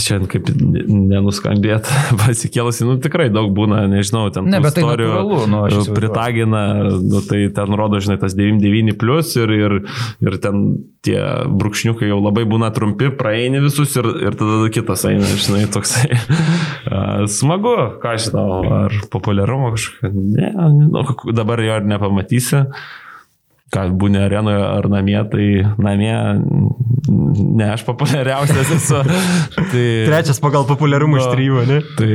Čia 0.00 0.16
kaip 0.24 0.46
nenuskambėt 0.88 1.90
pasikėlusi, 2.22 2.86
nu 2.88 2.94
tikrai 3.04 3.26
daug 3.32 3.50
būna, 3.52 3.82
nežinau, 3.92 4.30
ten 4.32 4.46
Ne, 4.48 4.62
bet 4.64 4.78
tai 4.78 4.80
istorijų 4.80 5.10
natūralu, 5.12 5.40
nu, 5.52 5.82
pritagina, 5.92 6.62
nu, 7.04 7.20
tai 7.28 7.42
ten 7.52 7.76
rodo, 7.76 8.00
žinai, 8.00 8.16
tas 8.22 8.32
99 8.38 8.96
plus 8.96 9.34
ir, 9.36 9.52
ir, 9.52 9.74
ir 10.24 10.38
ten 10.40 10.62
tie 11.04 11.18
brūkšniukai 11.60 12.08
jau 12.08 12.16
labai 12.22 12.46
būna 12.48 12.70
trumpi, 12.72 13.10
praeini 13.20 13.60
visus 13.60 13.92
ir, 14.00 14.08
ir 14.30 14.38
tada 14.40 14.70
kitas 14.72 15.04
eina, 15.10 15.28
žinai, 15.36 15.66
toksai. 15.74 16.16
Smagu, 17.38 17.74
ką 18.00 18.14
žinau, 18.24 18.62
ar 18.86 18.96
populiarumo 19.12 19.74
kažkokio, 19.76 20.14
ne, 20.16 20.54
nu, 20.80 21.04
dabar 21.36 21.60
jo 21.60 21.76
ir 21.76 21.92
nepamatysi. 21.92 22.64
Ką 23.74 23.84
būni 24.00 24.20
arenoje 24.22 24.64
ar 24.64 24.88
namie, 24.92 25.18
tai 25.32 25.46
namie 25.82 26.14
ne 27.58 27.68
aš 27.74 27.84
populiariausias 27.88 28.72
esu. 28.78 29.02
tai, 29.72 29.84
Trečias 30.08 30.40
pagal 30.44 30.66
populiarumą 30.68 31.20
iš 31.20 31.30
trijų, 31.34 31.62
ne? 31.68 31.78
Tai, 31.98 32.12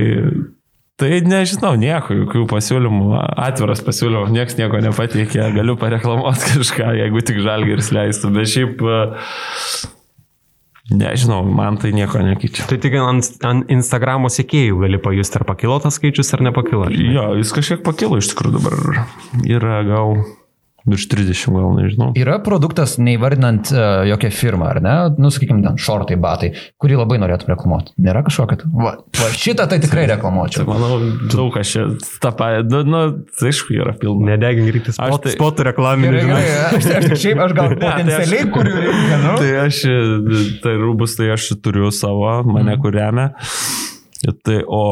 tai 1.02 1.22
nežinau, 1.28 1.76
nieko, 1.80 2.18
jokių 2.24 2.46
pasiūlymų, 2.52 3.08
atviras 3.48 3.84
pasiūlymų, 3.86 4.34
niekas 4.34 4.58
nieko 4.60 4.82
nepateikė, 4.90 5.48
galiu 5.58 5.78
pareklamuoti 5.82 6.54
kažką, 6.60 6.94
jeigu 7.04 7.26
tik 7.26 7.42
žalgeris 7.46 7.94
leistų, 7.96 8.34
bet 8.38 8.54
šiaip 8.54 8.88
Nežinau, 10.92 11.46
man 11.48 11.78
tai 11.80 11.94
nieko 11.96 12.20
nekeičia. 12.20 12.66
Tai 12.68 12.76
tik 12.84 12.98
ant, 13.00 13.30
ant 13.48 13.70
Instagramo 13.72 14.28
sekėjų 14.28 14.82
gali 14.82 15.00
pajusti, 15.02 15.40
ar 15.40 15.46
pakilo 15.48 15.78
tas 15.80 15.96
skaičius, 15.96 16.34
ar 16.36 16.44
nepakilo. 16.44 16.90
Jo, 16.92 17.30
jis 17.40 17.54
kažkiek 17.56 17.86
pakilo 17.86 18.20
iš 18.20 18.34
tikrųjų 18.34 18.58
dabar. 18.60 19.06
Yra 19.48 19.80
gal 19.88 20.18
virš 20.90 21.06
30, 21.14 21.54
gal 21.56 21.72
nežinau. 21.78 22.10
Yra 22.20 22.38
produktas, 22.44 22.98
neįvardinant 23.00 23.70
uh, 23.72 24.02
jokią 24.10 24.32
firmą, 24.36 24.66
ar 24.74 24.80
ne? 24.84 24.96
Nu, 25.22 25.30
sakykime, 25.32 25.62
ten 25.64 25.78
šortai, 25.80 26.18
batai, 26.20 26.50
kurį 26.84 26.98
labai 27.00 27.20
norėtum 27.22 27.54
reklamuoti. 27.54 27.94
Nėra 28.04 28.22
kažkokio. 28.28 28.68
Va, 28.76 28.96
va, 29.20 29.30
šitą 29.32 29.66
tai 29.72 29.80
tikrai 29.84 30.04
Tai 30.08 30.16
reklamuočiau. 30.18 30.66
manau, 30.68 30.98
daug 31.32 31.54
kas 31.56 31.72
čia 31.72 31.86
tą 32.24 32.34
patį, 32.36 32.66
nu, 32.74 32.82
nu, 32.92 33.02
tai 33.40 33.52
aišku, 33.54 33.78
yra 33.80 33.96
pilna. 34.02 34.34
Nedegink 34.34 34.90
spot, 34.92 35.08
Aš 35.08 35.20
tai- 35.28 35.36
spotų 35.38 35.68
reklaminį, 35.72 36.24
aš, 36.36 36.90
aš, 37.00 37.10
šiaip 37.24 37.44
aš 37.48 37.56
gal 37.58 37.70
tai 37.72 37.78
aš- 37.78 37.84
potencialiai, 37.88 38.52
kurių 38.58 38.76
reikia, 38.84 39.22
nu. 39.24 39.34
Tai 39.40 39.52
aš, 39.64 39.82
tai 40.68 40.76
rūbus, 40.84 41.16
tai 41.20 41.32
aš 41.38 41.48
turiu 41.64 41.92
savo, 41.96 42.28
mane 42.52 42.76
kur 42.84 42.92
remia. 42.96 43.30
Tai, 44.44 44.60
o, 44.72 44.84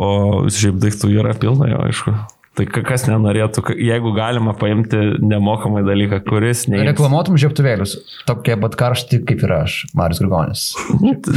o 0.00 0.08
šiaip 0.48 0.78
daiktų 0.80 1.10
yra 1.16 1.34
pilna, 1.36 1.66
jo, 1.68 1.80
aišku. 1.88 2.14
Tai 2.58 2.64
ka- 2.66 2.82
kas 2.82 3.04
nenorėtų, 3.06 3.62
jeigu 3.78 4.10
galima 4.16 4.50
paimti 4.58 4.98
nemokamai 5.22 5.84
dalyką, 5.86 6.18
kuris 6.26 6.64
ne... 6.66 6.80
Reklamuotum 6.88 7.36
žiaptuvėlius, 7.38 7.92
tokie 8.26 8.56
pat 8.58 8.74
karšti 8.80 9.20
kaip 9.28 9.44
ir 9.46 9.52
aš, 9.60 9.76
Marius 9.98 10.18
Grigonis. 10.24 10.64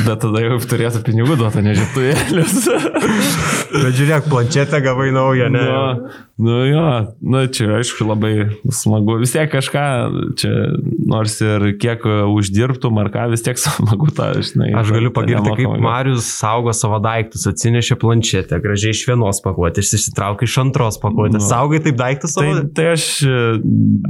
Bet 0.07 0.23
tada 0.25 0.41
jau 0.41 0.57
turėtų 0.71 1.03
pinigų 1.05 1.37
duoti, 1.37 1.61
nežinutuvėlius. 1.67 2.57
Bet 3.71 3.93
žiūrėk, 3.99 4.27
planšetę 4.31 4.81
gavai 4.83 5.11
naują, 5.13 5.51
ne? 5.53 5.61
Nu, 5.61 6.09
nu 6.41 6.57
jo, 6.67 6.85
nu 7.21 7.41
čia 7.53 7.67
aišku 7.77 8.07
labai 8.09 8.33
smagu. 8.73 9.17
Vis 9.21 9.33
tiek 9.35 9.49
kažką, 9.51 9.83
čia 10.39 10.51
nors 11.11 11.37
ir 11.43 11.67
kiek 11.81 12.03
uždirbtum 12.31 12.97
ar 13.01 13.11
ką, 13.13 13.27
vis 13.33 13.43
tiek 13.45 13.59
smagu 13.65 14.09
tą, 14.15 14.31
žinai. 14.41 14.71
Aš 14.81 14.93
galiu 14.95 15.11
pagirti, 15.15 15.53
kaip. 15.59 15.75
Marius 15.83 16.27
saugo 16.39 16.73
savo 16.75 16.99
daiktus, 17.03 17.45
atsinešė 17.51 17.97
planšetę, 18.01 18.59
gražiai 18.63 18.95
iš 18.95 19.03
vienos 19.09 19.41
pakuotės, 19.45 19.93
išsitraukė 19.97 20.49
iš 20.49 20.57
antros 20.63 20.99
pakuotės. 21.01 21.41
Nu. 21.41 21.49
Saugai 21.51 21.81
taip 21.85 21.99
daiktus 21.99 22.35
Tai, 22.37 22.47
savo? 22.49 22.65
tai 22.77 22.87
aš... 22.95 23.07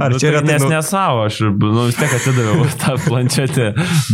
Ar 0.02 0.14
nu, 0.14 0.20
čia 0.22 0.30
tai 0.30 0.34
retai 0.38 0.52
Nes 0.52 0.64
nu- 0.64 0.70
ne 0.72 0.80
savo, 0.86 1.24
aš 1.28 1.40
nu, 1.48 1.86
vis 1.88 1.98
tiek 2.00 2.12
atidaviau 2.18 2.66
tą 2.82 2.96
planšetę, 3.06 3.68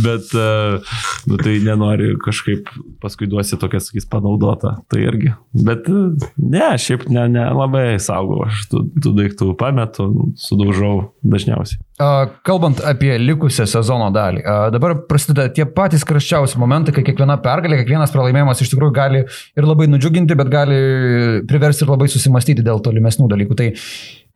bet 0.05 0.33
uh, 0.37 0.95
nu, 1.29 1.39
tai 1.41 1.57
nenori 1.65 2.13
kažkaip 2.23 2.69
paskui 3.03 3.29
duosi 3.31 3.59
tokia, 3.61 3.81
sakys, 3.83 4.07
panaudota. 4.09 4.75
Tai 4.91 5.01
irgi. 5.03 5.33
Bet 5.53 5.87
uh, 5.91 6.13
ne, 6.39 6.71
šiaip 6.81 7.07
ne, 7.13 7.27
ne 7.31 7.45
labai 7.55 7.85
saugau, 8.09 8.41
aš 8.47 8.65
tų, 8.71 8.83
tų 9.03 9.13
daiktų 9.17 9.53
pametu, 9.59 10.09
sudaužau 10.39 10.93
dažniausiai. 11.23 11.79
Kalbant 12.47 12.79
apie 12.87 13.11
likusią 13.19 13.65
sezono 13.67 14.07
dalį, 14.15 14.43
dabar 14.71 14.95
prasideda 15.09 15.49
tie 15.51 15.65
patys 15.67 16.05
kraščiausi 16.07 16.59
momentai, 16.61 16.93
kai 16.95 17.03
kiekviena 17.07 17.35
pergalė, 17.43 17.81
kiekvienas 17.81 18.13
pralaimėjimas 18.15 18.63
iš 18.63 18.71
tikrųjų 18.71 18.95
gali 18.95 19.25
ir 19.27 19.67
labai 19.67 19.89
nudžiuginti, 19.91 20.37
bet 20.39 20.51
gali 20.53 20.79
priversti 21.49 21.83
ir 21.85 21.91
labai 21.91 22.07
susimastyti 22.11 22.65
dėl 22.65 22.79
tolimesnių 22.85 23.27
dalykų. 23.33 23.59
Tai 23.59 23.67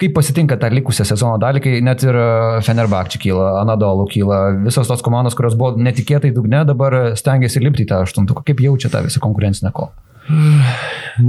kaip 0.02 0.14
pasitinka 0.18 0.58
tą 0.60 0.70
likusią 0.74 1.06
sezono 1.08 1.38
dalį, 1.42 1.62
kai 1.64 1.74
net 1.86 2.04
ir 2.04 2.18
Fenerbakčiai 2.66 3.22
kyla, 3.28 3.50
Anadolu 3.62 4.08
kyla, 4.12 4.40
visos 4.66 4.90
tos 4.90 5.04
komandos, 5.06 5.36
kurios 5.38 5.56
buvo 5.60 5.76
netikėtai 5.78 6.34
dugne, 6.36 6.64
dabar 6.68 7.14
stengiasi 7.20 7.62
lipti 7.64 7.86
į 7.86 7.92
tą 7.94 8.02
aštuntuką. 8.08 8.44
Kaip 8.50 8.64
jaučia 8.66 8.90
tą 8.94 9.04
visą 9.06 9.22
konkurencinę 9.24 9.72
kovą? 9.76 9.94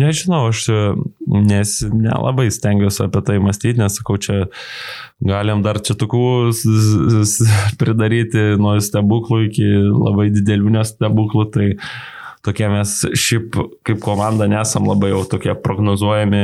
Nežinau, 0.00 0.48
aš 0.52 0.60
e, 0.72 0.76
nes 1.44 1.72
nelabai 1.92 2.46
stengiuosi 2.54 3.02
apie 3.04 3.20
tai 3.26 3.36
mąstyti, 3.42 3.76
nes 3.82 3.98
sakau, 3.98 4.16
čia 4.22 4.44
galim 5.24 5.60
dar 5.66 5.80
čia 5.84 5.96
s- 7.28 7.42
pridaryti 7.80 8.54
nuo 8.60 8.76
stebuklų 8.80 9.42
iki 9.50 9.66
labai 9.92 10.30
didelių 10.32 10.72
nestebuklų, 10.78 11.46
tai 11.54 11.68
tokie 12.44 12.68
mes 12.72 12.96
šiaip 13.16 13.56
kaip 13.86 14.00
komanda 14.04 14.48
nesam 14.50 14.88
labai 14.88 15.12
jau 15.14 15.22
tokie 15.34 15.54
prognozuojami, 15.56 16.42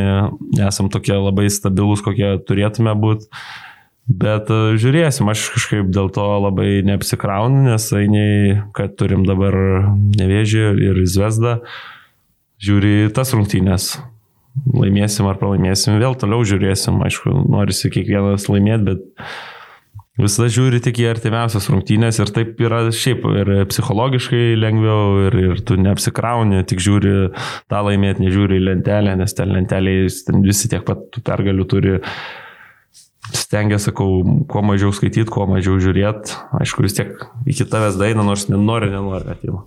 nesam 0.58 0.88
tokie 0.92 1.16
labai 1.16 1.48
stabilus, 1.52 2.04
kokie 2.04 2.36
turėtume 2.48 2.94
būti. 2.98 3.28
Bet 4.10 4.48
e, 4.50 4.74
žiūrėsim, 4.80 5.28
aš 5.30 5.44
kažkaip 5.54 5.90
dėl 5.94 6.08
to 6.10 6.24
labai 6.42 6.80
neapsikraunu, 6.86 7.62
nes 7.68 7.84
eini, 7.94 8.56
kad 8.74 8.96
turim 8.98 9.22
dabar 9.28 9.54
nevėžį 10.18 10.64
ir 10.88 11.02
zvezdą 11.06 11.60
žiūri 12.60 13.12
tas 13.14 13.30
rungtynės. 13.36 13.92
Laimėsim 14.74 15.28
ar 15.30 15.38
pralaimėsim, 15.40 16.00
vėl 16.02 16.16
toliau 16.18 16.42
žiūrėsim. 16.48 16.98
Aišku, 17.06 17.32
norisi 17.52 17.92
kiekvienas 17.92 18.48
laimėti, 18.50 18.88
bet 18.88 19.28
visada 20.18 20.48
žiūri 20.50 20.80
tik 20.82 21.00
į 21.02 21.08
artimiausias 21.12 21.68
rungtynės 21.70 22.18
ir 22.20 22.32
taip 22.34 22.60
yra 22.62 22.82
šiaip 22.94 23.24
ir 23.30 23.52
psichologiškai 23.70 24.58
lengviau 24.58 25.26
ir, 25.28 25.38
ir 25.52 25.64
tu 25.66 25.78
neapsikrauni, 25.80 26.64
tik 26.68 26.82
žiūri 26.82 27.14
tą 27.70 27.82
laimėti, 27.86 28.26
nežiūri 28.26 28.58
į 28.58 28.66
lentelę, 28.68 29.16
nes 29.20 29.36
ten 29.36 29.54
lentelėje 29.54 30.10
visi 30.44 30.70
tiek 30.72 30.86
pat 30.86 31.20
pergalių 31.26 31.66
turi. 31.70 31.98
Stengia, 33.30 33.76
sakau, 33.78 34.24
kuo 34.50 34.62
mažiau 34.66 34.90
skaityti, 34.96 35.28
kuo 35.30 35.44
mažiau 35.46 35.76
žiūrėti. 35.78 36.34
Aišku, 36.58 36.82
vis 36.82 36.96
tiek 36.96 37.12
iki 37.46 37.68
tavęs 37.68 38.00
daina, 38.00 38.24
nors 38.26 38.48
nenori, 38.50 38.90
nenori 38.90 39.30
ateina. 39.36 39.62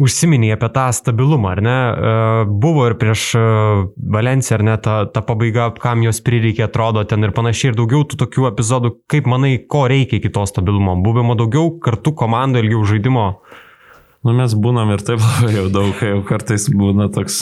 Užsiminiai 0.00 0.54
apie 0.56 0.68
tą 0.72 0.86
stabilumą, 0.96 1.50
ar 1.52 1.60
ne? 1.64 1.74
E, 1.76 2.12
Buvo 2.62 2.86
ir 2.88 2.94
prieš 3.00 3.24
e, 3.36 3.42
Valenciją, 4.14 4.58
ar 4.60 4.64
ne, 4.68 4.76
ta, 4.80 4.94
ta 5.12 5.20
pabaiga, 5.26 5.66
kam 5.82 6.00
jos 6.06 6.22
prireikė, 6.24 6.64
atrodo 6.68 7.02
ten 7.08 7.24
ir 7.26 7.34
panašiai, 7.36 7.72
ir 7.72 7.78
daugiau 7.80 8.06
tų 8.08 8.20
tokių 8.24 8.46
epizodų, 8.52 8.94
kaip 9.12 9.28
manai, 9.28 9.56
ko 9.68 9.84
reikia 9.92 10.16
iki 10.20 10.30
to 10.32 10.46
stabilumo? 10.48 10.94
Buvimo 11.04 11.36
daugiau 11.38 11.74
kartu 11.82 12.14
komandų, 12.16 12.62
ilgiau 12.64 12.82
žaidimo. 12.88 13.26
Nu, 14.22 14.32
mes 14.38 14.52
būnam 14.54 14.92
ir 14.94 15.02
taip 15.02 15.18
labai 15.26 15.54
jau 15.56 15.66
daug, 15.74 15.92
kai 15.98 16.12
jau 16.14 16.20
kartais 16.28 16.68
būna 16.70 17.08
toks, 17.12 17.40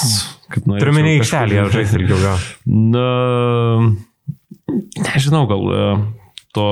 kad 0.49 0.65
norėčiau 0.65 0.87
Turiuomenį 0.87 1.11
kažkur- 1.11 1.27
aikštelėje 1.27 1.67
žaisti 1.77 2.01
ilgiau. 2.01 2.23
Jo. 2.25 2.35
Na, 2.97 3.09
nežinau, 5.11 5.45
gal 5.51 5.67
e, 5.75 5.83
to 6.57 6.67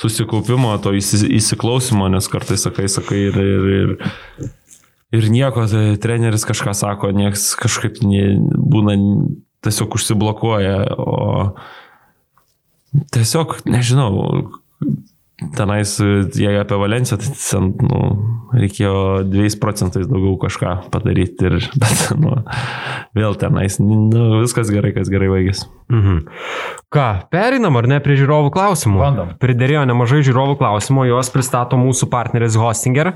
susikaupimo, 0.00 0.72
to 0.82 0.94
įsi- 0.96 1.28
įsiklausimo, 1.38 2.08
nes 2.12 2.28
kartais 2.32 2.64
sakai, 2.66 2.88
sakai 2.90 3.20
ir, 3.28 3.36
ir, 3.38 3.68
ir, 3.76 4.48
ir 5.14 5.28
nieko, 5.30 5.66
tai 5.70 5.96
treneris 6.02 6.46
kažką 6.48 6.74
sako, 6.76 7.12
nieks 7.14 7.52
kažkaip 7.60 8.00
ne, 8.06 8.36
būna 8.56 8.96
tiesiog 9.66 9.98
užsiblokuoja, 9.98 10.78
o 10.98 11.54
tiesiog, 13.14 13.58
nežinau, 13.68 14.12
tenais, 15.56 15.98
jei 16.34 16.56
apie 16.58 16.76
Valenciją, 16.80 17.18
tai 17.20 17.32
ten, 17.36 17.72
nu, 17.84 18.00
reikėjo 18.56 19.24
2 19.28 19.58
procentais 19.60 20.08
daugiau 20.08 20.38
kažką 20.40 20.76
padaryti 20.92 21.50
ir, 21.50 21.58
bet, 21.82 22.06
nu, 22.16 22.38
vėl 23.16 23.36
tenais, 23.40 23.76
nu, 23.82 24.40
viskas 24.40 24.72
gerai, 24.72 24.94
kas 24.96 25.12
gerai 25.12 25.28
baigėsi. 25.32 25.68
Mhm. 25.92 26.22
Ką, 26.90 27.28
perinam 27.30 27.76
ar 27.78 27.86
ne 27.86 27.98
prie 28.02 28.16
žiūrovų 28.18 28.50
klausimų? 28.54 28.98
Bandom. 28.98 29.28
Pridėrėjo 29.42 29.84
nemažai 29.86 30.22
žiūrovų 30.26 30.56
klausimų, 30.58 31.04
juos 31.10 31.30
pristato 31.30 31.78
mūsų 31.78 32.08
partneris 32.10 32.56
Hostinger. 32.58 33.12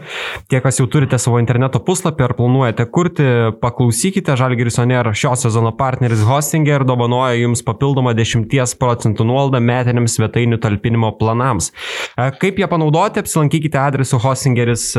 Tie, 0.51 0.61
kas 0.62 0.79
jau 0.79 0.87
turite 0.91 1.18
savo 1.18 1.41
interneto 1.43 1.81
puslapį 1.83 2.27
ar 2.29 2.35
planuojate 2.39 2.87
kurti, 2.93 3.27
paklausykite, 3.62 4.37
Žalgiris 4.39 4.79
Oner 4.83 5.11
šio 5.16 5.33
sezono 5.41 5.73
partneris 5.79 6.23
Hostinger 6.29 6.85
dovanoja 6.87 7.41
jums 7.41 7.64
papildomą 7.66 8.12
10 8.18 8.77
procentų 8.79 9.27
nuolaidą 9.27 9.62
metiniams 9.64 10.18
svetainių 10.18 10.61
talpinimo 10.62 11.14
planams. 11.18 11.73
Kaip 12.17 12.59
ją 12.59 12.69
panaudoti, 12.69 13.21
apsilankykite 13.23 13.79
adresu 13.81 14.19
Hostingeris 14.19 14.93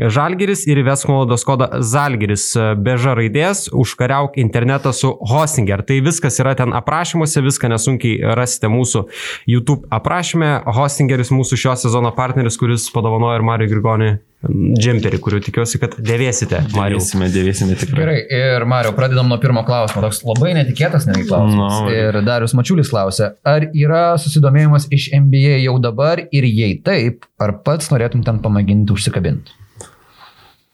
Žalgiris 0.00 0.64
ir 0.70 0.80
įvesk 0.80 1.10
nuolaidos 1.10 1.44
kodą 1.44 1.68
Žalgiris 1.84 2.46
e, 2.56 2.66
be 2.80 2.96
Ž 2.96 3.12
raidės, 3.18 3.66
užkariauk 3.76 4.38
internetą 4.40 4.94
su 4.96 5.12
Hostinger. 5.28 5.84
Tai 5.84 5.98
viskas 6.06 6.40
yra 6.40 6.54
ten 6.56 6.72
aprašymuose, 6.76 7.44
viską 7.44 7.68
nesunkiai 7.74 8.34
rasite 8.38 8.72
mūsų 8.72 9.04
YouTube 9.52 9.88
aprašyme. 9.92 10.54
Hostingeris 10.78 11.32
mūsų 11.34 11.60
šio 11.60 11.76
sezono 11.84 12.12
partneris, 12.16 12.56
kuris 12.60 12.88
padovanojo 12.94 13.36
ir 13.36 13.46
Mario 13.46 13.68
Grigoni 13.68 14.12
džemperį, 14.42 15.20
kuriuo 15.22 15.38
tikiuosi, 15.44 15.78
kad 15.78 15.94
dėvėsite. 16.02 16.64
Mario. 16.74 16.98
Dėvėsime, 16.98 17.28
dėvėsime 17.30 17.76
tikrai. 17.78 18.00
Gerai, 18.00 18.18
ir 18.26 18.66
Mario, 18.66 18.90
pradedam 18.96 19.28
nuo 19.30 19.38
pirmo 19.42 19.62
klausimo. 19.68 20.02
Toks 20.02 20.24
labai 20.26 20.54
netikėtas 20.58 21.06
netgi 21.06 21.28
klausimas. 21.28 21.78
Nu. 21.84 21.94
Ir 21.94 22.18
Darius 22.26 22.56
Mačiulis 22.58 22.90
klausia, 22.90 23.34
ar 23.46 23.68
yra 23.70 24.04
susidomėjimas 24.18 24.88
iš 24.90 25.12
NBA 25.14 25.60
jau 25.62 25.76
dabar 25.84 26.24
ir 26.24 26.48
jei 26.48 26.78
taip, 26.82 27.28
ar 27.42 27.60
pats 27.62 27.92
norėtum 27.94 28.24
ten 28.26 28.42
pamėginti 28.42 28.96
užsikabinti? 28.96 29.61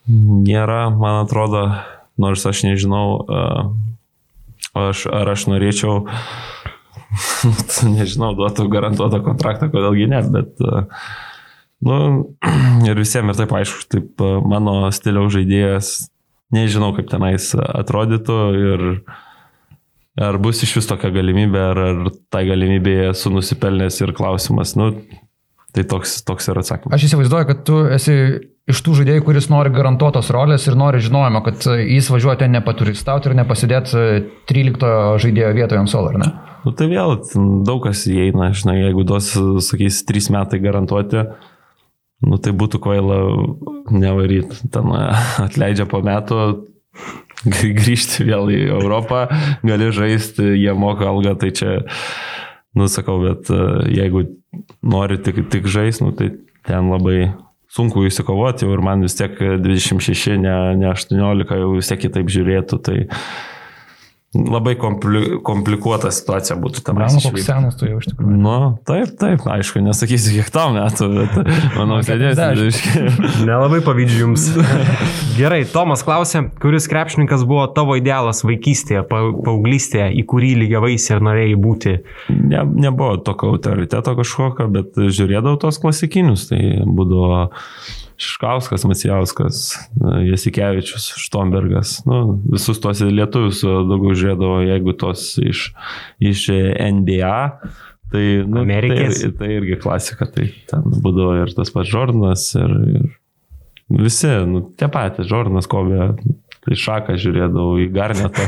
Nėra, 0.09 0.89
man 0.89 1.23
atrodo, 1.27 1.67
nors 2.21 2.47
aš 2.49 2.63
nežinau, 2.65 3.27
aš, 4.73 5.05
ar 5.13 5.33
aš 5.35 5.45
norėčiau, 5.53 6.07
nežinau, 7.99 8.33
duotų 8.39 8.69
garantuotą 8.73 9.21
kontraktą, 9.27 9.69
kodėlgi 9.73 10.09
ne, 10.09 10.23
bet, 10.33 10.65
nu, 11.85 12.01
ir 12.89 13.01
visiems 13.05 13.35
ir 13.35 13.43
taip 13.43 13.55
aišku, 13.61 13.85
taip 13.93 14.27
mano 14.49 14.81
stiliaus 14.97 15.35
žaidėjas, 15.37 15.95
nežinau, 16.57 16.95
kaip 16.97 17.13
tenais 17.13 17.53
atrodytų 17.61 18.43
ir 18.65 18.87
ar 20.19 20.39
bus 20.43 20.65
iš 20.65 20.79
vis 20.81 20.89
tokia 20.89 21.13
galimybė, 21.15 21.65
ar, 21.71 21.87
ar 21.93 22.13
tai 22.33 22.47
galimybė 22.49 23.01
esu 23.13 23.31
nusipelnęs 23.35 24.01
ir 24.03 24.17
klausimas, 24.17 24.73
nu, 24.79 24.95
tai 25.77 25.85
toks, 25.85 26.23
toks 26.27 26.49
ir 26.49 26.65
atsakymas. 26.65 26.97
Aš 26.97 27.11
įsivaizduoju, 27.11 27.49
kad 27.53 27.67
tu 27.69 27.83
esi 27.93 28.17
iš 28.69 28.81
tų 28.85 28.99
žaidėjų, 29.01 29.25
kuris 29.27 29.49
nori 29.53 29.73
garantuotos 29.75 30.31
rolės 30.35 30.67
ir 30.69 30.77
nori 30.79 31.01
žinojimo, 31.05 31.43
kad 31.47 31.65
jis 31.81 32.11
važiuoja 32.13 32.43
ten 32.43 32.55
nepaturistauti 32.57 33.31
ir 33.31 33.39
nepasidėti 33.39 34.03
13 34.51 35.21
žaidėjo 35.25 35.53
vietoje 35.57 35.83
ant 35.83 35.93
solo, 35.93 36.13
ar 36.13 36.21
ne? 36.21 36.31
Nu, 36.67 36.73
tai 36.77 36.89
vėl 36.91 37.17
daug 37.65 37.85
kas 37.87 38.05
įeina, 38.11 38.51
žinai, 38.57 38.81
jeigu 38.83 39.05
duos, 39.09 39.31
sakys, 39.65 40.03
3 40.09 40.33
metai 40.35 40.61
garantuoti, 40.63 41.25
nu, 42.27 42.41
tai 42.43 42.53
būtų 42.59 42.81
kvaila 42.83 43.21
nevaryti. 43.95 44.69
Ten 44.75 44.91
atleidžia 45.47 45.87
po 45.89 46.03
metų, 46.05 46.43
grįžti 47.47 48.27
vėl 48.29 48.51
į 48.53 48.63
Europą, 48.81 49.27
gali 49.67 49.93
žaisti, 49.95 50.45
jie 50.59 50.75
moka 50.77 51.09
algą, 51.09 51.37
tai 51.39 51.53
čia, 51.55 51.79
nu 52.77 52.89
sakau, 52.91 53.21
bet 53.23 53.51
e, 53.55 53.61
jeigu 53.95 54.27
nori 54.83 55.21
tik, 55.23 55.45
tik 55.53 55.71
žaisti, 55.71 56.05
nu, 56.05 56.15
tai 56.19 56.33
ten 56.67 56.91
labai 56.91 57.31
sunku 57.73 58.07
įsikovoti 58.09 58.69
ir 58.69 58.83
man 58.85 59.05
vis 59.05 59.17
tiek 59.19 59.35
26, 59.37 60.39
ne, 60.41 60.57
ne 60.81 60.91
18 60.91 61.61
jau 61.61 61.71
vis 61.77 61.91
tiek 61.91 62.03
kitaip 62.07 62.33
žiūrėtų, 62.33 62.81
tai 62.85 62.99
labai 64.37 64.75
kompli, 64.77 65.39
komplikuota 65.45 66.11
situacija 66.13 66.59
būtų 66.61 66.83
tam. 66.85 66.99
Mano 67.01 67.21
koks 67.23 67.47
senas 67.47 67.79
tu 67.81 67.87
jau 67.89 67.97
iš 67.97 68.11
tikrųjų. 68.11 68.35
Nu, 68.43 68.57
taip, 68.89 69.15
taip, 69.21 69.45
aišku, 69.49 69.81
nesakysiu, 69.87 70.35
kiek 70.37 70.51
tau 70.53 70.69
metų, 70.75 71.09
bet 71.15 71.39
manau, 71.79 72.03
sėdėsi. 72.05 72.99
Nelabai 73.49 73.81
pavydžiu 73.87 74.27
jums. 74.27 74.51
Gerai, 75.39 75.63
Tomas 75.73 76.05
klausė, 76.05 76.45
kuris 76.61 76.91
krepšininkas 76.93 77.47
buvo 77.49 77.65
tavo 77.73 77.97
idealas 77.97 78.45
vaikystėje, 78.45 79.07
pa, 79.09 79.23
paauglystėje, 79.47 80.11
į 80.21 80.27
kurį 80.29 80.53
lygiavaisi 80.65 81.15
ir 81.15 81.25
norėjai 81.25 81.57
būti? 81.65 81.97
Ne, 82.37 82.67
nebuvo 82.89 83.17
tokio 83.25 83.55
autoriteto 83.55 84.13
kažkokio, 84.19 84.69
bet 84.77 85.01
žiūrėdavau 85.09 85.57
tos 85.65 85.81
klasikinius, 85.81 86.51
tai 86.53 86.61
būdavo 86.85 87.47
Šiškauskas, 88.19 88.85
Macijauskas, 88.91 89.59
Jasikevičius, 90.27 91.13
Štombergas, 91.23 92.01
nu, 92.09 92.39
visus 92.51 92.81
tos 92.83 93.03
lietuvius 93.05 93.63
daugiau 93.63 94.17
žiūrėdavo, 94.19 94.57
jeigu 94.67 94.95
tos 94.99 95.29
iš, 95.39 95.69
iš 96.19 96.49
NBA, 96.83 97.39
tai, 98.11 98.25
nu, 98.43 98.65
Amerikės. 98.65 99.23
tai, 99.23 99.31
tai 99.39 99.53
irgi 99.61 99.79
klasika, 99.85 100.27
tai 100.35 100.49
ten 100.71 100.99
būdavo 100.99 101.39
ir 101.45 101.55
tas 101.55 101.71
pats 101.75 101.93
Žordanas, 101.93 102.49
ir, 102.59 102.75
ir 102.99 104.03
visi, 104.03 104.33
nu, 104.51 104.67
tie 104.75 104.91
patys, 104.93 105.31
Žordanas, 105.31 105.71
Kobė, 105.71 106.11
Tai 106.69 106.77
šaką 106.77 107.15
žiūrėdavau 107.17 107.79
į 107.81 107.87
garnetą. 107.95 108.45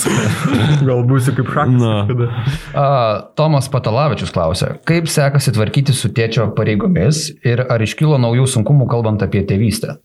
Gal 0.88 1.02
būsiu 1.04 1.34
kaip 1.36 1.50
šakas. 1.52 1.74
Nu. 1.76 2.28
Uh, 2.72 3.26
Tomas 3.36 3.68
Patalavičius 3.72 4.32
klausė, 4.32 4.70
kaip 4.88 5.10
sekasi 5.12 5.52
tvarkyti 5.52 5.92
su 5.96 6.08
tėčio 6.16 6.48
pareigomis 6.56 7.26
ir 7.44 7.60
ar 7.60 7.84
iškilo 7.84 8.16
naujų 8.22 8.46
sunkumų 8.54 8.88
kalbant 8.88 9.26
apie 9.26 9.44
tėvystę? 9.44 9.98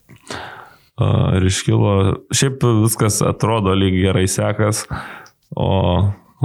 Ir 1.01 1.45
iškilo, 1.47 1.93
šiaip 2.35 2.65
viskas 2.83 3.21
atrodo 3.25 3.71
lyg 3.79 3.95
gerai 3.95 4.27
sekas, 4.29 4.83
o 5.55 5.71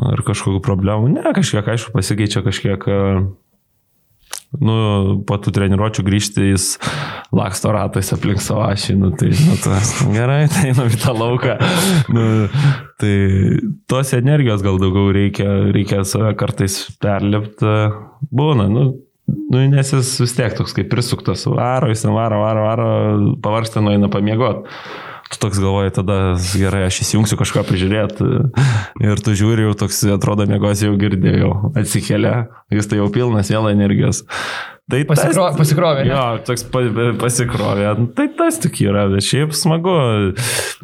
ar 0.07 0.23
kažkokių 0.23 0.63
problemų, 0.65 1.11
ne, 1.17 1.25
kažkiek, 1.35 1.67
aišku, 1.75 1.91
pasikeičia 1.97 2.45
kažkiek 2.47 2.87
nu, 4.63 4.77
po 5.29 5.39
tų 5.43 5.53
treniruočių 5.57 6.05
grįžti 6.07 6.51
jis 6.51 6.69
laksto 7.35 7.73
ratais 7.75 8.13
aplink 8.15 8.43
savo 8.45 8.65
ašį, 8.67 8.97
nu, 9.01 9.11
tai, 9.19 9.33
nu, 9.35 9.57
tas, 9.63 9.95
gerai, 10.15 10.45
tai 10.53 10.71
einam 10.71 10.93
į 10.93 11.01
tą 11.03 11.15
lauką. 11.17 11.57
Nu, 12.15 12.27
tai 13.03 13.17
tos 13.91 14.15
energijos 14.17 14.65
gal 14.67 14.81
daugiau 14.83 15.11
reikia, 15.15 15.49
reikia 15.75 16.05
save 16.09 16.37
kartais 16.39 16.85
perlipti, 17.03 17.75
būna, 18.31 18.71
nu, 18.73 18.93
Nu, 19.27 19.59
nes 19.59 19.89
jis 19.91 20.13
vis 20.23 20.35
tiek 20.37 20.55
toks 20.55 20.75
kaip 20.77 20.87
prisuktas, 20.91 21.41
varo, 21.51 21.89
jis 21.91 22.05
varo, 22.07 22.39
varo, 22.45 22.63
varo, 22.63 22.87
pavarsta, 23.43 23.83
nueina 23.83 24.07
pamiegoti. 24.11 24.71
Tu 25.27 25.41
toks 25.43 25.59
galvoji, 25.59 25.91
tada 25.97 26.17
gerai, 26.55 26.85
aš 26.87 27.01
įsijungsiu 27.03 27.39
kažką 27.41 27.65
prižiūrėti. 27.67 28.29
Ir 29.03 29.23
tu 29.25 29.35
žiūri, 29.35 29.67
jau 29.67 29.75
toks 29.79 30.05
atrodo, 30.15 30.47
mėgos 30.47 30.85
jau 30.85 30.93
girdėjau, 31.01 31.73
atsikėlė, 31.75 32.35
jis 32.75 32.91
tai 32.91 33.01
jau 33.01 33.09
pilnas 33.15 33.51
vėl 33.51 33.67
energijos. 33.73 34.23
Tai 34.87 35.01
Pasikro, 35.03 35.49
tas, 35.49 35.57
pasikrovė. 35.59 36.05
Ne? 36.07 36.13
Jo, 36.13 36.19
toks 36.47 36.63
pa, 36.71 36.79
pasikrovė. 37.19 37.89
Tai 38.15 38.27
tas 38.39 38.55
tik 38.63 38.77
yra, 38.85 39.09
bet 39.11 39.25
šiaip 39.27 39.51
smagu. 39.59 39.91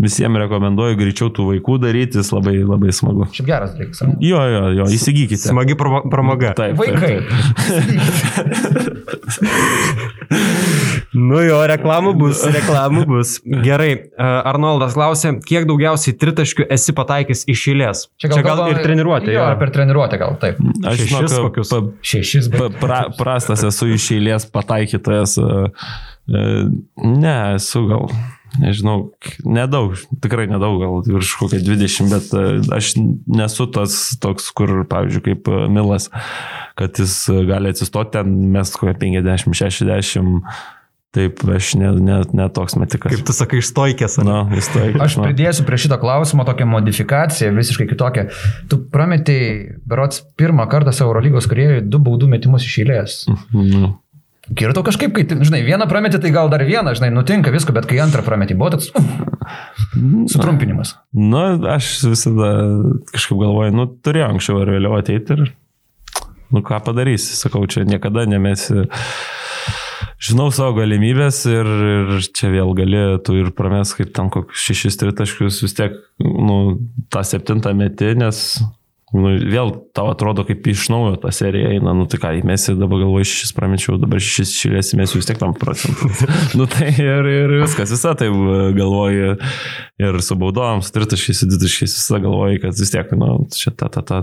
Visiems 0.02 0.40
rekomenduoju 0.42 0.98
greičiau 0.98 1.30
tų 1.30 1.46
vaikų 1.52 1.76
daryti, 1.84 2.18
jis 2.18 2.32
labai, 2.34 2.56
labai 2.66 2.90
smagu. 2.98 3.28
Šiaip 3.30 3.46
geras 3.46 3.76
dalykas. 3.76 4.02
Jo, 4.18 4.42
jo, 4.50 4.64
jo, 4.80 4.88
įsigykite. 4.98 5.38
Smagi 5.44 5.78
pramoga. 5.78 6.50
Taip, 6.58 6.82
Vaikai. 6.82 7.22
Nu 11.12 11.42
jo, 11.44 11.58
reklamų 11.68 12.14
bus, 12.16 12.40
reklamų 12.48 13.02
bus. 13.08 13.34
Gerai, 13.44 13.90
e, 13.92 14.28
Arnoldas 14.48 14.94
klausė, 14.96 15.34
kiek 15.44 15.66
daugiausiai 15.68 16.14
tritaškių 16.16 16.64
esi 16.72 16.94
pataikęs 16.96 17.42
iš 17.52 17.64
eilės? 17.74 18.06
Čia 18.16 18.30
gal, 18.32 18.40
kalbam- 18.46 18.72
ir 18.72 18.80
treniruotė, 18.80 19.34
jo. 19.34 19.36
jo. 19.36 19.42
ar 19.50 19.58
per 19.60 19.72
treniruotę 19.74 20.16
gal 20.22 20.38
taip. 20.40 20.62
Aš 20.80 21.02
Šešis 21.02 21.10
žinau, 21.12 21.42
kokius? 21.50 21.72
pa, 21.72 21.80
Šešis, 22.12 22.48
bet... 22.54 22.62
pa, 22.62 22.70
pra, 22.80 23.00
prastas 23.18 23.64
esu 23.68 23.90
iš 23.96 24.10
eilės 24.16 24.46
pataikytojas. 24.52 25.38
e, 25.38 25.64
e, 26.28 26.44
Ne, 27.02 27.36
esu 27.56 27.84
gal, 27.88 28.10
nežinau, 28.62 29.12
nedaug, 29.44 29.96
tikrai 30.22 30.46
nedaug, 30.50 30.78
gal 30.82 31.00
virš 31.06 31.36
kokią 31.40 31.62
20, 31.66 32.12
bet 32.12 32.34
e, 32.36 32.44
aš 32.76 32.92
nesu 33.26 33.66
tas 33.74 33.96
toks, 34.22 34.50
kur, 34.56 34.74
pavyzdžiui, 34.90 35.24
kaip 35.30 35.50
Milas, 35.72 36.10
kad 36.78 37.00
jis 37.00 37.16
gali 37.48 37.72
atsistoti 37.72 38.16
ten, 38.18 38.36
mes 38.54 38.76
kokią 38.76 38.96
50-60. 39.02 40.46
Taip, 41.12 41.42
aš 41.44 41.74
ne, 41.76 41.90
ne, 42.00 42.18
ne 42.32 42.44
toks 42.56 42.78
metikas. 42.80 43.12
Kaip 43.12 43.26
tu 43.28 43.34
sakai, 43.36 43.58
iš 43.60 43.68
stoikės. 43.68 44.16
Na, 44.24 44.42
vis 44.48 44.70
tai. 44.72 44.86
Aš 44.96 45.18
pridėsiu 45.20 45.66
prie 45.68 45.76
šito 45.82 45.98
klausimo 46.00 46.46
tokią 46.48 46.64
modifikaciją, 46.72 47.50
visiškai 47.52 47.84
kitokią. 47.90 48.30
Tu 48.72 48.78
prametėjai, 48.94 49.80
berots, 49.88 50.22
pirmą 50.40 50.64
kartą 50.72 50.94
savo 50.96 51.12
Eurolygos 51.12 51.50
karjeroje 51.50 51.84
du 51.84 52.00
baudų 52.00 52.30
metimus 52.32 52.64
iš 52.64 52.78
eilės. 52.86 53.18
Nu, 53.52 53.98
Ir 54.58 54.72
tau 54.74 54.82
kažkaip, 54.82 55.12
kai, 55.14 55.22
žinai, 55.46 55.60
vieną 55.62 55.86
prametį, 55.88 56.18
tai 56.24 56.32
gal 56.34 56.48
dar 56.50 56.64
vieną, 56.66 56.96
žinai, 56.98 57.12
nutinka 57.14 57.52
visko, 57.54 57.72
bet 57.76 57.86
kai 57.88 58.00
antrą 58.02 58.24
prametį, 58.26 58.56
buvo 58.58 58.72
toks 58.74 58.88
sutrumpinimas. 60.32 60.96
nu, 61.14 61.42
aš 61.70 61.92
visada 62.10 62.48
kažkaip 63.12 63.38
galvoju, 63.38 63.76
nu, 63.76 63.86
turėjau 64.02 64.32
anksčiau 64.32 64.58
ar 64.64 64.72
vėliau 64.74 64.96
ateiti 64.98 65.36
ir, 65.36 65.44
nu, 66.50 66.64
ką 66.66 66.82
padarysi, 66.88 67.36
sakau, 67.38 67.62
čia 67.70 67.86
niekada 67.86 68.26
nemesi. 68.28 68.82
Žinau 70.22 70.52
savo 70.54 70.76
galimybės 70.76 71.40
ir, 71.50 71.66
ir 71.66 72.12
čia 72.30 72.52
vėl 72.52 72.70
gali 72.78 73.00
tu 73.26 73.34
ir 73.40 73.50
prames 73.56 73.94
kaip 73.98 74.12
tam 74.14 74.30
kokius 74.30 74.68
šešis 74.68 75.00
tritaškius 75.00 75.58
vis 75.64 75.74
tiek, 75.78 75.98
nu, 76.22 76.78
tą 77.10 77.24
septintą 77.26 77.74
metį, 77.74 78.14
nes 78.22 78.44
Nu, 79.12 79.28
vėl 79.36 79.74
tau 79.92 80.06
atrodo, 80.08 80.40
kaip 80.48 80.64
iš 80.72 80.86
naujo 80.88 81.18
ta 81.20 81.28
serija 81.36 81.74
eina, 81.74 81.92
nu 81.92 82.06
tai 82.08 82.16
ką, 82.20 82.30
įmesi 82.38 82.72
dabar 82.80 83.02
galvoju, 83.02 83.26
šešis 83.28 83.52
pramečiau, 83.52 83.98
dabar 84.00 84.22
šešis 84.24 84.54
šilės 84.56 84.94
įmesiu 84.96 85.20
vis 85.20 85.28
tiek 85.28 85.40
tam 85.40 85.52
procentų. 85.52 86.08
nu 86.58 86.64
tai 86.72 86.88
ir, 86.94 87.28
ir 87.28 87.52
viskas, 87.60 87.92
visą 87.92 88.14
tai 88.16 88.30
galvoju 88.32 89.34
ir 90.00 90.20
su 90.24 90.38
baudom, 90.40 90.80
su 90.80 90.96
tritaškiais, 90.96 91.42
su 91.42 91.50
dvitaškiais, 91.50 91.98
visą 91.98 92.22
galvoju, 92.24 92.62
kad 92.64 92.80
vis 92.80 92.94
tiek, 92.94 93.12
nu, 93.20 93.34
čia 93.52 93.74
ta, 93.76 93.92
ta, 93.92 94.00
ta. 94.00 94.22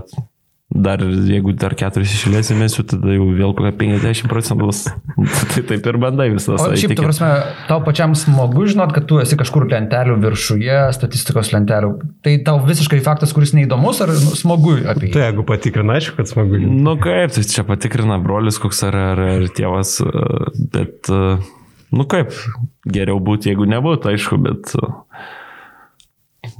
Dar 0.70 1.00
jeigu 1.02 1.50
dar 1.58 1.72
keturis 1.74 2.12
išėlės 2.14 2.52
įmesiu, 2.54 2.84
tada 2.86 3.10
jau 3.10 3.24
vėl 3.34 3.54
kokia 3.58 3.72
50 3.74 4.30
procentų 4.30 4.68
bus. 4.68 4.84
tai 5.50 5.64
taip 5.66 5.88
ir 5.90 5.96
bandai 5.98 6.28
visas. 6.30 6.62
O 6.62 6.68
šiaip, 6.78 6.94
tu 6.94 7.02
prasme, 7.02 7.30
tau 7.66 7.80
pačiam 7.82 8.14
smagu 8.14 8.68
žinot, 8.70 8.92
kad 8.94 9.08
tu 9.10 9.18
esi 9.18 9.34
kažkur 9.40 9.66
lentelių 9.72 10.14
viršuje, 10.22 10.76
statistikos 10.94 11.50
lentelių. 11.56 11.90
Tai 12.22 12.36
tau 12.46 12.62
visiškai 12.68 13.00
faktas, 13.02 13.34
kuris 13.34 13.50
neįdomus, 13.58 13.98
ar 14.06 14.14
nu, 14.14 14.36
smagu 14.38 14.76
apie 14.78 15.08
jį? 15.08 15.12
Tai 15.16 15.26
jeigu 15.26 15.46
patikrina, 15.50 15.98
aišku, 15.98 16.20
kad 16.20 16.30
smagu. 16.30 16.62
Nu 16.62 16.94
kaip, 17.02 17.34
tai 17.34 17.44
čia 17.50 17.66
patikrina 17.66 18.20
brolis 18.22 18.62
koks 18.62 18.84
ar, 18.86 19.00
ar, 19.10 19.24
ar 19.40 19.50
tėvas, 19.56 19.96
bet, 20.70 21.10
nu 21.90 22.06
kaip, 22.14 22.30
geriau 22.86 23.18
būti, 23.18 23.50
jeigu 23.50 23.66
nebūtų, 23.74 24.14
aišku, 24.14 24.38
bet, 24.46 24.70
e, 24.78 24.94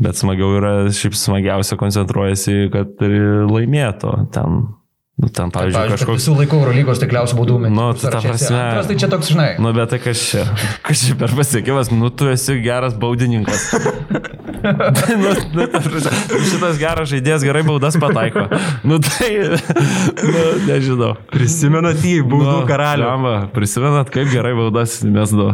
bet 0.01 0.19
smagiau 0.21 0.55
yra, 0.59 0.75
šiaip 0.97 1.17
smagiausia 1.19 1.77
koncentruojasi, 1.81 2.59
kad 2.75 3.01
ir 3.07 3.47
laimėtų 3.51 4.17
ten. 4.35 4.61
Nu, 5.21 5.29
ten, 5.29 5.51
pavyzdžiui, 5.53 5.77
Pavyzdžiui, 5.77 5.97
kažkoks... 6.01 6.17
visų 6.23 6.35
laikų 6.39 6.59
Eurolygos 6.63 7.01
tikriausiai 7.03 7.37
baudų 7.37 7.57
metimų. 7.61 7.77
Nu, 7.77 7.89
tai 7.93 8.07
ta 8.09 8.21
sąraše 8.23 8.29
esi 8.31 8.47
prasme- 8.47 8.61
Antras, 8.63 8.87
tai 8.89 8.95
čia 9.03 9.09
toks, 9.13 9.29
žinai. 9.35 9.49
Nu, 9.61 9.73
bet 9.77 9.91
tai 9.93 9.99
kas 10.01 10.23
čia? 10.31 10.45
Kas 10.87 11.03
čia 11.05 11.17
per 11.21 11.35
pasiekimas? 11.37 11.91
Nu, 11.93 12.09
tu 12.09 12.31
esi 12.33 12.57
geras 12.65 12.95
baudininkas. 13.03 13.67
nu, 15.21 15.35
nu, 15.59 15.67
šitas 16.49 16.81
geras 16.81 17.13
žaidėjas 17.13 17.45
gerai 17.45 17.61
baudas 17.69 18.01
pataiko. 18.01 18.47
Nu, 18.89 18.97
tai, 19.05 19.29
nu, 20.25 20.47
nežinau. 20.71 21.13
Prisimenat 21.35 22.01
jį, 22.01 22.23
baudų 22.25 22.57
Nu, 22.63 22.65
karalių. 22.73 23.05
blemba, 23.11 23.35
Prisimenat, 23.53 24.09
kaip 24.17 24.33
gerai 24.33 24.55
baudas 24.57 25.03
mes 25.05 25.37
du. 25.37 25.51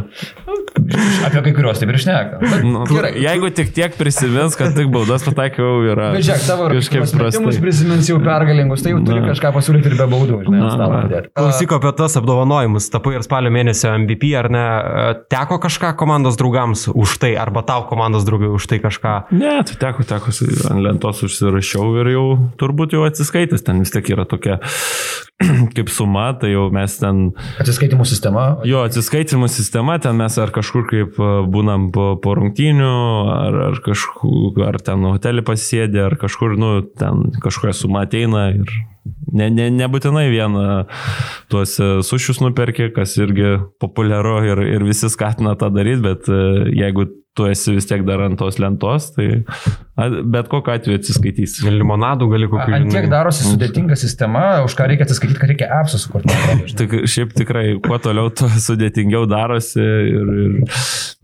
Apie 1.26 1.42
kai 1.46 1.52
kuriuos 1.56 1.80
taip 1.82 1.90
ir 1.92 1.98
šneka. 2.02 2.40
Nu, 2.66 2.84
gerai. 2.90 3.12
jeigu 3.22 3.50
tik 3.54 3.72
tiek 3.76 3.94
prisimins, 3.98 4.56
kad 4.58 4.74
tik 4.76 4.90
baudas 4.92 5.24
pataikiau, 5.26 5.80
yra 5.90 6.10
Bet 6.16 6.26
žiūrėk, 6.26 6.44
tavo 6.46 6.68
kažkaip 6.72 7.06
prastai. 7.16 7.54
prisimins 7.64 8.10
jau 8.10 8.18
pergalingus, 8.22 8.84
tai 8.84 8.92
jau 8.94 9.00
turi 9.06 9.22
Na. 9.22 9.30
kažką 9.32 9.52
pasiūlyti 9.56 9.92
ir 9.92 9.96
be 9.98 10.08
baudų. 10.12 10.40
Klausyk 11.36 11.72
apie 11.78 11.92
tas 11.98 12.16
apdovanojimus, 12.20 12.88
tapai 12.92 13.16
ir 13.18 13.24
spalio 13.26 13.50
mėnesio 13.54 13.92
MVP, 14.02 14.32
ar 14.38 14.50
ne? 14.52 14.64
Teko 15.32 15.58
kažką 15.62 15.94
komandos 15.98 16.36
draugams 16.40 16.86
už 16.92 17.16
tai, 17.22 17.32
arba 17.40 17.62
tau 17.66 17.86
komandos 17.88 18.26
draugai 18.28 18.50
už 18.52 18.68
tai 18.70 18.80
kažką? 18.82 19.14
Ne, 19.36 19.56
tai 19.66 19.78
teko, 19.80 20.04
teko, 20.06 20.34
ant 20.70 20.84
lentos 20.84 21.22
užsirašiau 21.26 21.94
ir 22.02 22.12
jau 22.16 22.26
turbūt 22.60 22.92
jau 22.96 23.06
atsiskaitęs, 23.08 23.64
ten 23.66 23.80
vis 23.82 23.92
tiek 23.94 24.12
yra 24.12 24.26
tokia 24.28 24.58
kaip 25.76 25.88
suma, 25.92 26.30
tai 26.40 26.50
jau 26.54 26.66
mes 26.72 26.98
ten, 27.00 27.30
Atsiskaitimų 27.60 28.04
sistema. 28.08 28.44
jo 28.68 28.82
atsiskaitimų 28.86 29.48
sistema, 29.52 29.96
ten 30.02 30.16
mes 30.20 30.36
ar 30.40 30.52
kažkur 30.54 30.75
kaip 30.90 31.16
e, 31.20 31.30
būnam 31.52 31.88
po, 31.94 32.08
po 32.22 32.34
rungtynių, 32.38 32.92
ar, 33.32 33.58
ar 33.70 33.80
kažkur, 33.84 34.60
ar 34.66 34.78
ten 34.84 35.06
hotelį 35.08 35.46
pasėdė, 35.46 36.02
ar 36.10 36.18
kažkur, 36.20 36.58
nu, 36.60 36.70
ten 36.98 37.30
kažkokia 37.42 37.76
suma 37.76 38.04
ateina 38.06 38.50
ir 38.56 38.76
ne, 39.32 39.50
ne, 39.50 39.68
nebūtinai 39.82 40.26
vieną 40.32 40.64
tuos 41.52 41.76
e, 41.82 41.90
sušius 42.06 42.40
nuperki, 42.44 42.90
kas 42.96 43.16
irgi 43.20 43.56
populiaru 43.82 44.40
ir, 44.48 44.64
ir 44.78 44.88
visi 44.88 45.10
skatina 45.12 45.56
tą 45.60 45.70
daryti, 45.74 46.02
bet 46.06 46.28
e, 46.32 46.42
jeigu 46.76 47.08
tu 47.36 47.44
esi 47.44 47.74
vis 47.76 47.84
tiek 47.84 48.00
dar 48.08 48.22
ant 48.24 48.38
tos 48.40 48.56
lentos, 48.56 49.10
tai 49.12 49.26
a, 50.00 50.06
bet 50.24 50.46
kokiu 50.48 50.72
atveju 50.72 50.96
atsiskaitys. 50.96 51.58
Limonadų 51.68 52.30
gali 52.32 52.46
kokių. 52.48 52.72
Ant 52.78 52.88
tiek 52.88 53.02
žinai. 53.04 53.12
darosi 53.12 53.44
sudėtinga 53.44 53.98
sistema, 54.00 54.44
už 54.64 54.72
ką 54.78 54.86
reikia 54.88 55.04
atsiskaityti, 55.04 55.40
kad 55.42 55.52
reikia 55.52 55.68
appsą 55.82 56.00
sukurti. 56.00 56.32
Tik, 56.80 56.94
šiaip 57.12 57.34
tikrai, 57.36 57.66
kuo 57.84 57.98
toliau, 58.00 58.30
tuo 58.32 58.48
sudėtingiau 58.48 59.28
darosi 59.28 59.84
ir, 59.84 60.32
ir 60.46 60.56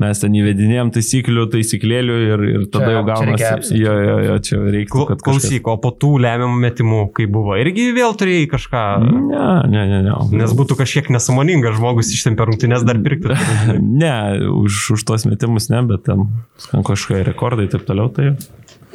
mes 0.04 0.20
ten 0.20 0.36
įvedinėjom 0.36 0.92
taisyklių, 0.98 1.46
taisyklėlių 1.56 2.18
ir, 2.26 2.44
ir 2.58 2.68
tada 2.68 2.90
Čia- 2.90 2.98
jau 2.98 3.06
čia 3.08 3.16
reikia 3.30 3.32
gaunasi. 3.32 3.48
apsų. 3.56 3.80
Jo, 3.80 3.96
jo, 4.04 4.18
jo, 4.28 4.36
čia 4.50 4.60
reiktų, 4.76 4.92
Klau- 4.98 5.08
kad 5.14 5.24
kažkas... 5.24 5.48
Klausyk, 5.48 5.72
o 5.72 5.78
po 5.80 5.94
tų 5.96 6.12
lemiamų 6.26 6.60
metimų, 6.66 7.00
kai 7.16 7.24
buvo, 7.38 7.56
irgi 7.56 7.71
vėl 7.96 8.16
turėjai 8.18 8.48
kažką. 8.52 8.82
Ne, 9.02 9.46
ne, 9.72 9.84
ne, 9.90 10.00
ne. 10.06 10.16
Nes 10.40 10.54
būtų 10.56 10.76
kažkiek 10.80 11.10
nesąmoningas 11.14 11.78
žmogus 11.78 12.12
ištempė 12.14 12.48
rungtynės 12.50 12.86
dar 12.88 13.00
pirkti. 13.02 13.36
Ne, 14.02 14.14
už, 14.48 14.78
už 14.96 15.02
tos 15.06 15.24
metimus 15.28 15.68
ne, 15.70 15.82
bet 15.86 16.06
ten 16.08 16.26
kažkokie 16.72 17.22
rekordai 17.26 17.66
ir 17.68 17.74
taip 17.74 17.84
toliau. 17.86 18.10
Tai... 18.12 18.32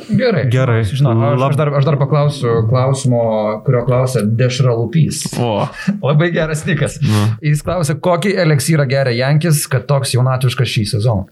Gerai. 0.07 0.43
Gerai. 0.51 0.81
Žinau, 0.85 1.13
aš, 1.33 1.45
aš, 1.49 1.55
dar, 1.59 1.71
aš 1.79 1.87
dar 1.87 1.97
paklausiu 1.99 2.53
klausimo, 2.69 3.21
kurio 3.65 3.83
klausia 3.87 4.23
Dešralupys. 4.25 5.23
O, 5.41 5.65
Labai 6.07 6.29
geras 6.35 6.63
nikas. 6.67 6.99
Nu. 7.03 7.23
Jis 7.45 7.63
klausia, 7.65 7.97
kokį 8.07 8.35
eliksyrą 8.45 8.87
geria 8.89 9.15
Jankis, 9.25 9.65
kad 9.71 9.87
toks 9.89 10.13
jaunatviškas 10.17 10.73
šį 10.75 10.85
sezoną. 10.93 11.27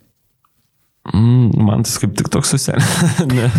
Mm, 1.14 1.66
man 1.66 1.84
tas 1.86 1.98
kaip 2.02 2.16
tik 2.18 2.30
toks 2.34 2.54
susenė. 2.56 2.82
ne, 3.38 3.50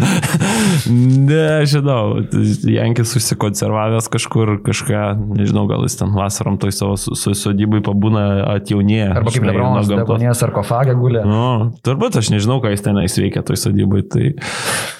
nežinau, 1.30 2.24
Jankis 2.70 3.14
užsikonservavęs 3.18 4.08
kažkur, 4.12 4.56
kažką, 4.66 5.02
nežinau, 5.38 5.66
gal 5.70 5.84
jis 5.86 5.98
ten 6.00 6.14
vasarom 6.16 6.58
toj 6.62 6.74
savo 6.74 6.96
sodybai 6.98 7.82
pabūna 7.86 8.24
atjaunėję. 8.56 9.10
Arba 9.20 9.34
kaip 9.34 9.46
Lebronas. 9.48 9.90
Degonės 9.90 10.42
sarkofagė 10.42 10.96
gulė. 10.98 11.24
Nu, 11.28 11.46
turbūt 11.86 12.18
aš 12.20 12.32
nežinau, 12.34 12.58
ką 12.64 12.74
jis 12.74 12.84
tenais 12.86 13.18
veikia 13.20 13.44
toj 13.46 13.60
sodybai, 13.66 14.02
tai... 14.10 14.32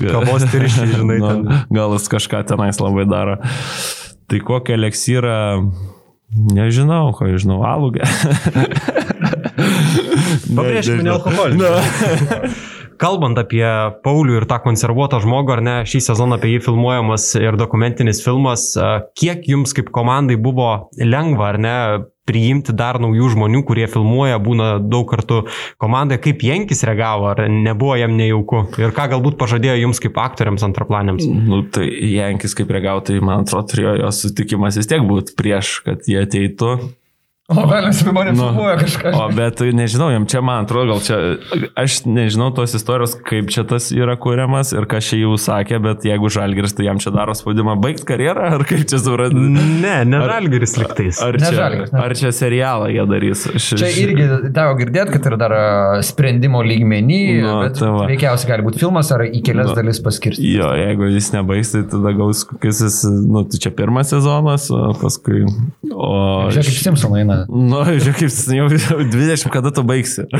Kavos 0.00 0.46
tirščiai, 0.52 0.92
žinai, 0.98 1.20
Nu, 1.22 1.28
ten. 1.28 1.62
Gal 1.72 1.96
jis 1.96 2.10
kažką 2.12 2.42
tenais 2.50 2.80
labai 2.82 3.06
daro. 3.08 3.38
Tai 4.26 4.42
kokią 4.42 4.74
eliksyrą, 4.76 5.38
nežinau, 6.56 7.10
ko 7.16 7.30
žinau, 7.38 7.62
alugę. 7.66 8.06
Pabrėžkime, 10.46 11.04
ne 11.06 11.14
alkoholį. 11.16 11.60
Kalbant 12.96 13.36
apie 13.36 13.64
Paulių 14.04 14.38
ir 14.40 14.46
tą 14.48 14.56
konservuotą 14.64 15.20
žmogų, 15.20 15.56
ar 15.58 15.62
ne, 15.64 15.76
šį 15.88 16.00
sezoną 16.08 16.38
apie 16.38 16.54
jį 16.54 16.62
filmuojamas 16.64 17.28
ir 17.36 17.58
dokumentinis 17.60 18.22
filmas, 18.24 18.70
kiek 19.18 19.44
jums 19.50 19.76
kaip 19.76 19.90
komandai 19.92 20.38
buvo 20.40 20.88
lengva, 20.96 21.50
ar 21.52 21.60
ne, 21.60 21.76
priimti 22.26 22.74
dar 22.74 22.98
naujų 23.02 23.30
žmonių, 23.36 23.62
kurie 23.68 23.86
filmuoja, 23.90 24.40
būna 24.42 24.70
daug 24.82 25.06
kartų 25.10 25.44
komandoje, 25.82 26.22
kaip 26.24 26.42
Jenkis 26.42 26.82
reagavo, 26.88 27.30
ar 27.34 27.44
nebuvo 27.52 27.94
jam 28.00 28.16
nejauku 28.18 28.64
ir 28.82 28.94
ką 28.96 29.10
galbūt 29.14 29.38
pažadėjo 29.38 29.78
jums 29.84 30.02
kaip 30.02 30.18
aktoriams 30.24 30.64
antraplanėms. 30.66 31.28
Nu, 31.46 31.62
tai 31.70 31.86
Jankis 31.86 32.56
kaip 32.58 32.72
reagavo, 32.74 33.04
tai 33.06 33.20
man 33.20 33.44
atrodo, 33.44 33.68
turėjo 33.70 33.98
jo 34.02 34.12
sutikimas 34.24 34.80
vis 34.80 34.90
tiek 34.90 35.04
būti 35.06 35.36
prieš, 35.38 35.78
kad 35.86 36.08
jie 36.10 36.18
ateitų. 36.24 36.78
O, 37.46 37.62
velnės 37.70 38.00
apie 38.02 38.10
mane 38.10 38.32
Nu, 38.34 38.48
filmuoja 38.48 38.72
kažką. 38.80 39.10
O, 39.14 39.26
bet 39.30 39.60
nežinau, 39.78 40.08
jam 40.10 40.24
čia, 40.26 40.40
man 40.42 40.64
atrodo, 40.64 40.96
gal 40.96 41.02
čia, 41.06 41.18
aš 41.78 42.00
nežinau 42.10 42.48
tos 42.56 42.72
istorijos, 42.74 43.12
kaip 43.22 43.52
čia 43.54 43.62
tas 43.70 43.92
yra 43.94 44.16
kuriamas 44.18 44.72
ir 44.74 44.82
ką 44.90 44.98
šį 44.98 45.20
jau 45.20 45.36
sakė, 45.38 45.78
bet 45.84 46.02
jeigu 46.08 46.26
Žalgiris, 46.34 46.74
tai 46.74 46.88
jam 46.88 46.98
čia 46.98 47.12
daro 47.14 47.36
spaudimą 47.38 47.76
baigti 47.84 48.02
karjerą, 48.08 48.48
ar 48.56 48.64
kaip 48.66 48.82
čia 48.90 48.98
suprasti? 48.98 49.38
Ne, 49.38 49.92
ne 50.10 50.22
Žalgeris 50.26 50.74
liktais. 50.80 51.20
Ar 51.22 51.38
Ne 51.38 51.44
čia, 51.44 51.52
Žalgiris, 51.60 51.92
ne. 51.94 52.00
ar 52.02 52.16
čia 52.18 52.32
serialą 52.34 52.90
jie 52.96 53.04
darys? 53.12 53.44
Aš, 53.54 53.68
Čia 53.78 53.92
irgi 54.02 54.26
teko 54.50 54.74
girdėti, 54.82 55.14
kad 55.14 55.30
yra 55.30 55.38
dar 55.44 55.56
sprendimo 56.10 56.64
lygmenį, 56.66 57.20
Nu, 57.46 57.54
bet 57.62 57.78
tai 57.78 57.92
va. 57.94 58.08
veikiausiai 58.10 58.50
gali 58.56 58.66
būti 58.66 58.82
filmas 58.82 59.12
ar 59.14 59.22
į 59.28 59.44
kelias 59.46 59.70
Nu. 59.70 59.78
dalis 59.78 60.02
paskirsti. 60.02 60.50
Jo, 60.58 60.72
jeigu 60.82 61.12
jis 61.14 61.30
nebaigs, 61.38 61.70
tai 61.76 61.84
tada 61.94 62.10
gaus 62.18 62.42
kokius, 62.50 62.82
jis, 62.88 62.98
nu, 63.22 63.46
tai 63.46 63.62
čia 63.62 63.70
pirmas 63.78 64.10
sezonas, 64.10 64.66
o 64.74 64.90
paskui... 64.98 65.46
O, 65.94 66.12
Žiūrėk, 66.50 66.72
kaip 66.74 66.82
Simpsonai 66.90 67.22
eina. 67.22 67.35
Nu, 67.48 67.82
žiūrėk, 68.02 68.22
jau 68.56 68.66
jau 68.70 68.98
20, 69.12 69.50
kada 69.52 69.72
tu 69.74 69.84
baigsi. 69.86 70.26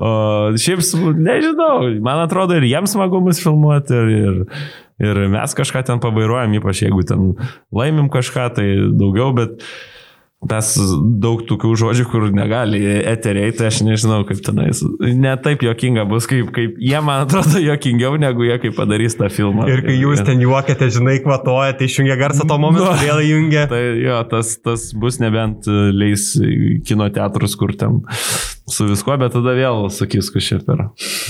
O 0.00 0.10
šiaip, 0.60 0.80
nežinau, 1.18 1.90
man 2.04 2.22
atrodo 2.22 2.56
ir 2.56 2.64
jiems 2.68 2.94
smagu 2.94 3.20
mus 3.24 3.40
filmuoti 3.42 3.96
ir, 3.96 4.10
ir, 4.14 4.60
ir 5.02 5.20
mes 5.32 5.54
kažką 5.56 5.82
ten 5.88 6.00
pabairuojam, 6.02 6.54
ypač 6.60 6.84
jeigu 6.86 7.02
ten 7.08 7.34
laimim 7.74 8.08
kažką, 8.12 8.46
tai 8.56 8.68
daugiau, 8.96 9.34
bet 9.36 9.66
mes 10.40 10.68
daug 11.20 11.42
tokių 11.44 11.70
žodžių, 11.76 12.04
kur 12.08 12.22
negali 12.32 12.80
eteriai, 13.10 13.52
tai 13.52 13.66
aš 13.68 13.82
nežinau, 13.84 14.22
kaip 14.28 14.40
tenais. 14.46 14.80
Ne 15.00 15.34
taip 15.44 15.60
jokinga 15.66 16.06
bus, 16.08 16.24
kaip, 16.30 16.48
kaip 16.56 16.78
jie, 16.80 16.96
man 17.04 17.26
atrodo, 17.26 17.60
jokingiau, 17.60 18.16
negu 18.20 18.46
jie 18.48 18.56
kaip 18.62 18.78
padarys 18.78 19.18
tą 19.20 19.28
filmą. 19.32 19.68
Ir 19.68 19.82
kai 19.84 19.98
jūs 20.00 20.22
ten 20.24 20.40
juokiate, 20.40 20.88
žinai, 20.96 21.18
kvatojate, 21.24 21.84
išjungia 21.84 22.16
garsą 22.20 22.48
to 22.48 22.56
momentu, 22.56 22.88
Nu. 22.88 22.96
vėl 23.02 23.20
įjungia. 23.26 23.66
Tai 23.68 23.82
jo, 24.00 24.16
tas, 24.32 24.54
tas 24.64 24.88
bus 24.96 25.20
nebent 25.20 25.68
leis 25.68 26.30
kino 26.88 27.10
teatrus, 27.12 27.58
kur 27.60 27.76
ten 27.76 28.00
su 28.74 28.86
viskuo, 28.88 29.16
bet 29.20 29.34
tada 29.36 29.54
vėl 29.58 29.86
sakys, 29.92 30.30
kad 30.34 30.44
čia 30.46 30.58
per 30.66 30.84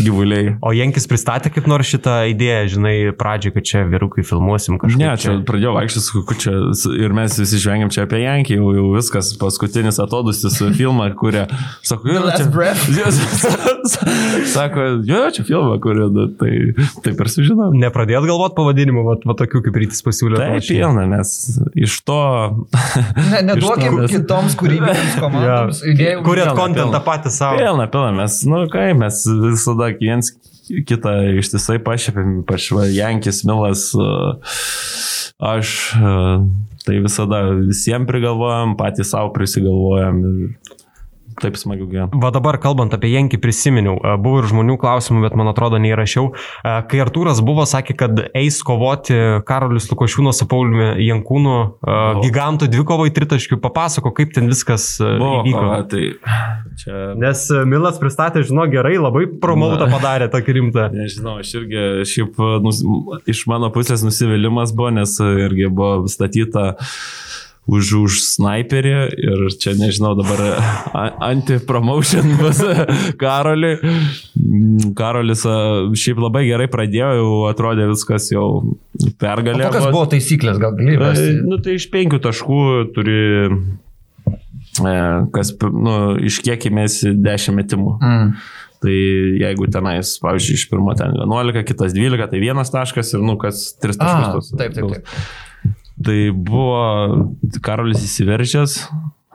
gyvuliai. 0.05 0.55
O 0.65 0.73
Jenkis 0.77 1.07
pristatė 1.11 1.53
kaip 1.55 1.67
nors 1.71 1.89
šitą 1.91 2.21
idėją, 2.33 2.69
žinai, 2.77 2.95
pradžioj, 3.19 3.55
kad 3.57 3.67
čia 3.71 3.85
vyrukai 3.91 4.25
filmuosim 4.27 4.79
kažką. 4.83 5.01
Ne, 5.01 5.11
čia 5.21 5.37
pradėjau 5.49 5.75
vaikščioti 5.79 6.05
su 6.07 6.21
kuku 6.21 6.39
čia 6.45 6.55
s- 6.75 6.87
ir 6.91 7.15
mes 7.17 7.37
visi 7.41 7.61
žvengiam 7.63 7.91
čia 7.93 8.05
apie 8.07 8.23
Jankį, 8.25 8.59
jau, 8.61 8.71
jau 8.77 8.87
viskas, 8.97 9.33
paskutinis 9.41 9.99
atodusis 10.03 10.59
filmą, 10.79 11.11
kurie, 11.19 11.47
sako, 11.87 12.09
jo, 12.15 12.25
čia, 12.37 12.47
sako, 14.55 14.81
jo, 15.05 15.21
čia 15.35 15.45
filmą, 15.45 15.79
kurie, 15.83 16.07
nu, 16.13 16.27
tai 16.39 16.53
taip 17.05 17.21
ir 17.25 17.31
sužinom. 17.33 17.75
Nepradėjot 17.81 18.27
galvoti 18.29 18.57
pavadinimų, 18.59 19.05
va, 19.07 19.17
va 19.31 19.37
tokių 19.39 19.63
kaip 19.67 19.79
rytis 19.83 20.03
pasiūlė. 20.07 20.41
Taip, 20.41 20.67
pilna, 20.69 21.07
mes 21.11 21.33
iš 21.79 21.99
to... 22.09 22.19
Ne, 23.31 23.43
neduokim 23.51 24.01
Iš 24.05 24.13
to 24.15 24.19
kitoms 24.19 24.57
kūrybinėms 24.61 25.17
komandoms 25.23 25.83
idėjų. 25.93 26.23
Kuriat 26.27 26.53
kontentą 26.59 26.87
pilna. 26.91 27.03
Patys 27.31 27.39
savo. 27.39 27.59
Pilna, 27.59 27.87
pilna, 27.91 28.13
mes, 28.13 28.43
nu, 28.45 28.69
kai 28.69 28.95
mes 28.95 29.25
visada 29.27 29.91
viens 30.01 30.33
kitą 30.87 31.39
ištisai 31.41 31.81
pašiepėm, 31.83 32.43
ypač 32.43 32.71
va, 32.75 32.87
Jankis, 32.87 33.45
Milas, 33.45 33.91
uh, 33.95 34.39
aš, 35.39 35.95
uh, 35.99 36.45
tai 36.87 37.01
visada 37.03 37.43
visiems 37.59 38.09
prigalvojam, 38.09 38.77
patys 38.79 39.11
savo 39.11 39.33
prisigalvojam 39.35 40.23
ir 40.25 40.77
taip 41.43 41.59
smagiau 41.61 41.89
gyventi. 41.91 42.19
Va 42.21 42.31
dabar 42.35 42.59
kalbant 42.63 42.93
apie 42.97 43.13
Jenkį 43.15 43.41
prisiminiau, 43.43 43.97
e, 43.99 44.15
buvo 44.21 44.43
ir 44.43 44.49
žmonių 44.51 44.77
klausimų, 44.81 45.23
bet 45.27 45.37
man 45.39 45.51
atrodo 45.51 45.81
neįrašiau. 45.83 46.31
E, 46.31 46.75
Kai 46.91 47.03
Artūras 47.05 47.43
buvo, 47.45 47.65
sakė, 47.69 47.97
kad 48.03 48.23
eis 48.37 48.61
kovoti 48.67 49.17
Karolis 49.49 49.89
Lukošiūno 49.93 50.33
su 50.37 50.47
Pauliumi 50.51 50.93
Jankūnu 51.07 51.55
e, 51.61 51.99
gigantų 52.25 52.71
dvikovai 52.73 53.11
tritaškių. 53.17 53.61
Papasako, 53.63 54.13
kaip 54.17 54.35
ten 54.37 54.51
viskas 54.51 54.93
Buvo, 55.01 55.43
įvyko. 55.43 55.65
kova, 55.65 55.81
tai 55.91 56.05
čia 56.81 57.15
Nes 57.21 57.47
Milas 57.69 57.99
pristatė, 58.01 58.45
žinau, 58.47 58.67
gerai, 58.71 58.97
labai 59.01 59.27
promautą 59.43 59.89
padarė 59.93 60.31
tokį 60.33 60.57
rimtą. 60.59 60.87
Nežinau, 60.95 61.39
aš 61.43 61.55
irgi 61.61 62.07
šiaip 62.09 62.39
nus, 62.65 62.83
iš 63.31 63.45
mano 63.51 63.71
pusės 63.75 64.05
nusivylimas 64.07 64.75
buvo, 64.77 64.93
nes 65.01 65.17
irgi 65.21 65.69
buvo 65.73 66.09
statyta 66.11 66.75
už, 67.71 67.91
už 68.03 68.13
sniperį 68.27 68.93
ir 69.23 69.43
čia 69.63 69.77
nežinau 69.79 70.17
dabar 70.19 70.41
a- 70.91 71.05
anti-promotion 71.31 72.33
bus 72.41 72.59
Karoliui. 73.21 73.79
Karolis 74.99 75.45
a, 75.47 75.55
šiaip 75.95 76.19
labai 76.25 76.45
gerai 76.49 76.67
pradėjo, 76.73 77.11
jau 77.21 77.31
atrodė 77.51 77.87
viskas 77.93 78.31
jau 78.35 78.47
O 78.61 79.13
pergalė. 79.23 79.69
kokios 79.69 79.87
vos. 79.87 79.95
buvo 79.95 80.07
taisyklės, 80.13 80.59
gal 80.61 80.75
gali 80.79 80.97
rasti? 81.01 81.31
Nu, 81.47 81.61
tai 81.63 81.77
iš 81.79 81.87
penkių 81.93 82.19
taškų 82.27 82.61
turi, 82.97 83.19
e, 84.85 84.95
kas, 85.35 85.53
nu, 85.61 85.95
iš 86.27 86.41
kiek 86.45 86.67
įmėsi 86.71 87.15
10 87.17 87.57
metimų. 87.61 87.95
Mm. 88.01 88.33
Tai 88.81 88.93
jeigu 89.43 89.67
tenais, 89.69 90.15
pavyzdžiui, 90.25 90.57
iš 90.57 90.63
pirmo 90.71 90.95
ten 90.97 91.13
11, 91.21 91.65
kitas 91.69 91.93
12, 91.93 92.31
tai 92.33 92.39
vienas 92.41 92.71
taškas 92.73 93.11
ir, 93.13 93.21
nu, 93.25 93.35
kas 93.41 93.75
3 93.77 93.99
A, 93.99 94.01
taškus. 94.01 94.51
tos- 94.53 94.57
taip, 94.57 94.73
taip, 94.73 94.95
taip. 94.95 95.11
Tai 96.01 96.19
buvo 96.33 96.85
Karolis 97.65 98.05
įsiveržęs, 98.07 98.77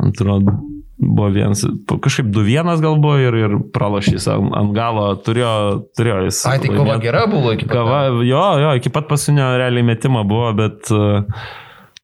atrodo, 0.02 0.56
buvo 0.98 1.30
vienas, 1.36 1.66
kažkaip 2.02 2.32
2-1 2.34 2.82
gal 2.82 2.98
buvo 3.02 3.20
ir, 3.22 3.38
ir 3.38 3.58
pralašys 3.76 4.28
ant, 4.32 4.54
ant 4.58 4.74
galo, 4.76 5.08
turėjo, 5.22 5.52
turėjo 5.98 6.22
jis. 6.30 6.42
Ai, 6.50 6.58
tai 6.64 6.72
kova 6.74 6.98
gera 7.04 7.26
buvo 7.30 7.54
iki 7.56 7.68
pat 7.68 7.76
Kava, 7.78 8.00
jo, 8.26 8.46
jo, 8.64 8.72
iki 8.80 8.94
pat 8.94 9.10
paskutinio 9.12 9.52
realiai 9.60 9.86
metimo 9.86 10.24
buvo, 10.28 10.54
bet 10.58 10.90
uh, 10.96 11.28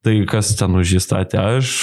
tai 0.05 0.19
kas 0.29 0.53
ten 0.59 0.75
už 0.77 0.97
jį 0.97 1.01
statė, 1.07 1.41
aš, 1.57 1.79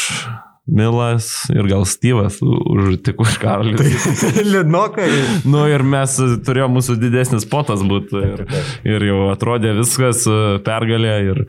Milas 0.68 1.49
ir 1.49 1.64
gal 1.64 1.87
Styvas 1.89 2.43
už, 2.45 2.99
tik 3.01 3.22
už 3.24 3.39
Karolį. 3.41 3.89
Liūdnokai. 4.53 5.07
Nu 5.49 5.62
ir 5.64 5.81
mes 5.81 6.18
turėjome 6.45 6.76
mūsų 6.76 6.99
didesnis 7.01 7.49
potas 7.49 7.81
būti 7.81 8.20
ir, 8.20 8.43
ir 8.93 9.07
jau 9.09 9.31
atrodė 9.33 9.72
viskas 9.79 10.26
e, 10.29 10.59
pergalė 10.66 11.14
ir 11.31 11.41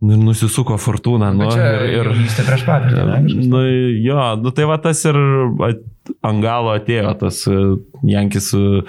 nusisuko 0.00 0.76
fortūna. 0.78 1.32
Nu, 1.34 1.48
čia 1.50 1.70
ir, 1.88 2.10
ir, 2.12 2.28
prieš 2.46 2.62
patirtį, 2.68 3.46
nu, 3.50 3.62
jo, 4.04 4.20
nu 4.44 4.52
tai 4.54 4.68
va 4.70 4.76
tas 4.82 5.00
ir 5.10 5.18
at- 5.68 6.12
ant 6.24 6.42
galo 6.44 6.70
atėjo 6.76 7.16
tas 7.24 7.42
e, 7.50 7.56
Jankis. 8.14 8.52
e, 8.54 8.84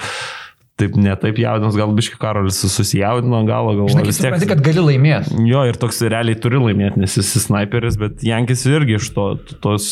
Taip, 0.79 0.93
ne 0.95 1.11
taip 1.19 1.35
jaudinas, 1.35 1.75
gal 1.75 1.91
biški 1.91 2.15
Karolis 2.21 2.55
susijaudino 2.63 3.41
galo, 3.43 3.73
gal 3.75 3.89
Žinai, 3.91 4.03
kai 4.05 4.13
supranti, 4.15 4.47
kad 4.47 4.61
gali 4.63 4.79
laimėti. 4.85 5.41
Jo, 5.49 5.65
ir 5.67 5.75
toks 5.75 5.99
realiai 6.07 6.37
turi 6.39 6.61
laimėti, 6.63 7.01
nes 7.03 7.17
jis 7.19 7.33
sniperis, 7.43 7.97
bet 7.99 8.23
Jankis 8.23 8.63
irgi 8.71 8.95
iš 8.95 9.09
to, 9.11 9.25
tos, 9.59 9.89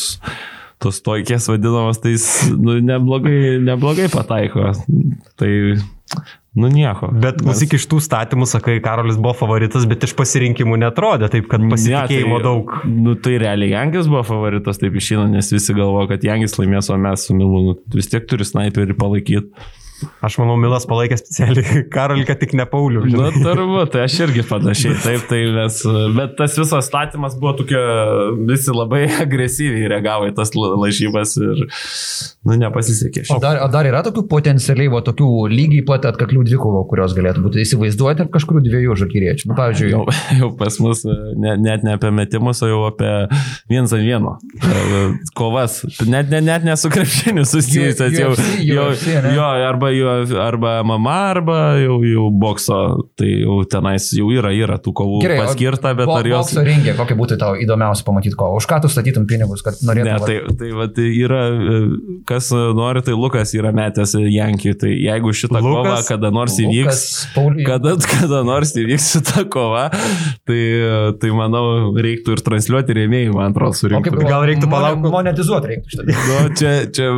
tos 0.82 1.00
toikės 1.04 1.48
vadinamas, 1.50 2.00
tai 2.02 2.14
jis 2.14 2.26
nu, 2.54 2.78
neblogai, 2.84 3.58
neblogai 3.64 4.08
pataiko. 4.12 4.70
Tai, 5.38 5.50
nu 6.58 6.70
nieko. 6.72 7.10
Bet 7.22 7.40
klausyk 7.42 7.74
iš 7.78 7.88
tų 7.90 8.00
statymų, 8.04 8.46
sakai, 8.50 8.78
Karolis 8.84 9.18
buvo 9.18 9.34
favoritas, 9.38 9.86
bet 9.90 10.06
iš 10.06 10.14
pasirinkimų 10.18 10.78
netrodė 10.84 11.30
taip, 11.34 11.48
kad 11.50 11.64
pasitikėjimo 11.70 12.38
Ne, 12.38 12.42
tai, 12.42 12.46
daug. 12.46 12.76
Nu, 12.86 13.16
tai 13.18 13.36
realiai 13.42 13.74
Jankis 13.74 14.10
buvo 14.10 14.22
favoritas, 14.30 14.80
taip 14.82 14.96
išėjo, 14.98 15.26
nes 15.34 15.50
visi 15.54 15.76
galvoja, 15.76 16.12
kad 16.14 16.30
Jankis 16.30 16.58
laimės, 16.60 16.92
o 16.94 17.00
mes 17.00 17.26
su 17.26 17.36
Milūnu 17.38 17.78
vis 17.98 18.10
tiek 18.12 18.26
turi 18.30 18.46
sniperį 18.46 18.98
palaikyti. 18.98 19.68
Aš 20.22 20.36
manau, 20.40 20.54
Milas 20.60 20.84
palaikė 20.88 21.16
specialiai 21.18 21.82
Karolį, 21.94 22.24
kad 22.28 22.38
tik 22.42 22.52
ne 22.58 22.66
Paulių. 22.68 23.02
Na, 23.08 23.30
žinai. 23.30 23.42
turbūt, 23.44 23.92
tai 23.94 24.04
aš 24.06 24.16
irgi 24.26 24.44
panašiai, 24.46 24.94
taip, 25.02 25.24
tai 25.30 25.40
mes, 25.54 25.80
bet 26.16 26.36
tas 26.38 26.54
visas 26.58 26.86
statymas 26.86 27.34
buvo 27.40 27.56
tokia, 27.60 27.80
visi 28.48 28.74
labai 28.74 29.04
agresyviai 29.24 29.90
reagavo 29.94 30.28
į 30.30 30.34
tas 30.38 30.54
la- 30.58 30.74
lažybas 30.84 31.34
ir, 31.42 31.64
nu, 32.46 32.58
nepasisekė. 32.62 33.26
O 33.34 33.40
dar, 33.42 33.60
o 33.64 33.68
dar 33.72 33.88
yra 33.90 34.04
tokių 34.06 34.24
potencialiai, 34.30 34.90
va, 34.92 35.02
tokių 35.06 35.28
lygiai 35.52 35.84
pat 35.88 36.06
atkaklių 36.12 36.44
dvikovų, 36.50 36.84
kurios 36.90 37.16
galėtų 37.18 37.44
būti. 37.46 37.62
Įsivaizduojate 37.66 38.28
kažkurių 38.34 38.64
dviejų 38.68 38.98
žalgyriečių. 39.02 39.50
Nu, 39.50 39.58
pavyzdžiui, 39.58 39.90
Jau, 39.94 40.04
jau 40.42 40.50
pas 40.58 40.78
mus 40.84 41.02
ne, 41.08 41.54
net 41.58 41.84
ne 41.86 41.94
apie 41.96 42.10
metimus, 42.14 42.62
o 42.62 42.70
jau 42.70 42.80
apie 42.88 43.10
viens 43.70 43.92
ant 43.94 44.04
vieno. 44.04 44.36
E, 44.62 45.02
Kovas. 45.38 45.80
Net, 46.06 46.30
net, 46.30 46.44
net 46.46 46.66
nesu 46.66 46.90
krepšiniu 46.92 47.44
susijusias. 47.48 48.14
Jau, 48.18 48.32
jau, 48.62 48.88
UFC, 48.92 49.08
ne? 49.24 49.32
jo, 49.36 49.46
arba, 49.68 49.87
jo, 49.94 50.12
arba 50.42 50.78
MMA, 50.84 51.16
arba 51.32 51.58
jau, 51.82 51.98
jau 52.06 52.26
bokso. 52.30 52.78
Tai 53.18 53.28
jau 53.28 53.58
tenais 53.70 54.06
jau 54.16 54.28
yra, 54.34 54.50
yra 54.54 54.76
tų 54.82 54.92
kovų 54.98 55.20
Gerai, 55.24 55.38
paskirta, 55.42 55.92
bet 55.98 56.06
bo- 56.10 56.16
ar 56.20 56.28
jos... 56.30 56.50
Bokso 56.52 56.64
ringė, 56.66 56.94
kokia 56.98 57.16
būtų 57.18 57.38
tau 57.40 57.56
įdomiausia 57.60 58.06
pamatyti 58.06 58.36
ko? 58.38 58.50
Už 58.58 58.66
ką 58.70 58.80
tu 58.84 58.90
statytum 58.92 59.26
pinigus, 59.30 59.62
kad 59.66 59.78
Ne, 59.82 59.90
norėtum? 59.90 60.26
tai, 60.26 60.38
tai 60.60 60.70
vat, 60.76 60.98
yra, 61.02 61.42
kas 62.28 62.50
nori, 62.54 63.02
tai 63.06 63.16
Lukas 63.18 63.54
yra 63.58 63.72
metęs 63.76 64.14
Jankį. 64.18 64.74
Tai 64.78 64.90
jeigu 64.92 65.32
šitą 65.34 65.60
kovą 65.64 65.82
Lukas? 65.84 66.08
kada 66.10 66.30
nors 66.34 66.56
įvyks, 66.62 67.02
Pauliui. 67.34 67.64
kada, 67.66 67.94
kada 68.04 68.42
nors 68.46 68.74
įvyks 68.78 69.08
šitą 69.16 69.44
kovą, 69.52 69.86
tai, 70.48 70.60
tai 71.22 71.30
manau, 71.36 71.92
reiktų 71.98 72.36
ir 72.36 72.44
transliuoti 72.46 72.96
rėmėjai, 72.98 73.32
man 73.34 73.52
atrodo, 73.54 73.76
surinkti. 73.78 74.14
Gal 74.28 74.46
reiktų 74.50 74.70
palauk- 74.72 75.06
Monetizuoti 75.08 75.72
reiktų 75.72 75.94
šitą. 75.94 76.06
Nu, 76.08 76.38
čia, 76.58 76.72
čia, 76.94 77.08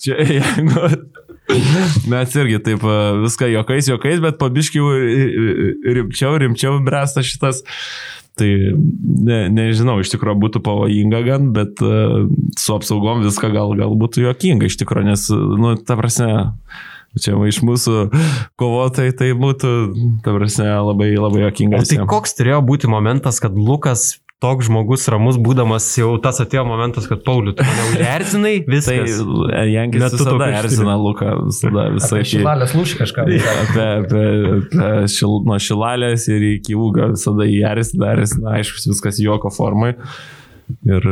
čia, 0.00 0.16
jeigu. 0.38 0.88
Mes 2.10 2.34
irgi 2.40 2.60
taip 2.64 2.84
e, 2.88 2.98
viską 3.24 3.50
jokais, 3.52 3.88
jokais, 3.90 4.20
bet 4.24 4.40
pabiškiau 4.40 4.90
rimčiau, 5.98 6.36
rimčiau 6.40 6.80
bręsta 6.84 7.24
šitas. 7.26 7.64
Tai 8.34 8.48
ne, 9.24 9.44
nežinau, 9.54 10.00
iš 10.02 10.10
tikrųjų 10.10 10.40
būtų 10.42 10.62
pavojinga 10.66 11.20
gan, 11.22 11.52
bet 11.54 11.78
uh, 11.86 12.24
su 12.58 12.74
apsaugom 12.74 13.22
viską 13.22 13.52
gal, 13.54 13.76
gal 13.78 13.94
būtų 13.94 14.24
jokinga 14.24 14.66
iš 14.66 14.80
tikrųjų, 14.80 15.06
nes, 15.06 15.28
nu, 15.30 15.76
ta 15.78 15.94
prasme, 15.94 16.48
čia 17.14 17.36
iš 17.46 17.60
mūsų 17.62 18.08
kovotojai 18.58 19.14
tai 19.14 19.30
būtų, 19.38 19.70
ta 20.26 20.34
prasme, 20.34 20.66
labai, 20.66 21.12
labai 21.14 21.44
jokinga. 21.44 21.78
O 21.78 21.86
tai 21.86 22.00
koks 22.10 22.34
turėjo 22.40 22.58
būti 22.66 22.90
momentas, 22.90 23.38
kad 23.42 23.54
Lukas 23.54 24.16
toks 24.44 24.68
žmogus 24.68 25.08
ramus 25.12 25.38
būdamas, 25.40 25.86
jau 25.98 26.14
tas 26.22 26.40
atėjo 26.44 26.66
momentas, 26.68 27.08
kad 27.08 27.24
Pauliu, 27.24 27.54
tu 27.56 27.64
mane 27.64 27.86
užerzinai, 27.94 28.54
Tai 28.64 28.74
viskas. 28.74 29.18
Jankis 29.72 30.04
Metu 30.04 30.20
visada 30.20 30.50
erzina 30.60 30.96
Luką, 31.00 31.32
visada 31.48 31.88
visai. 31.94 32.22
Šilalės 32.28 32.76
lūšį 32.76 33.00
kažką. 33.00 33.26
apie, 33.64 33.88
apie, 34.04 34.24
apie 34.60 34.92
šil, 35.14 35.40
nuo 35.48 35.58
šilalės 35.62 36.28
ir 36.32 36.48
iki 36.54 36.76
ūgio 36.76 37.12
visada 37.14 37.48
jį 37.48 37.60
erzina, 37.72 38.14
erzina, 38.18 38.56
aišku, 38.58 38.84
viskas 38.92 39.20
juoko 39.22 39.52
formai. 39.54 39.94
Ir, 40.84 41.04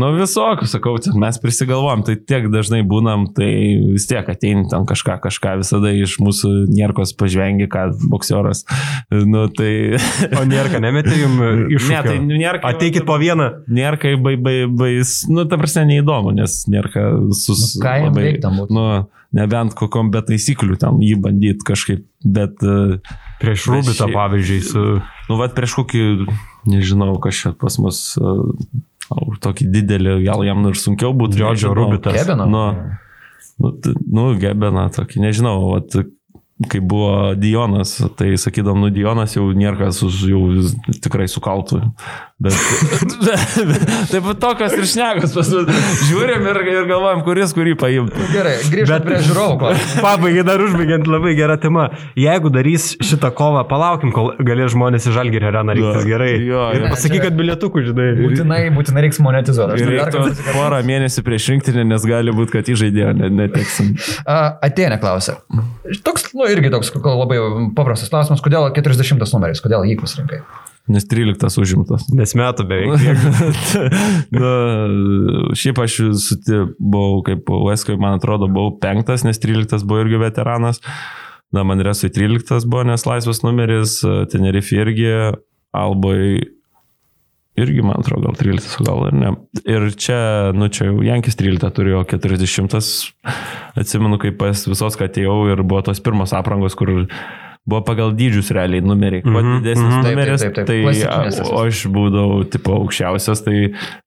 nu, 0.00 0.08
visokių, 0.16 0.66
sakau, 0.68 0.94
mes 1.20 1.38
prisigalvom, 1.40 2.02
tai 2.06 2.16
tiek 2.16 2.48
dažnai 2.52 2.80
būnam, 2.88 3.26
tai 3.36 3.48
vis 3.94 4.08
tiek 4.08 4.28
ateini 4.28 4.66
ten 4.70 4.86
kažką, 4.88 5.18
kažką 5.24 5.54
visada 5.62 5.92
iš 5.92 6.18
mūsų 6.24 6.52
nierkos 6.72 7.14
pažvengi, 7.18 7.68
ką 7.72 7.88
boksioras. 8.12 8.64
Nu, 9.10 9.46
tai... 9.52 9.72
O 10.38 10.44
nėra, 10.48 10.80
nemetė 10.82 11.16
jums 11.18 11.74
iš... 11.76 11.88
Ne, 11.90 12.00
tai 12.04 12.16
nėra. 12.22 12.60
Ateikit 12.68 13.06
po 13.08 13.16
vieną. 13.20 13.50
Kai 13.98 14.14
bai, 14.20 14.36
bai, 14.40 14.56
bais, 14.70 15.20
nu, 15.32 15.44
ta 15.48 15.58
prasme, 15.60 15.86
neįdomu, 15.88 16.34
nes 16.36 16.60
nėra 16.70 17.08
sus... 17.36 17.78
Nu, 17.78 17.84
ką 17.84 17.94
jam 18.04 18.20
reik 18.20 18.42
tam 18.44 18.60
būt? 18.60 18.72
Nu, 18.74 18.84
nebent 19.36 19.76
kokiam 19.78 20.12
be 20.14 20.22
taisyklių 20.24 20.78
tam 20.80 21.00
jį 21.04 21.18
bandyti 21.24 21.66
kažkaip, 21.68 22.04
bet... 22.24 22.60
Uh, 22.64 22.98
Prieš 23.42 23.68
Rubitą, 23.70 24.04
šiaip- 24.04 24.16
pavyzdžiui, 24.16 24.60
su... 24.66 24.84
Nu, 25.28 25.36
vad 25.40 25.54
prieš 25.56 25.78
kokį, 25.80 26.04
nežinau, 26.68 27.12
kas 27.22 27.40
čia 27.42 27.52
pas 27.56 27.76
mus, 27.82 28.00
uh, 28.20 28.48
tokį 29.44 29.68
didelį, 29.72 30.18
gal 30.26 30.44
jam 30.46 30.66
ir 30.70 30.78
sunkiau 30.78 31.12
būtų. 31.16 31.40
Džordžo 31.40 31.72
nežinau. 31.72 31.76
Rubitas. 31.78 32.16
Kebino. 32.16 32.46
Nu, 32.48 32.64
nu, 33.62 33.74
nu 34.18 34.30
gebeną 34.40 34.88
tokį, 34.94 35.22
nežinau, 35.26 35.56
vat, 35.74 35.98
kai 36.72 36.80
buvo 36.82 37.34
Dionas, 37.38 37.98
tai 38.18 38.32
sakydam, 38.40 38.80
nu 38.82 38.90
Dionas 38.94 39.36
jau 39.36 39.46
nėra 39.54 39.84
kas 39.84 40.02
už 40.06 40.22
jau 40.32 40.42
tikrai 41.04 41.28
sukaltų. 41.30 41.84
Bet, 42.38 42.54
taip 44.12 44.22
pat 44.28 44.38
tokios 44.38 44.74
ir 44.78 44.84
šnekos 44.86 45.32
pas 45.34 45.48
mus. 45.50 45.70
Žiūrim 46.06 46.44
ir, 46.46 46.60
ir 46.70 46.84
galvojam, 46.86 47.24
kuris 47.26 47.50
kurį 47.56 47.72
paimtų. 47.80 48.28
Gerai, 48.30 48.52
grįžtant 48.70 49.08
prie 49.08 49.18
žiūrovų. 49.26 49.72
Pabaigai 50.06 50.44
dar 50.46 50.62
užbaigiant 50.62 51.10
labai 51.10 51.32
gerą 51.34 51.56
temą. 51.58 51.88
Jeigu 52.14 52.52
darys 52.54 52.92
šitą 53.02 53.32
kovą, 53.34 53.64
palaukim, 53.66 54.14
kol 54.14 54.30
galės 54.38 54.70
žmonės 54.76 55.08
į 55.10 55.16
Žalgirį 55.18 55.50
areną 55.50 55.76
rinktis 55.80 56.06
gerai. 56.06 56.30
jo, 56.46 56.62
ir 56.78 56.86
pasakyk, 56.92 57.24
kad 57.26 57.40
bilietukų, 57.42 57.84
žinai. 57.90 58.08
Būtinai, 58.22 58.60
būtinai 58.78 59.06
reiks 59.08 59.18
monetizuoti. 59.26 59.82
Ir 59.82 59.92
reiktų 59.96 60.24
porą 60.52 60.78
mėnesių 60.86 61.26
prieš 61.26 61.50
rinktinę, 61.56 61.88
nes 61.90 62.06
gali 62.06 62.38
būti, 62.38 62.54
kad 62.54 62.70
įžaidėjo 62.70 63.18
ne, 63.18 63.34
neteksim. 63.42 63.96
Atenė 64.30 65.02
klausia. 65.02 65.40
Toks, 66.06 66.30
nu, 66.38 66.46
irgi 66.46 66.70
toks 66.70 66.94
labai 67.02 67.42
paprastas 67.74 68.14
klausimas, 68.14 68.46
kodėl 68.46 68.70
40 68.78 69.26
numeris, 69.26 69.66
kodėl 69.66 69.90
jį 69.90 69.98
pasirinkai? 70.06 70.44
Nes 70.88 71.04
13 71.04 71.60
užimtas. 71.60 72.06
Nes 72.16 72.32
metų 72.38 72.64
beveik. 72.68 73.02
Na, 74.40 74.52
šiaip 75.58 75.80
aš 75.84 75.98
suti, 76.24 76.62
buvau, 76.80 77.20
kaip 77.26 77.48
Veskoje, 77.68 78.00
man 78.00 78.16
atrodo, 78.16 78.48
buvau 78.48 78.72
penktas, 78.80 79.26
nes 79.28 79.40
13 79.42 79.84
buvo 79.84 80.06
irgi 80.06 80.20
veteranas. 80.22 80.80
Na, 81.52 81.64
man 81.64 81.84
Resui 81.84 82.08
13 82.12 82.64
buvo, 82.68 82.86
nes 82.88 83.04
laisvas 83.08 83.44
numeris, 83.44 84.00
Tenerife 84.32 84.80
irgi, 84.80 85.12
Albai 85.76 86.40
irgi, 87.58 87.82
man 87.82 88.00
atrodo, 88.00 88.28
gal 88.28 88.38
13, 88.38 88.78
gal 88.86 89.04
ir 89.08 89.16
ne. 89.18 89.32
Ir 89.68 89.88
čia, 89.98 90.20
nu 90.56 90.70
čia 90.72 90.88
jau 90.90 91.02
Jankis 91.04 91.38
13 91.38 91.74
turėjo 91.74 92.04
40, 92.08 92.78
atsimenu, 93.78 94.20
kaip 94.22 94.38
pas 94.40 94.64
visos, 94.68 94.98
kad 94.98 95.10
atėjau 95.10 95.40
ir 95.52 95.64
buvo 95.64 95.82
tos 95.88 96.02
pirmos 96.04 96.34
aprangos, 96.36 96.76
kur 96.78 97.08
buvo 97.66 97.80
pagal 97.84 98.12
dydžius 98.16 98.50
realiai 98.54 98.80
numeriai. 98.84 99.22
Kuo 99.22 99.40
Mhm, 99.42 99.58
didesnis 99.62 99.88
mhm. 99.88 100.02
Taip, 100.02 100.12
numeris, 100.14 100.40
taip, 100.40 100.54
taip, 100.54 100.54
taip. 100.54 100.66
tai 100.66 100.78
Klasikinės 100.84 101.40
visos. 101.40 101.50
o 101.52 101.64
aš 101.66 101.82
būdavau 101.94 102.44
tipo 102.50 102.76
aukščiausias, 102.78 103.42
tai 103.44 103.56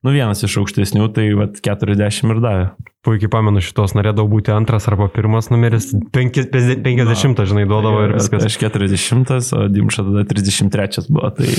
nu 0.04 0.12
vienas 0.16 0.44
iš 0.44 0.58
aukštesnių, 0.62 1.10
tai 1.14 1.28
vat 1.38 1.60
40 1.62 2.32
ir 2.32 2.40
davė. 2.42 2.72
Puikiai 3.02 3.32
pamenu 3.34 3.58
šitos, 3.66 3.96
norėdavau 3.98 4.30
būti 4.30 4.54
antras 4.54 4.86
arba 4.88 5.08
pirmas 5.10 5.50
numeris. 5.50 5.88
Penki- 6.14 6.46
50, 6.54 7.46
žinai, 7.50 7.64
duodavo 7.66 8.04
ir 8.06 8.14
viskas. 8.14 8.46
Aš 8.46 8.58
40, 8.62 9.54
o 9.58 9.68
Dimša 9.74 10.04
tada 10.06 10.24
33 10.30 11.10
buvo, 11.10 11.32
tai 11.34 11.50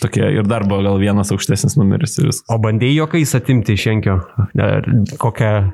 tokie 0.00 0.22
ir 0.38 0.46
dar 0.46 0.62
buvo 0.62 0.82
gal 0.86 0.98
vienas 1.02 1.32
aukštesnis 1.34 1.74
numeris 1.76 2.18
ir 2.22 2.30
viskas. 2.30 2.46
O 2.48 2.58
bandėjai 2.62 3.00
juokais 3.00 3.34
atimti 3.34 3.74
iš 3.74 3.86
Jenkio? 3.90 4.20
Ar 4.62 4.86
Kokią 5.18 5.72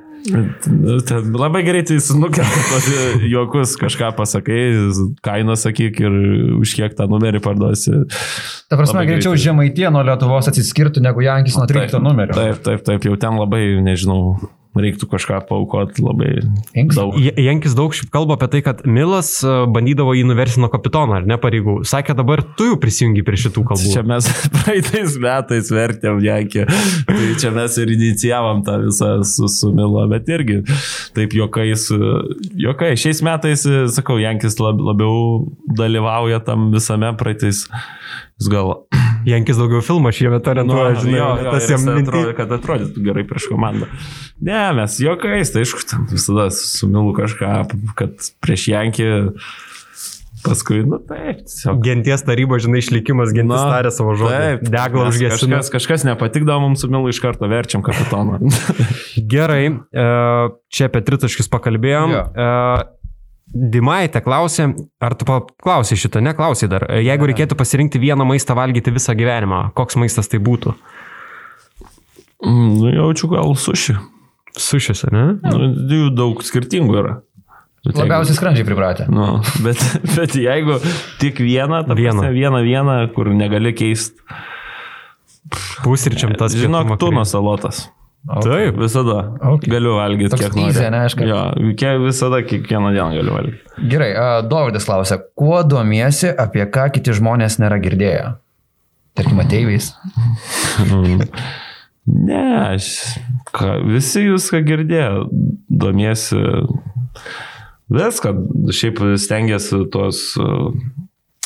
ten 1.08 1.32
Labai 1.38 1.62
greitai 1.66 1.98
sunukerta 2.02 2.62
tos 2.70 2.88
juokus, 3.22 3.76
kažką 3.80 4.10
pasakai, 4.18 4.60
kainą 5.24 5.56
sakyk 5.58 6.02
ir 6.04 6.18
už 6.58 6.74
kiek 6.78 6.96
tą 6.98 7.08
numerį 7.10 7.42
parduosi. 7.44 8.04
Ta 8.68 8.78
prasme, 8.78 9.00
Labai 9.00 9.08
greičiau 9.12 9.38
žemaitie 9.38 9.88
nuo 9.94 10.04
Lietuvos 10.06 10.50
atsiskirtų 10.50 11.02
negu 11.04 11.24
Jankis 11.24 11.58
nuo 11.58 11.66
13 11.70 12.02
numerio. 12.04 12.36
Taip, 12.38 12.62
taip, 12.66 12.84
taip, 12.86 13.08
jau 13.08 13.18
ten 13.20 13.38
labai, 13.40 13.62
nežinau, 13.84 14.36
reiktų 14.82 15.08
kažką 15.10 15.40
paukoti 15.48 16.02
labai 16.04 16.30
Inks? 16.78 16.96
daug. 16.98 17.16
Jankis 17.18 17.74
daug 17.78 17.94
šiaip 17.96 18.10
kalba 18.14 18.36
apie 18.38 18.48
tai, 18.52 18.62
kad 18.66 18.84
Milas 18.88 19.30
e, 19.46 19.54
bandydavo 19.74 20.14
jį 20.16 20.24
nuversti 20.30 20.62
nuo 20.62 20.70
kapitono, 20.72 21.18
ar 21.18 21.28
ne 21.28 21.38
pareigų. 21.40 21.80
Sakė, 21.88 22.16
dabar 22.18 22.42
tu 22.58 22.70
jau 22.70 22.78
prisijungi 22.80 23.24
prie 23.26 23.40
šitų 23.44 23.64
kalbų. 23.70 23.92
Čia 23.94 24.04
mes 24.08 24.28
praeitais 24.58 25.18
metais 25.22 25.72
vertėm 25.74 26.22
Jankį, 26.24 26.66
tai 27.08 27.30
čia 27.40 27.52
mes 27.54 27.80
ir 27.82 27.94
inicijavom 27.94 28.64
tą 28.66 28.78
visą 28.86 29.12
su, 29.28 29.50
su 29.52 29.72
Milo, 29.74 30.04
bet 30.10 30.30
irgi 30.32 30.60
taip 31.16 31.36
juokais, 31.36 31.88
juokai. 32.58 32.94
Šiais 33.00 33.22
metais, 33.26 33.66
sakau, 33.94 34.18
Jankis 34.22 34.58
lab, 34.62 34.80
labiau 34.90 35.48
dalyvauja 35.78 36.42
tam 36.46 36.70
visame 36.74 37.12
praeitais. 37.18 37.66
Jis 38.38 38.52
gal... 38.52 38.76
Jankis 39.26 39.58
daugiau 39.58 39.80
filmą 39.84 40.12
šiemet 40.14 40.46
orientuoja, 40.52 40.92
Nu, 40.94 41.00
žinai, 41.02 41.18
jo, 41.18 41.28
jo, 41.42 41.54
tas 41.56 41.70
jam 41.70 41.80
jisai 41.80 41.94
minti. 41.96 42.08
atrodo, 42.12 42.34
kad 42.38 42.52
atrodytų 42.58 43.06
gerai 43.08 43.24
prieš 43.28 43.48
komandą. 43.50 43.88
Ne, 44.40 44.60
mes 44.78 44.98
juokais, 45.02 45.50
tai 45.54 45.64
aišku, 45.64 45.82
ten 45.90 46.06
visada 46.12 46.50
su 46.54 46.88
Milu 46.90 47.14
kažką, 47.16 47.56
kad 47.98 48.30
prieš 48.44 48.68
Jankį 48.74 49.08
paskui, 50.44 50.84
nu 50.86 51.00
taip, 51.02 51.40
tiesiog 51.48 51.80
Genties 51.82 52.22
taryba, 52.22 52.60
žinai, 52.62 52.78
išlikimas, 52.82 53.32
gentis 53.34 53.58
Na, 53.58 53.72
tarė 53.72 53.90
savo 53.94 54.14
žodį. 54.18 54.68
Deglą 54.70 55.08
užgesino. 55.10 55.58
Kažkas, 55.58 55.72
kažkas 55.74 56.06
nepatikdavo 56.06 56.62
mums 56.68 56.84
su 56.84 56.90
Milu 56.92 57.10
iš 57.10 57.18
karto 57.24 57.48
verčiam 57.50 57.82
kapitoną. 57.84 58.38
Gerai, 59.32 59.64
e, 59.74 60.06
čia 60.70 60.86
apie 60.88 61.02
tritaškius 61.04 61.50
pakalbėjom. 61.52 62.14
Jo. 62.14 62.22
Dimaitė 63.48 64.20
klausė, 64.20 64.66
ar 65.00 65.14
tu 65.16 65.24
paklausai 65.28 65.96
šitą, 65.96 66.20
neklausai 66.24 66.68
dar. 66.68 66.84
Jeigu 67.00 67.30
reikėtų 67.30 67.56
pasirinkti 67.56 68.00
vieną 68.02 68.26
maistą 68.28 68.52
valgyti 68.58 68.92
visą 68.92 69.14
gyvenimą, 69.16 69.70
koks 69.78 69.96
maistas 69.96 70.28
tai 70.28 70.40
būtų? 70.44 70.74
Mm, 72.44 72.74
nu, 72.82 72.90
jaučiu 72.92 73.30
gal 73.32 73.54
suši. 73.56 73.96
Sušiuose, 74.58 75.08
ne? 75.14 75.24
Nu, 75.48 75.70
jų 75.88 76.10
daug 76.18 76.42
skirtingų 76.44 76.98
yra. 77.00 77.14
Bet 77.86 77.94
jeigu- 77.94 78.04
Labiausiai 78.04 78.36
skrandžiai 78.36 78.66
pripratę. 78.68 79.06
Nu, 79.08 79.40
bet, 79.64 79.80
bet 80.16 80.36
jeigu 80.36 80.76
tik 81.22 81.40
vieną, 81.40 81.84
ta 81.88 81.96
Vieną. 81.98 82.28
vieną, 82.34 82.62
vieną, 82.66 82.98
kur 83.14 83.30
negali 83.32 83.72
keisti. 83.72 84.18
Pusryčiam 85.84 86.34
tas 86.36 86.52
Žinok, 86.52 86.98
tuno 87.00 87.22
vakarienė. 87.24 87.88
Salotas. 88.26 88.48
Taip. 88.50 88.80
Visada. 88.82 89.18
Okay. 89.54 89.70
Galiu 89.72 89.94
valgyti 89.98 90.32
Toks 90.34 90.42
kiek 90.42 90.56
noriu. 90.56 90.72
easy, 90.72 90.84
ane, 90.86 91.00
aišku. 91.06 91.28
Jo, 91.28 91.38
kiek 91.78 92.02
visada, 92.02 92.42
kiekvieną 92.42 92.92
dieną 92.96 93.08
galiu 93.20 93.36
valgyti. 93.36 93.88
Gerai, 93.92 94.10
Dovydas 94.50 94.88
klausia, 94.88 95.20
kuo 95.38 95.62
domiesi, 95.64 96.28
apie 96.28 96.66
ką 96.74 96.88
kiti 96.96 97.14
žmonės 97.16 97.58
nėra 97.62 97.78
girdėję? 97.82 98.34
Tarkim, 99.18 99.40
ateiviais. 99.42 99.92
Mm. 100.84 101.24
Ne, 102.28 102.42
aš, 102.74 102.86
ką, 103.52 103.78
visi 103.90 104.22
jūs 104.24 104.46
ką 104.52 104.62
girdėjo, 104.64 105.26
domiesi 105.68 106.38
viską, 107.92 108.32
šiaip 108.72 109.02
stengiasi 109.20 109.82
tuos 109.92 110.22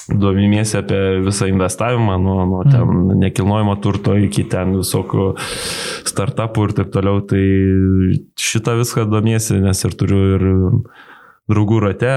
domimiesi 0.08 0.76
apie 0.80 0.98
visą 1.26 1.46
investavimą, 1.50 2.18
nuo, 2.22 2.46
nuo 2.46 2.62
ten 2.66 3.18
nekilnojimo 3.22 3.76
turto 3.84 4.16
iki 4.18 4.44
ten 4.50 4.76
visokių 4.80 5.28
startupų 6.08 6.66
ir 6.66 6.74
taip 6.78 6.90
toliau, 6.94 7.22
tai 7.28 7.44
šitą 8.38 8.76
viską 8.80 9.06
domiesi, 9.10 9.60
nes 9.62 9.84
ir 9.86 9.96
turiu 9.98 10.22
ir 10.36 10.48
draugų 11.52 11.82
rate 11.86 12.16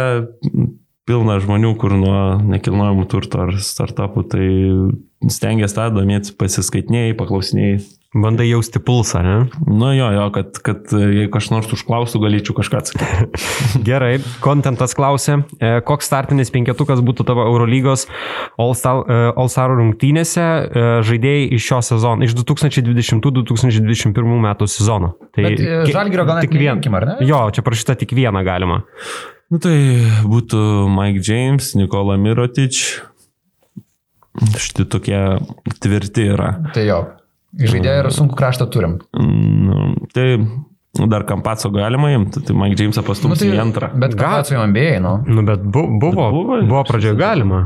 pilna 1.05 1.37
žmonių, 1.41 1.75
kur 1.81 1.93
nuo 1.97 2.21
nekilnojimo 2.41 3.05
turto 3.09 3.43
ar 3.45 3.53
startupų, 3.61 4.23
tai 4.31 4.47
stengiasi 5.31 5.77
tą 5.77 5.91
domėtis 5.93 6.33
pasiskaitinėjai, 6.37 7.17
paklausinėjai. 7.19 7.77
Bandai 8.15 8.45
jausti 8.47 8.79
pulsą, 8.79 9.19
ne? 9.25 9.33
Nu 9.67 9.89
jo, 9.91 10.07
jo, 10.15 10.29
kad, 10.31 10.55
kad 10.63 10.87
jei 10.95 11.27
kas 11.31 11.49
nors 11.51 11.67
užklausų, 11.75 12.21
galėčiau 12.23 12.55
kažką 12.55 12.79
atsakyti. 12.79 13.27
Gerai, 13.89 14.21
kontentas 14.39 14.95
klausė, 14.95 15.41
e, 15.59 15.81
koks 15.83 16.07
startinis 16.07 16.47
penketukas 16.53 17.03
būtų 17.03 17.25
tavo 17.27 17.43
Eurolygos 17.49 18.07
All-Star 18.55 19.03
e, 19.03 19.75
rungtynėse 19.81 20.39
e, 20.39 20.87
žaidėjai 21.11 21.51
iš 21.59 21.67
šio 21.67 21.81
sezono, 21.91 22.23
iš 22.23 22.31
2020-2021 22.39 24.15
metų 24.47 24.63
sezono. 24.71 25.17
Tai 25.35 25.43
e, 25.51 25.83
Žalgirio 25.91 26.23
gal 26.23 26.39
tik 26.45 26.55
vien- 26.55 26.71
neimkim, 26.71 26.95
ar 26.95 27.03
ne? 27.11 27.19
Jo, 27.27 27.49
čia 27.51 27.67
parašyta 27.67 27.99
tik 27.99 28.15
vieną 28.15 28.47
galima. 28.47 28.79
Nu 29.53 29.59
tai 29.61 29.75
būtų 30.25 30.59
Mike 30.89 31.21
James, 31.25 31.73
Nikola 31.77 32.15
Mirotic. 32.17 32.79
Štai 34.59 34.85
tokie 34.91 35.19
tvirti 35.79 36.25
yra. 36.33 36.49
Tai 36.75 36.83
jo, 36.83 36.97
žaidėjai 37.55 38.01
ir 38.03 38.09
sunku 38.11 38.35
kraštą 38.35 38.65
turim. 38.73 38.97
Nu, 39.15 39.93
tai 40.11 40.33
dar 41.07 41.23
Kampaco 41.27 41.69
galima 41.75 42.09
imti, 42.15 42.41
tai 42.43 42.55
Mike 42.57 42.75
Jamesą 42.81 43.03
pastums 43.07 43.37
nu, 43.37 43.39
tai, 43.39 43.53
į 43.55 43.61
antrą. 43.63 43.91
Bet 43.95 44.17
ką 44.17 44.25
Gal- 44.25 44.45
su 44.49 44.57
jom 44.57 44.73
bėjai, 44.75 44.97
nu? 45.03 45.13
Nu, 45.29 45.45
bet 45.47 45.63
bu, 45.63 45.85
buvo, 46.01 46.11
buvo- 46.17 46.31
buvo, 46.41 46.59
buvo 46.67 46.83
pradžioje 46.89 47.17
galima. 47.19 47.61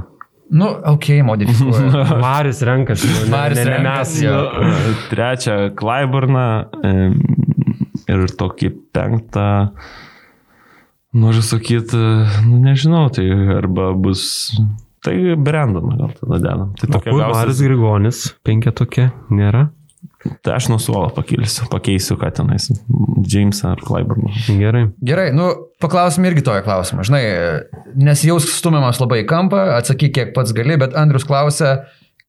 Nu, 0.49 0.67
ok, 0.91 1.09
modifikuoju. 1.25 2.05
Maris 2.25 2.61
renkasi, 2.65 3.07
nu, 3.09 3.19
ne, 3.25 3.31
Maris 3.33 3.59
ne, 3.59 3.65
ne 3.65 3.71
mes. 3.71 3.81
renkasi, 3.85 4.25
jo. 4.25 4.37
Trečią 5.11 5.57
Klaiburną 5.77 6.45
ir 8.09 8.23
tokį 8.39 8.71
penktą, 8.97 9.45
noriu 11.13 11.41
sakyti, 11.45 11.97
nu 12.45 12.59
nežinau, 12.63 13.07
tai 13.13 13.25
arba 13.57 13.91
bus, 13.97 14.53
tai 15.05 15.15
Brendoną 15.35 15.97
gal 15.97 16.15
tada 16.19 16.39
dedam. 16.43 16.71
Tai 16.79 16.93
tokia 16.93 17.17
Maris 17.17 17.35
gausis, 17.41 17.65
Grigonis, 17.65 18.23
penkia 18.45 18.75
tokia, 18.75 19.11
nėra? 19.33 19.69
tai 20.43 20.55
aš 20.55 20.67
nuo 20.71 20.79
suolo 20.81 21.09
pakilsiu, 21.15 21.67
pakeisiu, 21.71 22.17
ką 22.19 22.31
tenais, 22.35 22.67
Jamesą 23.29 23.73
ar 23.73 23.83
Klaiburną. 23.83 24.31
Gerai. 24.59 24.83
Gerai, 25.05 25.29
nu, 25.35 25.47
paklausim 25.81 26.27
irgi 26.27 26.43
tojo 26.45 26.63
klausimą. 26.65 27.05
Žinai, 27.07 27.23
nesijaus 27.99 28.49
stumiamas 28.57 28.99
labai 28.99 29.23
į 29.23 29.29
kampą, 29.29 29.63
atsakyk 29.77 30.15
kiek 30.17 30.35
pats 30.35 30.55
gali, 30.55 30.75
bet 30.79 30.95
Andrius 30.99 31.27
klausia, 31.27 31.77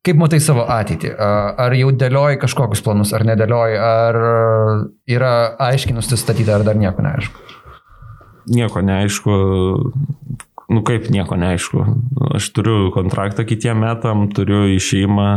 kaip 0.07 0.21
matai 0.23 0.39
savo 0.43 0.67
ateitį? 0.71 1.13
Ar 1.19 1.75
jau 1.79 1.91
dėlioji 2.03 2.41
kažkokius 2.45 2.85
planus, 2.87 3.15
ar 3.17 3.27
nedėlioji, 3.27 3.81
ar 3.83 4.21
yra 5.11 5.35
aiškiai 5.71 5.99
nusistatyta, 5.99 6.59
ar 6.59 6.67
dar 6.71 6.79
nieko 6.79 7.07
neaišku? 7.07 7.49
Nieko 8.49 8.81
neaišku, 8.85 9.35
nu 10.71 10.83
kaip 10.87 11.11
nieko 11.13 11.37
neaišku. 11.37 11.85
Aš 12.39 12.51
turiu 12.57 12.91
kontraktą 12.95 13.45
kitiem 13.45 13.83
metam, 13.83 14.29
turiu 14.33 14.65
išeimą, 14.71 15.29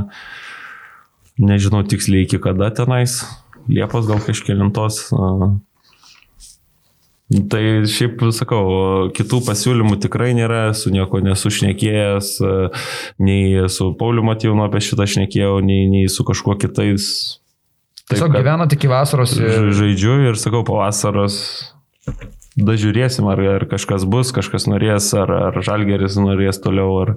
nežinau 1.42 1.84
tiksliai 1.84 2.28
iki 2.28 2.40
kada 2.42 2.72
tenais, 2.72 3.24
Liepos 3.64 4.08
gal 4.10 4.20
kažkėlintos. 4.20 4.98
a. 5.16 5.54
Tai 7.50 7.62
šiaip 7.90 8.20
sakau, 8.36 9.08
kitų 9.16 9.40
pasiūlymų 9.48 9.96
tikrai 10.04 10.34
nėra, 10.38 10.74
su 10.78 10.92
nieko 10.94 11.22
nesušnekėjęs, 11.24 12.34
a, 12.44 12.58
nei 13.24 13.64
su 13.72 13.88
Pauliu 13.98 14.26
Matyvnu 14.28 14.66
apie 14.68 14.84
šitą 14.84 15.08
šnekėjau, 15.10 15.56
nei, 15.66 15.88
nei 15.90 16.12
su 16.12 16.28
kažkuo 16.28 16.58
kitais. 16.62 17.40
Taip, 18.04 18.20
Tiesiog 18.20 18.36
tik 18.68 18.82
iki 18.84 18.92
vasaros 18.92 19.38
ir... 19.40 19.48
Ža- 19.48 19.78
Žaidžiu 19.80 20.18
ir 20.28 20.38
sakau, 20.38 20.66
po 20.68 20.82
vasaros 20.84 21.40
dažiūrėsim, 22.60 23.28
ar, 23.32 23.42
ar 23.58 23.68
kažkas 23.72 24.06
bus, 24.10 24.34
kažkas 24.36 24.68
norės, 24.70 25.10
ar, 25.18 25.32
ar 25.50 25.60
žalgeris 25.66 26.20
norės 26.22 26.62
toliau, 26.64 26.96
ar, 27.04 27.16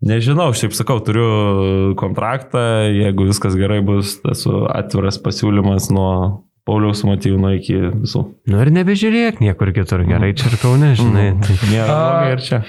Nežinau, 0.00 0.46
šiaip 0.56 0.72
sakau, 0.72 0.94
turiu 1.04 1.92
kontraktą, 2.00 2.88
jeigu 2.88 3.26
viskas 3.28 3.52
gerai 3.52 3.82
bus, 3.84 4.14
esu 4.32 4.62
atviras 4.72 5.18
pasiūlymas 5.20 5.90
nuo 5.92 6.12
Pauliaus 6.68 7.00
Matyvino 7.08 7.50
iki 7.56 7.76
visų. 8.02 8.22
Nu 8.50 8.60
ir 8.62 8.70
nebežiūrėk 8.74 9.40
niekur 9.42 9.72
kitur, 9.76 10.04
gerai, 10.06 10.32
čia 10.38 10.50
ir 10.50 10.56
kaunė, 10.60 10.92
žinai. 10.98 11.26
Tai... 11.40 11.56
Nėra 11.70 11.96
ir 12.34 12.44
čia. 12.44 12.60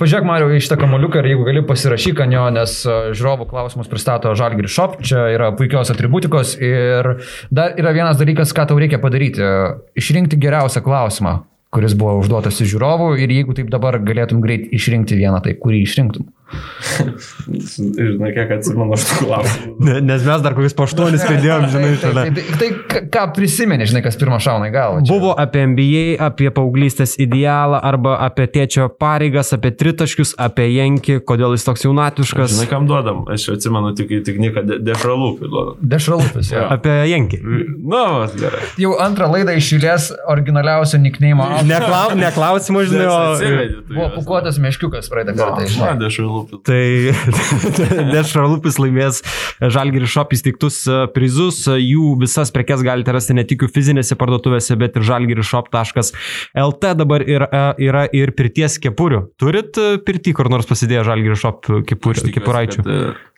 Pažiūrėk, 0.00 0.28
Mario, 0.28 0.48
į 0.54 0.62
šitą 0.64 0.78
kamoliuką 0.80 1.20
ir 1.20 1.30
jeigu 1.32 1.46
gali 1.48 1.64
pasirašyk 1.66 2.22
ant 2.24 2.36
jo, 2.36 2.46
nes 2.54 2.76
žiūrovų 2.86 3.48
klausimus 3.50 3.90
pristato 3.90 4.32
Žalgiri 4.38 4.70
Shop, 4.70 4.98
čia 5.04 5.26
yra 5.34 5.50
puikios 5.58 5.92
atributikos 5.92 6.56
ir 6.62 7.14
dar 7.50 7.76
yra 7.80 7.94
vienas 7.96 8.20
dalykas, 8.20 8.54
ką 8.56 8.70
tau 8.70 8.80
reikia 8.80 9.02
padaryti- 9.02 9.44
išrinkti 10.00 10.40
geriausią 10.40 10.84
klausimą 10.86 11.40
kuris 11.70 11.94
buvo 11.94 12.16
užduotas 12.18 12.58
iš 12.62 12.72
žiūrovų 12.72 13.12
ir 13.22 13.30
jeigu 13.30 13.54
taip 13.54 13.70
dabar 13.70 14.00
galėtum 14.02 14.42
greit 14.42 14.66
išrinkti 14.74 15.18
vieną, 15.18 15.38
tai 15.44 15.54
kurį 15.54 15.84
išrinktum? 15.86 16.26
Žinai, 17.50 18.30
kiek 18.34 18.50
atsimenu 18.56 18.94
aš 18.96 19.04
tų 19.06 19.18
klausimų. 19.24 19.74
Ne, 19.86 19.96
nes 20.04 20.24
mes 20.26 20.42
dar 20.44 20.54
kokius 20.56 20.74
paštuonis 20.78 21.22
pridėjom, 21.26 21.66
žinai, 21.72 21.90
šalia. 22.02 22.24
tai, 22.34 22.44
tai, 22.60 22.68
tai 22.90 23.02
ką 23.14 23.24
prisimeni, 23.36 23.86
žinai, 23.90 24.02
kas 24.04 24.18
pirmą 24.20 24.40
šauna 24.42 24.70
į 24.70 24.74
galvą? 24.74 25.02
čia? 25.04 25.12
Buvo 25.12 25.32
apie 25.38 25.64
NBA, 25.70 26.04
apie 26.26 26.50
paauglystės 26.54 27.16
idealą, 27.22 27.80
arba 27.90 28.16
apie 28.26 28.48
tėčio 28.50 28.88
pareigas, 29.00 29.52
apie 29.56 29.72
tritaškius, 29.74 30.34
apie 30.42 30.68
Jenkį, 30.74 31.20
kodėl 31.26 31.54
jis 31.56 31.66
toks 31.66 31.86
jaunatviškas. 31.86 32.56
Žinai, 32.56 32.68
kam 32.70 32.88
duodam? 32.90 33.22
Aš 33.30 33.48
atsimenu 33.56 33.94
tik, 33.98 34.12
tik 34.26 34.40
Niką 34.42 34.64
Dešralūpį 34.70 35.50
duodam. 35.50 35.78
Dešralupis, 35.94 36.52
jo. 36.54 36.66
Apie 36.74 36.96
Jenkį. 37.12 37.40
Na, 37.80 38.04
vas, 38.20 38.36
gerai. 38.38 38.62
Jau 38.80 38.96
antrą 39.02 39.30
laidą 39.34 39.54
išėlės 39.58 40.10
originaliausio 40.30 41.00
nikneimo. 41.02 41.46
Neklau, 41.68 42.14
neklausimų, 42.18 42.86
žinai, 42.90 43.08
o... 43.10 43.80
Buvo 43.90 44.10
pukuotas 44.18 44.60
meškiukas 44.62 45.10
praeitą 45.12 45.36
kartą. 45.38 45.66
žinai. 45.70 45.94
Na, 45.94 46.10
Dešralūpį. 46.40 46.60
Tai 46.66 48.10
Dešralupis 48.14 48.78
laimės 48.80 49.22
Žalgiri 49.60 50.08
Shop 50.10 50.32
įsteigtus 50.34 50.82
e, 50.88 51.00
prizus. 51.14 51.62
Jų 51.68 52.14
visas 52.20 52.52
prekes 52.54 52.84
galite 52.86 53.14
rasti 53.14 53.36
ne 53.36 53.44
tik 53.48 53.66
fizinėse 53.74 54.16
parduotuvėse, 54.20 54.76
bet 54.80 54.96
ir 54.98 55.06
žalgirishop.lt 55.08 56.94
dabar 57.00 57.24
yra, 57.24 57.50
yra 57.80 58.06
ir 58.16 58.34
pirties 58.38 58.78
kepurių. 58.82 59.24
Turit 59.40 59.80
e, 59.80 59.98
pirti 60.04 60.34
kur 60.36 60.50
nors 60.52 60.68
pasidėję 60.70 61.06
Žalgiri 61.10 61.38
Shop 61.38 61.66
kepurių, 61.88 62.30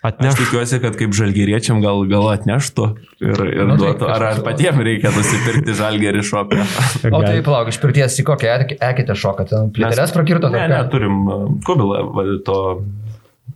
kepuraičių? 0.03 0.11
Aš 0.13 0.13
Atneš. 0.13 0.35
tikiuosi, 0.43 0.79
kad 0.83 0.97
kaip 0.99 1.13
žalgeriečiam 1.15 1.79
gal, 1.85 2.01
gal 2.11 2.25
atneštų 2.33 2.87
ir, 3.23 3.43
ir 3.55 3.67
Nu, 3.71 3.77
duotų. 3.79 4.09
Ar, 4.11 4.23
ar 4.33 4.41
patiems 4.43 4.83
reikia 4.83 5.13
nusipirkti 5.15 5.77
žalgerį 5.79 6.23
šopę? 6.27 6.59
O 7.15 7.21
tai 7.23 7.37
palauk, 7.47 7.69
iš 7.71 7.79
pirties 7.79 8.19
į 8.19 8.25
kokią 8.27 8.51
ek- 8.59 8.75
ekite 8.83 9.15
šoką, 9.15 9.47
ten 9.49 9.71
plėtelės 9.77 10.11
prakirto 10.17 10.51
Ne, 10.51 10.67
ne, 10.69 10.81
turim 10.91 11.21
uh, 11.31 11.45
kubilą 11.67 12.03
to 12.47 12.59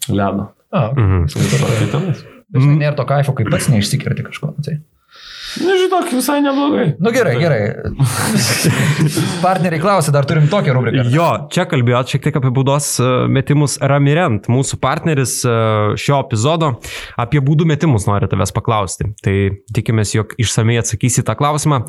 ledo. 0.09 0.53
A, 0.71 0.91
Mhm. 0.95 1.27
Tai 2.55 2.61
nėra 2.79 2.95
to 2.97 3.05
kaifo, 3.05 3.33
kaip 3.35 3.49
pats 3.51 3.67
neišsikirti 3.73 4.23
kažko. 4.29 4.53
Tai. 4.63 4.77
Nežinok, 5.63 6.11
visai 6.13 6.41
neblogai. 6.45 6.87
Nu 7.01 7.13
gerai, 7.15 7.37
gerai. 7.41 7.61
Partneriai 9.47 9.81
klausia, 9.81 10.13
dar 10.13 10.27
turim 10.29 10.49
tokią 10.51 10.75
rubriką. 10.77 11.07
Jo, 11.13 11.29
čia 11.53 11.65
kalbėjot 11.69 12.13
šiek 12.13 12.27
tiek 12.27 12.39
apie 12.41 12.51
baudos 12.55 12.89
e, 13.01 13.09
metimus 13.33 13.79
Ramirent, 13.81 14.51
mūsų 14.53 14.79
partneris 14.83 15.39
e, 15.47 15.55
šio 16.01 16.21
epizodo. 16.25 16.75
Apie 17.21 17.41
baudų 17.45 17.69
metimus 17.69 18.09
noriu 18.09 18.29
tavęs 18.31 18.53
paklausti. 18.57 19.09
Tai 19.25 19.37
tikimės, 19.77 20.13
jog 20.17 20.35
išsamei 20.43 20.79
atsakysi 20.81 21.25
tą 21.27 21.37
klausimą. 21.39 21.83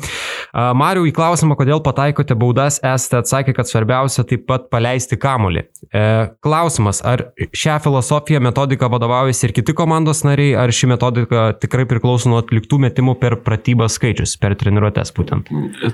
A, 0.52 0.70
Mariu, 0.78 1.04
į 1.08 1.12
klausimą, 1.16 1.58
kodėl 1.58 1.82
pataikote 1.84 2.36
baudas, 2.38 2.80
esate 2.80 3.20
atsakę, 3.20 3.56
kad 3.56 3.68
svarbiausia 3.68 4.24
taip 4.28 4.46
pat 4.48 4.68
paleisti 4.72 5.18
kamolį. 5.20 5.66
E, 5.92 6.04
klausimas, 6.44 7.02
ar 7.04 7.28
šią 7.52 7.78
filosofiją, 7.84 8.40
metodiką 8.48 8.88
vadovaujasi 8.92 9.48
ir 9.48 9.56
kiti 9.60 9.76
komandos 9.76 10.24
nariai, 10.26 10.56
ar 10.58 10.72
ši 10.74 10.92
metodika 10.94 11.48
tikrai 11.60 11.86
priklauso 11.88 12.32
nuo 12.32 12.40
atliktų 12.42 12.80
metimų 12.88 13.18
per 13.20 13.38
pratybas 13.58 13.98
skaičius, 13.98 14.36
per 14.38 14.54
treniruotės 14.58 15.10
būtent? 15.16 15.50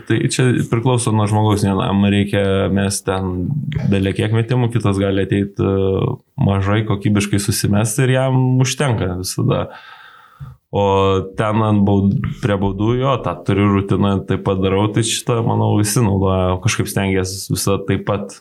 Tai 0.09 0.19
čia 0.29 0.47
priklauso 0.69 1.13
nuo 1.17 1.25
žmogaus, 1.31 1.65
vienam 1.65 2.05
reikia 2.13 2.69
mes 2.75 3.01
ten 3.07 3.49
dalė 3.91 4.13
kiek 4.17 4.37
metimų, 4.37 4.69
kitas 4.75 5.01
gali 5.01 5.25
ateiti 5.25 5.65
uh, 5.65 6.19
mažai 6.37 6.83
kokybiškai 6.85 7.41
susimesti 7.41 8.05
ir 8.05 8.17
jam 8.19 8.41
užtenka 8.63 9.15
visada. 9.23 9.67
O 10.75 11.23
ten 11.39 11.63
ant 11.63 11.85
baud, 11.87 12.17
prie 12.43 12.57
baudų 12.59 12.97
jo, 12.99 13.13
tą 13.23 13.37
turiu 13.47 13.69
rutiną, 13.77 14.17
taip 14.27 14.43
pat 14.47 14.59
darau, 14.59 14.89
tai 14.91 15.05
šitą, 15.07 15.39
manau, 15.47 15.77
visi 15.79 16.03
naudoja, 16.03 16.59
kažkaip 16.65 16.91
stengiasi 16.91 17.55
visą 17.55 17.79
taip 17.87 18.03
pat. 18.09 18.41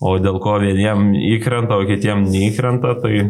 O 0.00 0.16
dėl 0.20 0.40
ko 0.44 0.58
vieniem 0.60 1.12
įkrenta, 1.36 1.76
o 1.76 1.84
kitiem 1.88 2.24
neįkrenta, 2.28 2.96
tai 3.00 3.28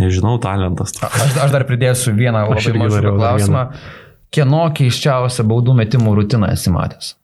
nežinau, 0.00 0.36
talentas. 0.42 0.94
Aš, 1.02 1.36
aš 1.46 1.52
dar 1.54 1.64
pridėsiu 1.68 2.14
vieną 2.16 2.46
labai 2.50 2.76
mažą 2.80 3.12
klausimą. 3.16 3.66
Kieno 4.34 4.64
keiščiausią 4.76 5.46
baudų 5.48 5.76
metimų 5.78 6.16
rutiną 6.18 6.50
esi 6.52 6.72
matęs? 6.74 7.14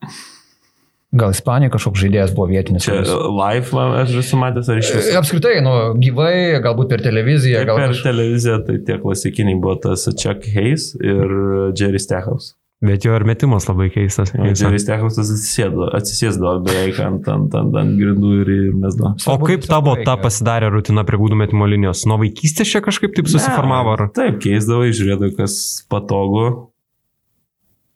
Gal 1.13 1.35
Ispanijoje 1.35 1.75
kažkoks 1.75 2.01
žaidėjas 2.01 2.31
buvo 2.33 2.47
vietinis? 2.49 2.87
Čia 2.87 2.95
kuris- 3.03 3.11
live 3.37 3.75
man 3.77 3.91
aš 4.01 4.15
esu 4.23 4.39
matęs 4.41 4.71
ar 4.73 4.79
iš 4.81 4.93
viso. 4.97 5.11
Apskritai, 5.19 5.59
nu, 5.61 5.75
gyvai, 6.01 6.57
galbūt 6.65 6.89
per 6.89 7.03
televiziją, 7.05 7.61
Tiek 7.61 7.69
gal 7.69 7.83
per 7.83 7.93
kaž... 7.93 8.01
televiziją 8.07 8.57
tai 8.65 8.79
tie 8.87 8.97
klasikiniai 9.03 9.59
buvo 9.61 9.75
tas 9.83 10.07
Chuck 10.09 10.49
Hayes 10.55 10.95
ir 10.97 11.35
Jerry 11.77 12.01
Stechaus. 12.01 12.55
Bet 12.83 13.05
jo 13.07 13.15
ir 13.15 13.23
metimas 13.23 13.69
labai 13.69 13.87
keistas. 13.95 14.33
Jerry 14.35 14.81
Stechausas 14.83 15.29
atsisėdo, 15.31 15.87
atsisėsdavo 15.95 16.65
beveik 16.67 16.97
ant, 17.05 17.29
ant, 17.31 17.55
ant, 17.55 17.77
ant 17.79 17.93
grindų 17.95 18.33
ir, 18.41 18.51
ir 18.57 18.73
mesdavo. 18.75 19.13
O 19.31 19.37
kaip 19.39 19.69
tavo 19.71 19.95
ta 20.03 20.17
pasidarė 20.19 20.73
rutina 20.75 21.05
prie 21.07 21.21
gūdų 21.21 21.39
metimo 21.45 21.69
linijos? 21.71 22.03
Nuo 22.11 22.19
vaikystės 22.25 22.73
čia 22.75 22.83
kažkaip 22.83 23.15
taip 23.15 23.31
susiformavo? 23.31 23.95
Ar... 23.95 24.05
Taip, 24.17 24.41
keisdavai, 24.43 24.91
žiūrėdavai, 24.99 25.31
kas 25.39 25.55
patogu. 25.93 26.49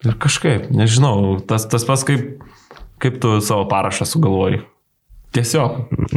Ir 0.07 0.15
kažkaip, 0.23 0.71
nežinau, 0.71 1.41
tas, 1.51 1.67
tas 1.67 1.83
pats 1.89 2.07
kaip, 2.07 2.47
kaip 3.03 3.19
tu 3.23 3.41
savo 3.43 3.67
parašą 3.73 4.07
sugalvoji. 4.07 4.63
Tiesiog, 5.37 5.73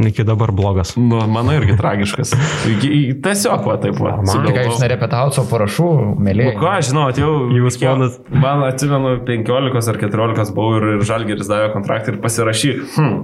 Iki 0.09 0.23
dabar 0.23 0.51
blogas. 0.55 0.93
nu, 0.95 1.19
mano 1.27 1.51
irgi 1.57 1.75
tragiškas. 1.77 2.31
Tiesiog, 3.25 3.65
va, 3.67 3.75
taip, 3.83 3.97
va. 3.99 4.13
Ką 4.19 4.23
jūs 4.23 4.31
sugalvojau. 4.31 4.77
nerepetavot 4.83 5.35
savo 5.35 5.49
parašų, 5.51 5.87
mėlyje? 6.23 6.53
Nu 6.53 6.61
ką, 6.61 6.75
žinau, 6.87 7.03
atėjau. 7.11 7.33
Jūs 7.57 7.79
ponas. 7.81 8.15
Man 8.31 8.63
atsimenu, 8.69 9.17
15 9.27 9.91
ar 9.91 9.99
14 9.99 10.53
buvau 10.55 10.77
ir, 10.79 10.87
ir 10.95 11.03
Žalgeris 11.09 11.49
davė 11.51 11.71
kontraktą 11.75 12.13
ir 12.13 12.19
pasirašyk. 12.23 12.79
Hmm. 12.95 13.17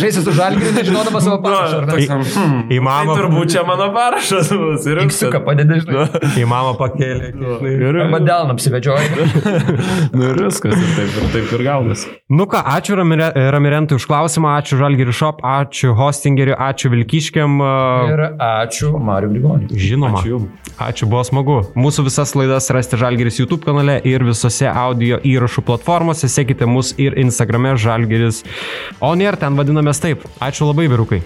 Žaisi 0.00 0.24
su 0.24 0.34
žalgiriu, 0.34 0.72
nežinodama 0.76 1.20
savo 1.22 1.38
parašą, 1.44 1.80
ar 1.82 1.86
ne? 1.86 2.06
toks, 2.08 2.34
hmm. 2.34 2.64
į 2.74 2.80
mamą- 2.84 3.14
Tai 3.14 3.22
turbūt 3.22 3.52
čia 3.54 3.62
mano 3.68 3.86
parašas. 3.94 4.50
ir 4.90 5.02
Iksiuką 5.04 5.42
padedi, 5.46 5.78
žinai. 5.84 6.08
Į 6.40 6.46
mamą 6.50 6.74
pakėlė. 6.80 7.30
Ir, 7.70 8.00
Arba 8.06 8.20
delną 8.26 8.56
apsivedžioji. 8.56 9.28
nu, 10.16 10.26
ir 10.32 10.42
viskas, 10.46 10.74
ir 10.74 10.92
taip 10.98 11.16
ir, 11.20 11.28
taip 11.36 11.54
ir 11.58 11.64
gaunasi. 11.66 12.10
Nu 12.32 12.46
ką, 12.50 12.62
ačiū 12.76 12.98
Ramire- 12.98 13.30
Ramirentui 13.54 13.98
už 14.00 14.06
klausimą, 14.10 14.56
ačiū 14.60 14.79
Žalgirių 14.80 15.14
Shop, 15.14 15.42
ačiū 15.46 15.94
Hostingeriui, 15.98 16.56
ačiū 16.56 16.90
Vilkiškiam. 16.94 17.58
Ir 18.10 18.22
ačiū 18.46 18.92
Mariu 18.98 19.32
Grigoniu. 19.32 19.68
Žinoma. 19.70 20.20
Ačiū 20.20 20.34
jum. 20.34 20.46
Ačiū, 20.80 21.08
buvo 21.10 21.22
smagu. 21.26 21.58
Mūsų 21.76 22.06
visas 22.06 22.32
laidas 22.38 22.70
rasite 22.72 23.00
Žalgiris 23.00 23.40
YouTube 23.42 23.66
kanale 23.66 23.98
ir 24.08 24.24
visose 24.24 24.68
audio 24.70 25.20
įrašų 25.20 25.66
platformose. 25.68 26.30
Sekite 26.32 26.68
mus 26.70 26.94
ir 26.96 27.18
Instagrame 27.20 27.74
Žalgiris. 27.76 28.44
O 29.04 29.12
nėra, 29.18 29.40
ten 29.44 29.60
vadinamės 29.60 30.00
taip. 30.00 30.24
Ačiū 30.40 30.70
labai, 30.70 30.88
vyrukai. 30.92 31.20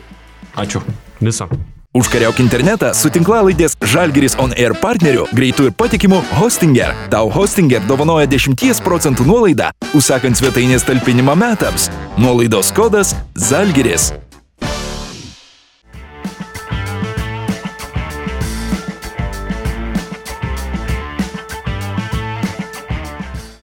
Ačiū. 0.59 0.83
Viso. 1.23 1.49
Užkariauk 1.95 2.41
internetą 2.43 2.89
su 2.99 3.07
tinklalaidės 3.15 3.77
Žalgiris 3.93 4.35
On 4.43 4.51
Air 4.59 4.75
partneriu, 4.81 5.29
greitų 5.31 5.69
ir 5.69 5.77
patikimų 5.79 6.19
Hostinger. 6.41 6.91
Tau 7.13 7.31
Hostinger 7.31 7.87
dovanoja 7.87 8.27
10 8.27 8.83
procentų 8.83 9.29
nuolaidą, 9.29 9.71
užsakant 9.95 10.35
svetainės 10.35 10.83
talpinimą 10.91 11.39
metams. 11.39 11.87
Nuolaidos 12.19 12.75
kodas 12.75 13.15
Žalgiris. 13.39 14.11